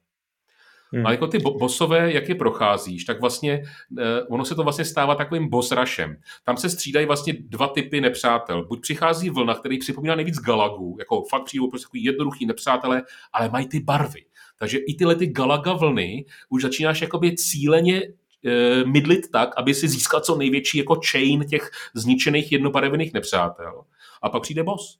Hmm. 0.92 1.06
A 1.06 1.10
jako 1.10 1.26
ty 1.26 1.38
bosové, 1.38 2.12
jak 2.12 2.28
je 2.28 2.34
procházíš, 2.34 3.04
tak 3.04 3.20
vlastně 3.20 3.62
eh, 3.98 4.22
ono 4.22 4.44
se 4.44 4.54
to 4.54 4.62
vlastně 4.62 4.84
stává 4.84 5.14
takovým 5.14 5.48
boss 5.48 5.72
rushem. 5.72 6.16
Tam 6.44 6.56
se 6.56 6.70
střídají 6.70 7.06
vlastně 7.06 7.34
dva 7.40 7.68
typy 7.68 8.00
nepřátel. 8.00 8.66
Buď 8.66 8.80
přichází 8.80 9.30
vlna, 9.30 9.54
který 9.54 9.78
připomíná 9.78 10.14
nejvíc 10.14 10.36
galagů, 10.38 10.96
jako 10.98 11.22
fakt 11.30 11.44
přijdou 11.44 11.70
prostě 11.70 11.84
takový 11.84 12.04
jednoduchý 12.04 12.46
nepřátelé, 12.46 13.02
ale 13.32 13.48
mají 13.48 13.68
ty 13.68 13.80
barvy. 13.80 14.24
Takže 14.58 14.78
i 14.78 14.94
tyhle 14.94 15.14
ty 15.14 15.26
galaga 15.26 15.72
vlny 15.72 16.24
už 16.48 16.62
začínáš 16.62 17.02
jakoby 17.02 17.36
cíleně 17.36 18.02
e, 18.02 18.84
mydlit 18.84 19.30
tak, 19.32 19.50
aby 19.56 19.74
si 19.74 19.88
získal 19.88 20.20
co 20.20 20.36
největší 20.36 20.78
jako 20.78 21.00
chain 21.10 21.44
těch 21.48 21.70
zničených 21.94 22.52
jednobarevných 22.52 23.12
nepřátel 23.12 23.84
a 24.22 24.28
pak 24.28 24.42
přijde 24.42 24.62
boss. 24.62 24.98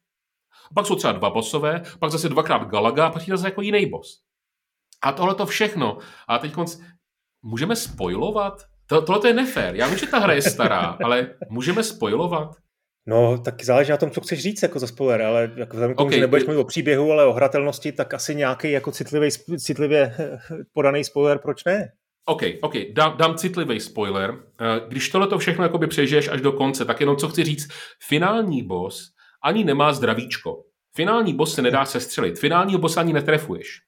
A 0.70 0.74
pak 0.74 0.86
jsou 0.86 0.96
třeba 0.96 1.12
dva 1.12 1.30
bossové, 1.30 1.82
pak 1.98 2.10
zase 2.10 2.28
dvakrát 2.28 2.68
Galaga 2.68 3.06
a 3.06 3.10
pak 3.10 3.22
přijde 3.22 3.36
zase 3.36 3.48
jako 3.48 3.62
jiný 3.62 3.86
boss. 3.86 4.20
A 5.02 5.12
tohle 5.12 5.34
to 5.34 5.46
všechno. 5.46 5.98
A 6.28 6.38
teď 6.38 6.52
konc... 6.52 6.80
můžeme 7.42 7.76
spojovat? 7.76 8.62
To, 8.86 9.02
tohle 9.02 9.30
je 9.30 9.34
nefér. 9.34 9.74
Já 9.74 9.88
vím, 9.88 9.98
že 9.98 10.06
ta 10.06 10.18
hra 10.18 10.32
je 10.32 10.42
stará, 10.42 10.98
ale 11.04 11.34
můžeme 11.50 11.82
spojovat? 11.82 12.56
No, 13.08 13.38
tak 13.38 13.64
záleží 13.64 13.90
na 13.90 13.96
tom, 13.96 14.10
co 14.10 14.20
chceš 14.20 14.42
říct 14.42 14.62
jako 14.62 14.78
za 14.78 14.86
spoiler, 14.86 15.22
ale 15.22 15.52
jako 15.56 15.72
vzhledem 15.72 15.94
k 15.94 15.98
tomu, 15.98 16.06
okay. 16.06 16.18
že 16.18 16.20
nebudeš 16.20 16.44
mluvit 16.44 16.60
o 16.60 16.64
příběhu, 16.64 17.12
ale 17.12 17.26
o 17.26 17.32
hratelnosti, 17.32 17.92
tak 17.92 18.14
asi 18.14 18.34
nějaký 18.34 18.70
jako 18.70 18.92
citlivý, 18.92 19.30
citlivě 19.58 20.16
podaný 20.72 21.04
spoiler, 21.04 21.38
proč 21.38 21.64
ne? 21.64 21.92
OK, 22.28 22.42
OK, 22.60 22.74
dám, 22.92 23.16
dám 23.16 23.34
citlivý 23.34 23.80
spoiler. 23.80 24.42
Eh, 24.60 24.80
když 24.88 25.08
tohle 25.08 25.26
to 25.26 25.38
všechno 25.38 25.64
jakoby 25.64 25.86
přežiješ 25.86 26.28
až 26.28 26.40
do 26.40 26.52
konce, 26.52 26.84
tak 26.84 27.00
jenom 27.00 27.16
co 27.16 27.28
chci 27.28 27.44
říct, 27.44 27.68
finální 28.02 28.62
boss 28.62 29.12
ani 29.42 29.64
nemá 29.64 29.92
zdravíčko. 29.92 30.64
Finální 30.94 31.34
boss 31.34 31.54
se 31.54 31.62
nedá 31.62 31.84
sestřelit. 31.84 32.38
Finální 32.38 32.78
boss 32.78 32.96
ani 32.96 33.12
netrefuješ. 33.12 33.80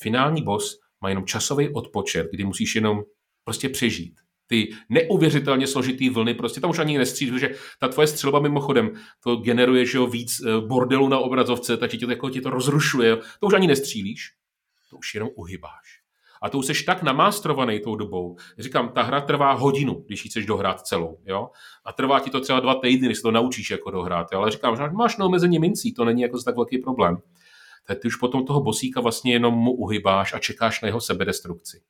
Finální 0.00 0.42
boss 0.42 0.78
má 1.00 1.08
jenom 1.08 1.26
časový 1.26 1.68
odpočet, 1.68 2.28
kdy 2.32 2.44
musíš 2.44 2.74
jenom 2.74 3.02
prostě 3.44 3.68
přežít. 3.68 4.14
Ty 4.46 4.68
neuvěřitelně 4.88 5.66
složitý 5.66 6.10
vlny, 6.10 6.34
prostě 6.34 6.60
tam 6.60 6.70
už 6.70 6.78
ani 6.78 6.98
nestřílíš, 6.98 7.32
protože 7.32 7.54
ta 7.80 7.88
tvoje 7.88 8.06
střelba 8.06 8.40
mimochodem 8.40 8.90
to 9.24 9.36
generuje 9.36 9.86
že 9.86 9.98
jo, 9.98 10.06
víc 10.06 10.40
eh, 10.40 10.60
bordelu 10.66 11.08
na 11.08 11.18
obrazovce, 11.18 11.76
takže 11.76 11.98
to, 11.98 12.10
jako, 12.10 12.30
ti 12.30 12.40
to 12.40 12.50
rozrušuje. 12.50 13.16
To 13.16 13.46
už 13.46 13.54
ani 13.54 13.66
nestřílíš, 13.66 14.30
to 14.90 14.96
už 14.96 15.14
jenom 15.14 15.30
uhybáš. 15.34 15.87
A 16.42 16.50
to 16.50 16.58
už 16.58 16.66
jsi 16.66 16.84
tak 16.84 17.02
namástrovaný 17.02 17.80
tou 17.80 17.96
dobou. 17.96 18.36
Říkám, 18.58 18.88
ta 18.88 19.02
hra 19.02 19.20
trvá 19.20 19.52
hodinu, 19.52 20.04
když 20.06 20.24
ji 20.24 20.30
chceš 20.30 20.46
dohrát 20.46 20.80
celou. 20.80 21.18
Jo? 21.26 21.48
A 21.84 21.92
trvá 21.92 22.20
ti 22.20 22.30
to 22.30 22.40
třeba 22.40 22.60
dva 22.60 22.74
týdny, 22.74 23.08
než 23.08 23.16
se 23.16 23.22
to 23.22 23.30
naučíš 23.30 23.70
jako 23.70 23.90
dohrát. 23.90 24.26
Jo? 24.32 24.38
Ale 24.38 24.50
říkám, 24.50 24.76
že 24.76 24.82
máš 24.82 25.16
neomezeně 25.16 25.60
mincí, 25.60 25.94
to 25.94 26.04
není 26.04 26.22
jako 26.22 26.42
tak 26.42 26.56
velký 26.56 26.78
problém. 26.78 27.16
Tak 27.86 27.98
ty 27.98 28.08
už 28.08 28.16
potom 28.16 28.46
toho 28.46 28.60
bosíka 28.60 29.00
vlastně 29.00 29.32
jenom 29.32 29.54
mu 29.54 29.72
uhybáš 29.72 30.34
a 30.34 30.38
čekáš 30.38 30.82
na 30.82 30.86
jeho 30.88 31.00
sebedestrukci. 31.00 31.80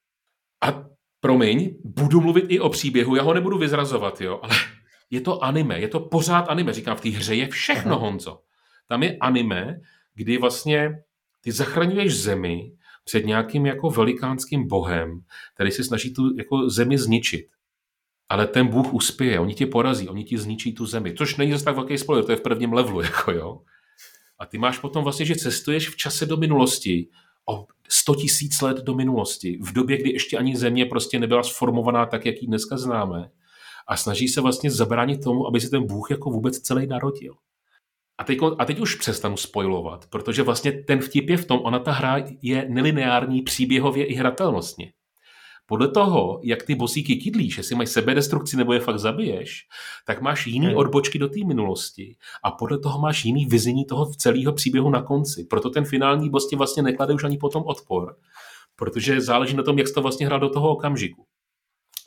A 0.61 0.85
promiň, 1.21 1.75
budu 1.85 2.21
mluvit 2.21 2.45
i 2.49 2.61
o 2.61 2.69
příběhu, 2.69 3.17
já 3.17 3.23
ho 3.23 3.35
nebudu 3.35 3.59
vyzrazovat, 3.59 4.21
jo, 4.21 4.41
ale 4.43 4.55
je 5.11 5.21
to 5.21 5.45
anime, 5.45 5.81
je 5.81 5.89
to 5.89 6.01
pořád 6.01 6.41
anime. 6.49 6.73
Říkám, 6.73 6.97
v 6.97 7.01
té 7.01 7.09
hře 7.09 7.35
je 7.35 7.49
všechno. 7.49 7.99
Honzo. 7.99 8.41
Tam 8.87 9.03
je 9.03 9.17
anime, 9.21 9.81
kdy 10.15 10.39
vlastně 10.39 10.91
ty 11.41 11.53
zachraňuješ 11.53 12.23
zemi 12.23 12.73
před 13.09 13.27
nějakým 13.27 13.67
jako 13.67 13.91
velikánským 13.91 14.69
bohem, 14.69 15.21
který 15.55 15.71
se 15.71 15.85
snaží 15.85 16.15
tu 16.15 16.37
jako 16.37 16.71
zemi 16.71 16.99
zničit. 16.99 17.47
Ale 18.29 18.47
ten 18.47 18.67
bůh 18.67 18.95
uspěje, 18.95 19.41
oni 19.41 19.55
tě 19.55 19.67
porazí, 19.67 20.09
oni 20.09 20.25
ti 20.25 20.39
zničí 20.39 20.75
tu 20.75 20.87
zemi. 20.87 21.15
Což 21.15 21.37
není 21.37 21.53
zase 21.53 21.65
tak 21.65 21.75
velký 21.75 21.99
spoiler, 21.99 22.25
to 22.25 22.33
je 22.33 22.37
v 22.37 22.41
prvním 22.41 22.73
levelu, 22.73 23.01
jako 23.11 23.33
jo. 23.33 23.61
A 24.39 24.47
ty 24.47 24.59
máš 24.59 24.79
potom 24.79 25.05
vlastně, 25.05 25.27
že 25.27 25.37
cestuješ 25.37 25.89
v 25.89 25.97
čase 25.97 26.27
do 26.27 26.37
minulosti, 26.37 27.09
o 27.49 27.67
100 27.89 28.15
tisíc 28.15 28.61
let 28.61 28.77
do 28.77 28.95
minulosti, 28.95 29.59
v 29.63 29.73
době, 29.73 29.97
kdy 29.97 30.11
ještě 30.13 30.39
ani 30.39 30.57
země 30.57 30.87
prostě 30.87 31.19
nebyla 31.19 31.43
sformovaná 31.43 32.07
tak, 32.07 32.27
jak 32.27 32.43
ji 32.43 32.47
dneska 32.47 32.77
známe. 32.77 33.31
A 33.87 33.97
snaží 33.97 34.29
se 34.29 34.41
vlastně 34.41 34.71
zabránit 34.71 35.25
tomu, 35.25 35.47
aby 35.47 35.61
se 35.61 35.71
ten 35.71 35.87
Bůh 35.87 36.11
jako 36.11 36.31
vůbec 36.31 36.59
celý 36.59 36.87
narodil. 36.87 37.35
A 38.19 38.25
teď, 38.25 38.39
a 38.59 38.65
teď 38.65 38.81
už 38.81 38.95
přestanu 38.95 39.37
spojovat, 39.37 40.07
protože 40.11 40.43
vlastně 40.43 40.73
ten 40.73 41.01
vtip 41.01 41.29
je 41.29 41.37
v 41.37 41.45
tom, 41.45 41.61
ona 41.63 41.79
ta 41.79 41.93
hra 41.93 42.25
je 42.43 42.67
nelineární 42.69 43.43
příběhově 43.43 44.05
i 44.05 44.15
hratelnostně. 44.15 44.93
Podle 45.71 45.89
toho, 45.89 46.41
jak 46.43 46.63
ty 46.63 46.75
bosíky 46.75 47.17
kydlíš, 47.17 47.59
jestli 47.59 47.77
mají 47.77 47.87
sebedestrukci 47.87 48.57
nebo 48.57 48.73
je 48.73 48.81
fakt 48.81 48.99
zabiješ, 48.99 49.67
tak 50.07 50.21
máš 50.21 50.47
jiný 50.47 50.67
hmm. 50.67 50.77
odbočky 50.77 51.19
do 51.19 51.29
té 51.29 51.45
minulosti 51.47 52.17
a 52.45 52.51
podle 52.51 52.79
toho 52.79 52.99
máš 52.99 53.25
jiný 53.25 53.47
vizení 53.47 53.85
toho 53.85 54.07
celého 54.07 54.53
příběhu 54.53 54.91
na 54.91 55.03
konci. 55.03 55.45
Proto 55.45 55.71
ten 55.71 55.85
finální 55.85 56.31
boss 56.31 56.49
ti 56.49 56.57
vlastně 56.57 56.83
neklade 56.83 57.15
už 57.15 57.25
ani 57.25 57.39
potom 57.39 57.63
odpor, 57.67 58.17
protože 58.77 59.21
záleží 59.21 59.57
na 59.57 59.63
tom, 59.63 59.79
jak 59.79 59.89
jsi 59.89 59.95
to 59.95 60.03
vlastně 60.03 60.27
hrál 60.27 60.41
do 60.41 60.49
toho 60.49 60.71
okamžiku. 60.71 61.28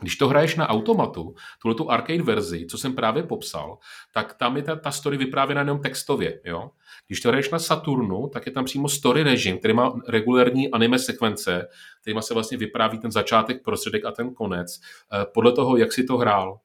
Když 0.02 0.16
to 0.16 0.28
hraješ 0.28 0.56
na 0.56 0.70
automatu, 0.70 1.36
tuhle 1.62 1.76
tu 1.76 1.92
arcade 1.92 2.24
verzi, 2.24 2.66
co 2.66 2.78
jsem 2.78 2.96
právě 2.96 3.24
popsal, 3.24 3.78
tak 4.14 4.34
tam 4.34 4.58
je 4.58 4.64
ta, 4.64 4.76
ta 4.76 4.92
story 4.92 5.18
vyprávěna 5.18 5.62
jenom 5.62 5.80
textově. 5.80 6.42
Jo? 6.46 6.72
Když 7.08 7.22
to 7.22 7.30
hraješ 7.30 7.50
na 7.50 7.60
Saturnu, 7.60 8.28
tak 8.28 8.46
je 8.46 8.52
tam 8.52 8.66
přímo 8.66 8.90
story 8.90 9.24
režim, 9.24 9.58
který 9.58 9.74
má 9.74 9.94
regulární 10.08 10.72
anime 10.72 11.00
sekvence, 11.00 11.68
kterýma 12.02 12.22
se 12.22 12.34
vlastně 12.34 12.58
vypráví 12.58 13.00
ten 13.00 13.12
začátek, 13.12 13.64
prostředek 13.64 14.06
a 14.06 14.12
ten 14.12 14.34
konec, 14.34 14.80
eh, 14.82 15.26
podle 15.34 15.52
toho, 15.52 15.78
jak 15.78 15.94
si 15.94 16.04
to 16.04 16.18
hrál. 16.18 16.60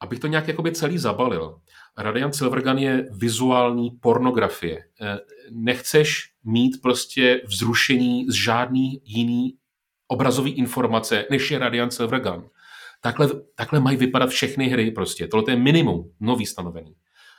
Abych 0.00 0.18
to 0.18 0.26
nějak 0.26 0.48
jakoby 0.48 0.72
celý 0.72 0.98
zabalil. 0.98 1.60
Radiant 1.96 2.34
Silvergun 2.34 2.78
je 2.78 3.08
vizuální 3.10 3.90
pornografie. 3.90 4.84
Eh, 5.00 5.18
nechceš 5.50 6.32
mít 6.44 6.82
prostě 6.82 7.40
vzrušení 7.46 8.26
z 8.28 8.32
žádný 8.32 9.00
jiný 9.04 9.57
obrazové 10.08 10.50
informace, 10.50 11.24
než 11.30 11.50
je 11.50 11.58
Radiant 11.58 11.92
Silvergun. 11.92 12.50
Takhle, 13.00 13.28
takhle 13.54 13.80
mají 13.80 13.96
vypadat 13.96 14.30
všechny 14.30 14.68
hry 14.68 14.90
prostě. 14.90 15.28
Tohle 15.28 15.52
je 15.52 15.56
minimum 15.56 16.12
nový 16.20 16.46
stanovený. 16.46 16.94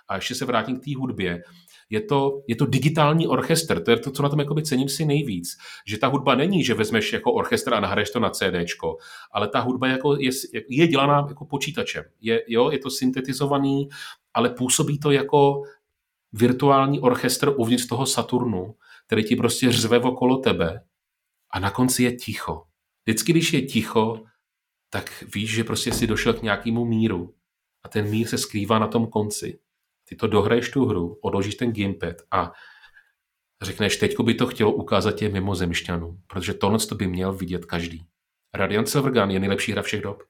A 0.07 0.15
ještě 0.15 0.35
se 0.35 0.45
vrátím 0.45 0.79
k 0.79 0.83
té 0.83 0.95
hudbě. 0.95 1.43
Je 1.89 2.01
to, 2.01 2.41
je 2.47 2.55
to 2.55 2.65
digitální 2.65 3.27
orchestr, 3.27 3.83
to 3.83 3.91
je 3.91 3.97
to, 3.97 4.11
co 4.11 4.23
na 4.23 4.29
tom 4.29 4.45
cením 4.63 4.89
si 4.89 5.05
nejvíc. 5.05 5.57
Že 5.87 5.97
ta 5.97 6.07
hudba 6.07 6.35
není, 6.35 6.63
že 6.63 6.73
vezmeš 6.73 7.13
jako 7.13 7.33
orchestr 7.33 7.73
a 7.73 7.79
nahraješ 7.79 8.09
to 8.09 8.19
na 8.19 8.29
CDčko, 8.29 8.97
ale 9.31 9.47
ta 9.47 9.59
hudba 9.59 9.87
jako 9.87 10.15
je, 10.15 10.31
je 10.69 10.87
dělaná 10.87 11.25
jako 11.27 11.45
počítačem. 11.45 12.03
Je, 12.21 12.43
jo, 12.47 12.71
je 12.71 12.79
to 12.79 12.89
syntetizovaný, 12.89 13.89
ale 14.33 14.49
působí 14.49 14.99
to 14.99 15.11
jako 15.11 15.61
virtuální 16.33 16.99
orchestr 16.99 17.53
uvnitř 17.57 17.87
toho 17.87 18.05
Saturnu, 18.05 18.75
který 19.07 19.23
ti 19.23 19.35
prostě 19.35 19.71
řve 19.71 19.99
okolo 19.99 20.37
tebe 20.37 20.81
a 21.51 21.59
na 21.59 21.71
konci 21.71 22.03
je 22.03 22.15
ticho. 22.15 22.63
Vždycky, 23.05 23.31
když 23.31 23.53
je 23.53 23.61
ticho, 23.61 24.23
tak 24.89 25.23
víš, 25.35 25.55
že 25.55 25.63
prostě 25.63 25.91
si 25.91 26.07
došel 26.07 26.33
k 26.33 26.41
nějakému 26.41 26.85
míru 26.85 27.35
a 27.83 27.89
ten 27.89 28.09
mír 28.09 28.27
se 28.27 28.37
skrývá 28.37 28.79
na 28.79 28.87
tom 28.87 29.07
konci. 29.07 29.59
Ty 30.09 30.15
to 30.15 30.27
dohraješ 30.27 30.69
tu 30.69 30.85
hru, 30.85 31.19
odložíš 31.21 31.55
ten 31.55 31.73
gamepad 31.73 32.15
a 32.31 32.51
řekneš, 33.61 33.97
teďko 33.97 34.23
by 34.23 34.33
to 34.33 34.47
chtělo 34.47 34.71
ukázat 34.71 35.11
těm 35.11 35.33
mimozemšťanům, 35.33 36.23
protože 36.27 36.53
tohle 36.53 36.79
to 36.79 36.95
by 36.95 37.07
měl 37.07 37.33
vidět 37.33 37.65
každý. 37.65 38.07
Radiant 38.53 38.89
Silvergun 38.89 39.31
je 39.31 39.39
nejlepší 39.39 39.71
hra 39.71 39.81
všech 39.81 40.01
dob. 40.01 40.23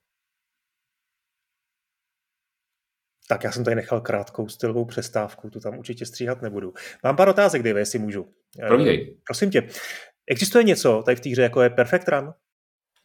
Tak 3.28 3.44
já 3.44 3.52
jsem 3.52 3.64
tady 3.64 3.76
nechal 3.76 4.02
krátkou 4.02 4.48
stylovou 4.48 4.86
přestávku, 4.86 5.50
tu 5.50 5.60
tam 5.60 5.78
určitě 5.78 6.06
stříhat 6.06 6.42
nebudu. 6.42 6.74
Mám 7.04 7.16
pár 7.16 7.30
otázek, 7.30 7.64
Dave, 7.64 7.80
jestli 7.80 8.00
můžu. 8.00 8.34
Provídej. 8.68 9.18
Prosím 9.26 9.52
tě, 9.52 9.70
Existuje 10.30 10.64
něco 10.64 11.02
tady 11.06 11.16
v 11.16 11.20
té 11.20 11.30
hře, 11.30 11.42
jako 11.42 11.62
je 11.62 11.70
Perfect 11.70 12.08
Run? 12.08 12.34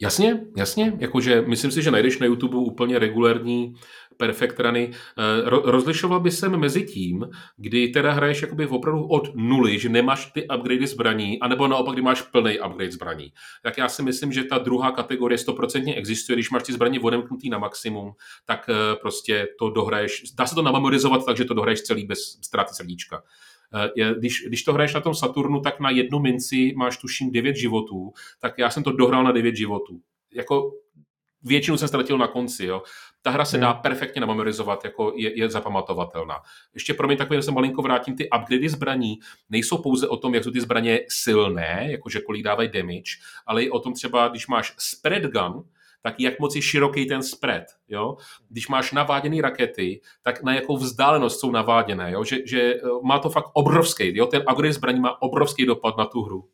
Jasně, 0.03 0.41
jasně, 0.57 0.93
jakože 0.99 1.43
myslím 1.43 1.71
si, 1.71 1.83
že 1.83 1.91
najdeš 1.91 2.19
na 2.19 2.27
YouTube 2.27 2.57
úplně 2.57 2.99
regulární 2.99 3.75
perfect 4.17 4.61
runy. 4.61 4.91
Eh, 4.93 5.51
rozlišoval 5.51 6.21
by 6.21 6.31
jsem 6.31 6.57
mezi 6.57 6.83
tím, 6.83 7.27
kdy 7.57 7.89
teda 7.89 8.13
hraješ 8.13 8.43
jakoby 8.43 8.67
opravdu 8.67 9.07
od 9.07 9.29
nuly, 9.35 9.79
že 9.79 9.89
nemáš 9.89 10.27
ty 10.27 10.49
upgradey 10.57 10.87
zbraní, 10.87 11.41
anebo 11.41 11.69
naopak, 11.69 11.93
kdy 11.93 12.03
máš 12.03 12.23
plný 12.23 12.59
upgrade 12.61 12.93
zbraní. 12.93 13.33
Tak 13.63 13.79
já 13.79 13.89
si 13.89 14.03
myslím, 14.03 14.33
že 14.33 14.45
ta 14.45 14.59
druhá 14.59 14.91
kategorie 14.91 15.39
stoprocentně 15.39 15.95
existuje, 15.95 16.37
když 16.37 16.51
máš 16.51 16.63
ty 16.63 16.73
zbraně 16.73 17.01
odemknutý 17.01 17.51
na 17.51 17.59
maximum, 17.59 18.13
tak 18.45 18.67
eh, 18.69 18.97
prostě 19.01 19.49
to 19.59 19.71
dohraješ, 19.71 20.23
dá 20.39 20.47
se 20.47 20.55
to 20.55 20.63
namemorizovat 20.63 21.27
takže 21.27 21.45
to 21.45 21.55
dohraješ 21.55 21.83
celý 21.83 22.07
bez 22.07 22.19
ztráty 22.43 22.75
srdíčka. 22.75 23.23
Eh, 23.75 24.15
když, 24.15 24.45
když 24.49 24.63
to 24.63 24.73
hraješ 24.73 24.95
na 24.95 25.01
tom 25.01 25.15
Saturnu, 25.15 25.61
tak 25.61 25.81
na 25.81 25.91
jednu 25.91 26.19
minci 26.19 26.73
máš 26.77 26.97
tuším 26.97 27.33
9 27.33 27.57
životů, 27.57 28.13
tak 28.41 28.59
já 28.59 28.71
jsem 28.71 28.83
to 28.83 28.93
dohrál 28.93 29.25
na 29.25 29.33
9 29.33 29.57
životů. 29.57 30.01
Jako 30.35 30.73
většinu 31.45 31.77
jsem 31.77 31.89
ztratil 31.89 32.19
na 32.19 32.27
konci, 32.27 32.67
jo. 32.67 32.83
Ta 33.23 33.31
hra 33.31 33.45
se 33.45 33.57
hmm. 33.57 33.61
dá 33.63 33.75
perfektně 33.75 34.21
namemorizovat, 34.21 34.85
jako 34.85 35.13
je, 35.17 35.39
je 35.39 35.51
zapamatovatelná. 35.51 36.43
Ještě 36.75 36.95
pro 36.95 37.07
mě 37.07 37.17
takový, 37.17 37.43
se 37.43 37.51
malinko 37.51 37.83
vrátím, 37.83 38.17
ty 38.17 38.29
upgrady 38.31 38.69
zbraní 38.69 39.19
nejsou 39.51 39.79
pouze 39.79 40.09
o 40.09 40.17
tom, 40.17 40.35
jak 40.35 40.45
jsou 40.45 40.51
ty 40.51 40.61
zbraně 40.61 41.01
silné, 41.09 41.87
jakože 41.91 42.21
kolik 42.21 42.43
dávají 42.43 42.69
damage, 42.69 43.13
ale 43.47 43.63
i 43.63 43.71
o 43.71 43.79
tom 43.79 43.95
třeba, 43.95 44.29
když 44.29 44.47
máš 44.47 44.75
spread 44.79 45.23
gun, 45.23 45.65
tak 46.05 46.21
jak 46.21 46.41
moc 46.41 46.57
je 46.57 46.63
široký 46.63 47.07
ten 47.07 47.23
spread. 47.23 47.65
Jo? 47.89 48.17
Když 48.49 48.69
máš 48.69 48.93
naváděné 48.93 49.43
rakety, 49.43 50.01
tak 50.23 50.43
na 50.43 50.55
jakou 50.55 50.77
vzdálenost 50.77 51.41
jsou 51.41 51.51
naváděné. 51.51 52.13
Jo? 52.13 52.25
Že, 52.25 52.37
že 52.47 52.61
eh, 52.75 52.79
má 53.03 53.19
to 53.19 53.31
fakt 53.31 53.51
obrovský. 53.53 54.17
Jo? 54.17 54.27
Ten 54.27 54.43
upgrade 54.51 54.73
zbraní 54.73 55.01
má 55.01 55.23
obrovský 55.23 55.67
dopad 55.67 55.97
na 55.97 56.05
tu 56.05 56.23
hru. 56.23 56.49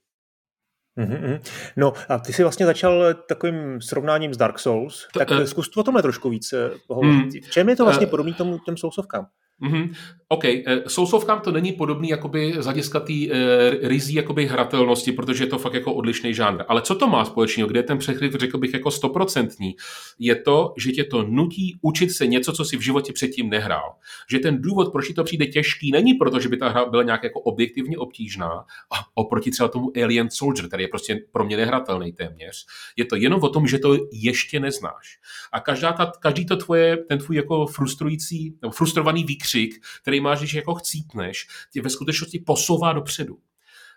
Mm-hmm. 0.99 1.41
No 1.77 1.93
a 2.09 2.19
ty 2.19 2.33
jsi 2.33 2.43
vlastně 2.43 2.67
začal 2.67 3.15
takovým 3.15 3.81
srovnáním 3.81 4.35
s 4.35 4.37
Dark 4.37 4.59
Souls, 4.59 5.07
to, 5.13 5.19
tak 5.19 5.31
uh, 5.31 5.45
zkus 5.45 5.77
o 5.77 5.83
tomhle 5.83 6.03
trošku 6.03 6.31
víc 6.31 6.55
pohovořit. 6.87 7.25
Mm, 7.25 7.31
v 7.31 7.51
čem 7.51 7.69
je 7.69 7.77
to 7.77 7.85
vlastně 7.85 8.07
uh, 8.07 8.11
podobný 8.11 8.35
tomu, 8.35 8.59
těm 8.59 8.77
Soulsovkám? 8.77 9.27
Mm-hmm. 9.63 9.95
OK, 10.33 10.45
eh, 10.45 10.63
sousovkám 10.87 11.41
to 11.41 11.53
není 11.53 11.73
podobný 11.73 12.09
jakoby 12.09 12.55
z 12.59 12.65
hlediska 12.65 13.01
té 13.01 13.13
eh, 13.13 13.89
rizí 13.89 14.15
jakoby 14.15 14.47
hratelnosti, 14.47 15.13
protože 15.13 15.45
je 15.45 15.49
to 15.49 15.59
fakt 15.59 15.75
jako 15.75 15.95
odlišný 15.95 16.35
žánr. 16.35 16.63
Ale 16.69 16.83
co 16.83 16.95
to 16.95 17.07
má 17.07 17.25
společného, 17.25 17.69
kde 17.69 17.79
je 17.79 17.83
ten 17.83 17.99
přechryv, 17.99 18.35
řekl 18.35 18.59
bych, 18.59 18.75
jako 18.75 18.91
stoprocentní, 18.91 19.77
je 20.19 20.37
to, 20.37 20.75
že 20.79 20.93
tě 20.93 21.05
to 21.05 21.23
nutí 21.23 21.79
učit 21.83 22.11
se 22.11 22.27
něco, 22.27 22.53
co 22.53 22.65
si 22.65 22.77
v 22.77 22.81
životě 22.81 23.13
předtím 23.13 23.51
nehrál. 23.51 23.95
Že 24.31 24.39
ten 24.39 24.63
důvod, 24.63 24.93
proč 24.93 25.13
to 25.13 25.25
přijde 25.25 25.47
těžký, 25.47 25.93
není 25.93 26.15
proto, 26.15 26.41
že 26.41 26.49
by 26.49 26.57
ta 26.57 26.69
hra 26.69 26.85
byla 26.85 27.03
nějak 27.03 27.25
jako 27.25 27.41
objektivně 27.41 27.99
obtížná, 27.99 28.51
a 28.91 28.97
oproti 29.15 29.51
třeba 29.51 29.69
tomu 29.69 29.93
Alien 30.03 30.31
Soldier, 30.31 30.69
který 30.69 30.83
je 30.83 30.89
prostě 30.89 31.21
pro 31.33 31.45
mě 31.45 31.57
nehratelný 31.57 32.13
téměř. 32.13 32.67
Je 32.97 33.05
to 33.05 33.17
jenom 33.17 33.43
o 33.43 33.49
tom, 33.49 33.67
že 33.67 33.79
to 33.79 33.97
ještě 34.13 34.61
neznáš. 34.61 35.19
A 35.53 35.61
každá 35.61 35.93
ta, 35.93 36.13
každý 36.21 36.47
to 36.47 36.57
tvoje, 36.57 36.97
ten 36.97 37.19
tvůj 37.19 37.37
jako 37.37 37.67
frustrující, 37.67 38.55
nebo 38.63 38.73
frustrovaný 38.73 39.25
výkřik, 39.55 39.85
který 40.03 40.21
máš, 40.21 40.39
když 40.39 40.55
jako 40.55 40.75
chcípneš, 40.75 41.49
tě 41.73 41.83
ve 41.83 41.91
skutečnosti 41.91 42.39
posouvá 42.39 42.93
dopředu. 42.93 43.39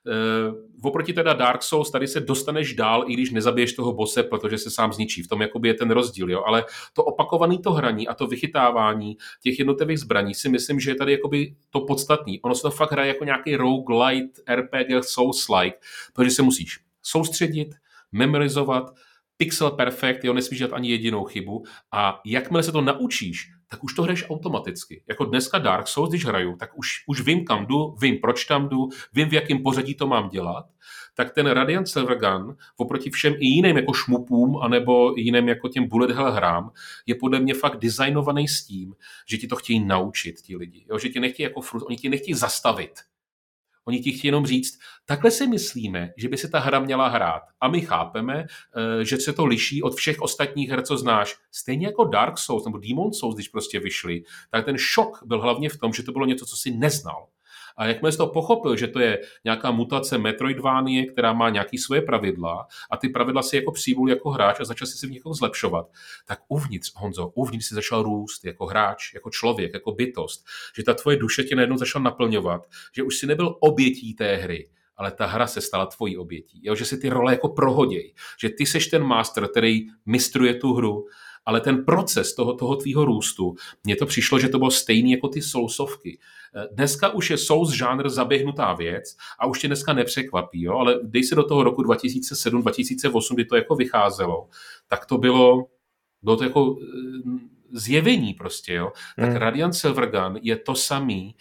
Uh, 0.05 0.55
oproti 0.83 1.13
teda 1.13 1.33
Dark 1.33 1.63
Souls, 1.63 1.91
tady 1.91 2.07
se 2.07 2.19
dostaneš 2.19 2.73
dál, 2.73 3.03
i 3.07 3.13
když 3.13 3.31
nezabiješ 3.31 3.73
toho 3.73 3.93
bose, 3.93 4.23
protože 4.23 4.57
se 4.57 4.71
sám 4.71 4.93
zničí. 4.93 5.23
V 5.23 5.27
tom 5.27 5.41
jakoby 5.41 5.67
je 5.67 5.73
ten 5.73 5.91
rozdíl, 5.91 6.31
jo? 6.31 6.43
ale 6.45 6.65
to 6.93 7.03
opakované 7.03 7.57
to 7.57 7.71
hraní 7.71 8.07
a 8.07 8.13
to 8.13 8.27
vychytávání 8.27 9.17
těch 9.43 9.59
jednotlivých 9.59 9.99
zbraní 9.99 10.33
si 10.33 10.49
myslím, 10.49 10.79
že 10.79 10.91
je 10.91 10.95
tady 10.95 11.11
jakoby 11.11 11.55
to 11.69 11.81
podstatný. 11.81 12.41
Ono 12.41 12.55
se 12.55 12.61
to 12.61 12.71
fakt 12.71 12.91
hraje 12.91 13.07
jako 13.07 13.25
nějaký 13.25 13.55
roguelite, 13.55 14.41
RPG, 14.55 14.89
Souls-like, 14.89 15.73
protože 16.13 16.31
se 16.31 16.41
musíš 16.41 16.79
soustředit, 17.01 17.69
memorizovat, 18.11 18.93
pixel 19.37 19.71
perfect, 19.71 20.23
jo, 20.23 20.33
nesmíš 20.33 20.59
dělat 20.59 20.73
ani 20.73 20.89
jedinou 20.89 21.23
chybu 21.23 21.63
a 21.91 22.21
jakmile 22.25 22.63
se 22.63 22.71
to 22.71 22.81
naučíš, 22.81 23.49
tak 23.73 23.83
už 23.83 23.93
to 23.93 24.03
hraješ 24.03 24.29
automaticky. 24.29 25.03
Jako 25.07 25.25
dneska 25.25 25.57
Dark 25.57 25.87
Souls, 25.87 26.09
když 26.09 26.25
hraju, 26.25 26.55
tak 26.55 26.77
už, 26.77 27.03
už 27.07 27.21
vím, 27.21 27.45
kam 27.45 27.65
jdu, 27.65 27.95
vím, 28.01 28.17
proč 28.17 28.45
tam 28.45 28.69
jdu, 28.69 28.89
vím, 29.13 29.29
v 29.29 29.33
jakém 29.33 29.63
pořadí 29.63 29.95
to 29.95 30.07
mám 30.07 30.29
dělat, 30.29 30.65
tak 31.15 31.33
ten 31.33 31.47
Radiant 31.47 31.87
Silver 31.87 32.17
Gun, 32.17 32.55
oproti 32.77 33.09
všem 33.09 33.33
i 33.33 33.45
jiným 33.45 33.77
jako 33.77 33.93
šmupům, 33.93 34.57
anebo 34.61 35.13
jiným 35.17 35.47
jako 35.47 35.69
těm 35.69 35.87
bullet 35.87 36.11
hell 36.11 36.31
hrám, 36.31 36.71
je 37.05 37.15
podle 37.15 37.39
mě 37.39 37.53
fakt 37.53 37.79
designovaný 37.79 38.47
s 38.47 38.65
tím, 38.65 38.93
že 39.27 39.37
ti 39.37 39.47
to 39.47 39.55
chtějí 39.55 39.85
naučit 39.85 40.41
ti 40.41 40.55
lidi. 40.55 40.85
Jo? 40.89 40.99
Že 40.99 41.09
ti 41.09 41.19
nechtějí 41.19 41.43
jako 41.43 41.61
frust, 41.61 41.85
oni 41.85 41.97
ti 41.97 42.09
nechtějí 42.09 42.33
zastavit. 42.33 42.93
Oni 43.85 43.99
ti 43.99 44.11
chtějí 44.11 44.29
jenom 44.29 44.45
říct, 44.45 44.79
takhle 45.05 45.31
si 45.31 45.47
myslíme, 45.47 46.13
že 46.17 46.29
by 46.29 46.37
se 46.37 46.47
ta 46.47 46.59
hra 46.59 46.79
měla 46.79 47.07
hrát. 47.07 47.41
A 47.61 47.67
my 47.67 47.81
chápeme, 47.81 48.45
eh, 48.45 49.05
že 49.05 49.17
se 49.17 49.33
to 49.33 49.45
liší 49.45 49.83
od 49.83 49.95
všech 49.95 50.21
ostatních 50.21 50.69
her, 50.69 50.81
co 50.81 50.97
znáš. 50.97 51.35
Stejně 51.51 51.87
jako 51.87 52.03
Dark 52.03 52.37
Souls 52.37 52.65
nebo 52.65 52.77
Demon 52.77 53.13
Souls, 53.13 53.35
když 53.35 53.47
prostě 53.47 53.79
vyšli, 53.79 54.23
tak 54.51 54.65
ten 54.65 54.77
šok 54.77 55.19
byl 55.25 55.41
hlavně 55.41 55.69
v 55.69 55.77
tom, 55.77 55.93
že 55.93 56.03
to 56.03 56.11
bylo 56.11 56.25
něco, 56.25 56.45
co 56.45 56.57
si 56.57 56.71
neznal. 56.71 57.27
A 57.77 57.85
jakmile 57.85 58.11
jsi 58.11 58.17
to 58.17 58.27
pochopil, 58.27 58.75
že 58.75 58.87
to 58.87 58.99
je 58.99 59.19
nějaká 59.43 59.71
mutace 59.71 60.17
Metroidvánie, 60.17 61.05
která 61.05 61.33
má 61.33 61.49
nějaké 61.49 61.77
svoje 61.77 62.01
pravidla 62.01 62.67
a 62.91 62.97
ty 62.97 63.09
pravidla 63.09 63.41
si 63.41 63.55
jako 63.55 63.71
přijmul 63.71 64.09
jako 64.09 64.29
hráč 64.29 64.59
a 64.59 64.65
začal 64.65 64.87
si 64.87 64.97
si 64.97 65.07
v 65.07 65.11
někoho 65.11 65.33
zlepšovat, 65.33 65.89
tak 66.25 66.39
uvnitř, 66.47 66.91
Honzo, 66.95 67.27
uvnitř 67.27 67.67
si 67.67 67.75
začal 67.75 68.03
růst 68.03 68.45
jako 68.45 68.65
hráč, 68.65 69.13
jako 69.13 69.29
člověk, 69.29 69.73
jako 69.73 69.91
bytost. 69.91 70.45
Že 70.75 70.83
ta 70.83 70.93
tvoje 70.93 71.17
duše 71.17 71.43
tě 71.43 71.55
najednou 71.55 71.77
začala 71.77 72.03
naplňovat, 72.03 72.65
že 72.95 73.03
už 73.03 73.17
si 73.17 73.27
nebyl 73.27 73.55
obětí 73.59 74.13
té 74.13 74.35
hry, 74.35 74.69
ale 74.97 75.11
ta 75.11 75.25
hra 75.25 75.47
se 75.47 75.61
stala 75.61 75.85
tvojí 75.85 76.17
obětí. 76.17 76.59
Jo? 76.63 76.75
Že 76.75 76.85
si 76.85 76.97
ty 76.97 77.09
role 77.09 77.33
jako 77.33 77.49
prohoděj. 77.49 78.13
Že 78.39 78.49
ty 78.49 78.65
seš 78.65 78.87
ten 78.87 79.03
master, 79.03 79.47
který 79.47 79.87
mistruje 80.05 80.53
tu 80.53 80.73
hru 80.73 81.05
ale 81.45 81.61
ten 81.61 81.85
proces 81.85 82.35
toho, 82.35 82.53
toho 82.53 82.75
tvýho 82.75 83.05
růstu, 83.05 83.55
mně 83.83 83.95
to 83.95 84.05
přišlo, 84.05 84.39
že 84.39 84.49
to 84.49 84.57
bylo 84.57 84.71
stejný 84.71 85.11
jako 85.11 85.27
ty 85.27 85.41
sousovky. 85.41 86.19
Dneska 86.71 87.09
už 87.09 87.29
je 87.29 87.37
Souls 87.37 87.71
žánr 87.71 88.09
zaběhnutá 88.09 88.73
věc 88.73 89.17
a 89.39 89.45
už 89.45 89.59
tě 89.59 89.67
dneska 89.67 89.93
nepřekvapí, 89.93 90.61
jo? 90.61 90.77
ale 90.77 90.99
dej 91.03 91.23
se 91.23 91.35
do 91.35 91.43
toho 91.43 91.63
roku 91.63 91.81
2007-2008, 91.81 93.33
kdy 93.33 93.45
to 93.45 93.55
jako 93.55 93.75
vycházelo, 93.75 94.49
tak 94.87 95.05
to 95.05 95.17
bylo, 95.17 95.65
bylo 96.21 96.37
to 96.37 96.43
jako 96.43 96.77
eh, 96.81 97.39
zjevení 97.71 98.33
prostě, 98.33 98.73
jo. 98.73 98.91
Tak 99.15 99.29
hmm. 99.29 99.37
Radiant 99.37 99.75
Silvergun 99.75 100.39
je 100.41 100.55
to 100.57 100.75
samý, 100.75 101.35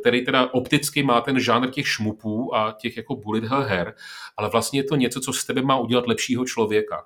který 0.00 0.24
teda 0.24 0.54
opticky 0.54 1.02
má 1.02 1.20
ten 1.20 1.40
žánr 1.40 1.70
těch 1.70 1.88
šmupů 1.88 2.54
a 2.54 2.72
těch 2.72 2.96
jako 2.96 3.16
bullet 3.16 3.44
hell 3.44 3.62
her, 3.62 3.94
ale 4.36 4.50
vlastně 4.50 4.80
je 4.80 4.84
to 4.84 4.96
něco, 4.96 5.20
co 5.20 5.32
z 5.32 5.44
tebe 5.44 5.62
má 5.62 5.78
udělat 5.78 6.06
lepšího 6.06 6.44
člověka. 6.44 7.04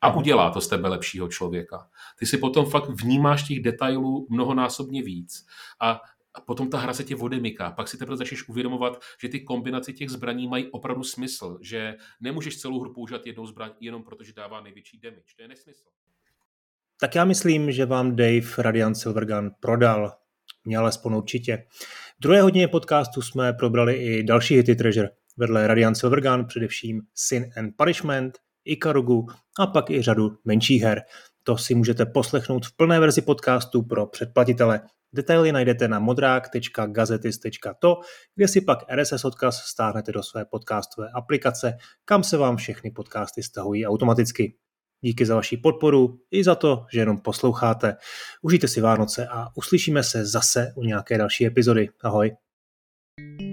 A 0.00 0.14
udělá 0.14 0.50
to 0.50 0.60
z 0.60 0.68
tebe 0.68 0.88
lepšího 0.88 1.28
člověka. 1.28 1.88
Ty 2.18 2.26
si 2.26 2.38
potom 2.38 2.66
fakt 2.66 2.88
vnímáš 2.88 3.42
těch 3.42 3.60
detailů 3.60 4.26
mnohonásobně 4.30 5.02
víc. 5.02 5.46
A 5.80 6.00
a 6.34 6.40
potom 6.40 6.70
ta 6.70 6.78
hra 6.78 6.94
se 6.94 7.04
tě 7.04 7.16
odemyká. 7.16 7.70
Pak 7.70 7.88
si 7.88 7.98
teprve 7.98 8.16
začneš 8.16 8.48
uvědomovat, 8.48 9.02
že 9.20 9.28
ty 9.28 9.40
kombinace 9.40 9.92
těch 9.92 10.10
zbraní 10.10 10.48
mají 10.48 10.70
opravdu 10.70 11.04
smysl, 11.04 11.58
že 11.62 11.94
nemůžeš 12.20 12.58
celou 12.58 12.80
hru 12.80 12.94
používat 12.94 13.26
jednou 13.26 13.46
zbraň 13.46 13.70
jenom 13.80 14.02
protože 14.02 14.32
dává 14.32 14.60
největší 14.60 14.98
damage. 14.98 15.22
To 15.36 15.42
je 15.42 15.48
nesmysl. 15.48 15.84
Tak 17.00 17.14
já 17.14 17.24
myslím, 17.24 17.72
že 17.72 17.86
vám 17.86 18.16
Dave 18.16 18.46
Radiant 18.58 18.96
Silvergun 18.96 19.50
prodal. 19.60 20.12
Mě 20.64 20.76
alespoň 20.76 21.14
určitě. 21.14 21.66
V 22.18 22.22
druhé 22.22 22.42
hodině 22.42 22.68
podcastu 22.68 23.22
jsme 23.22 23.52
probrali 23.52 23.94
i 23.94 24.22
další 24.22 24.56
hity 24.56 24.76
Treasure. 24.76 25.10
Vedle 25.36 25.66
Radiant 25.66 25.96
Silvergun 25.96 26.44
především 26.44 27.02
Sin 27.14 27.50
and 27.56 27.76
Punishment, 27.76 28.38
Ikarugu 28.64 29.26
a 29.58 29.66
pak 29.66 29.90
i 29.90 30.02
řadu 30.02 30.36
menších 30.44 30.82
her. 30.82 31.02
To 31.42 31.58
si 31.58 31.74
můžete 31.74 32.06
poslechnout 32.06 32.66
v 32.66 32.76
plné 32.76 33.00
verzi 33.00 33.22
podcastu 33.22 33.82
pro 33.82 34.06
předplatitele. 34.06 34.80
Detaily 35.12 35.52
najdete 35.52 35.88
na 35.88 35.98
modrák.gazetis.to, 35.98 38.00
kde 38.34 38.48
si 38.48 38.60
pak 38.60 38.78
RSS 38.94 39.24
odkaz 39.24 39.56
stáhnete 39.56 40.12
do 40.12 40.22
své 40.22 40.44
podcastové 40.44 41.08
aplikace, 41.14 41.72
kam 42.04 42.24
se 42.24 42.36
vám 42.36 42.56
všechny 42.56 42.90
podcasty 42.90 43.42
stahují 43.42 43.86
automaticky. 43.86 44.56
Díky 45.00 45.26
za 45.26 45.34
vaši 45.34 45.56
podporu 45.56 46.18
i 46.30 46.44
za 46.44 46.54
to, 46.54 46.84
že 46.92 47.00
jenom 47.00 47.18
posloucháte. 47.18 47.96
Užijte 48.42 48.68
si 48.68 48.80
Vánoce 48.80 49.26
a 49.26 49.48
uslyšíme 49.56 50.02
se 50.02 50.26
zase 50.26 50.72
u 50.76 50.84
nějaké 50.84 51.18
další 51.18 51.46
epizody. 51.46 51.88
Ahoj. 52.02 52.36
thank 53.20 53.42
you 53.42 53.49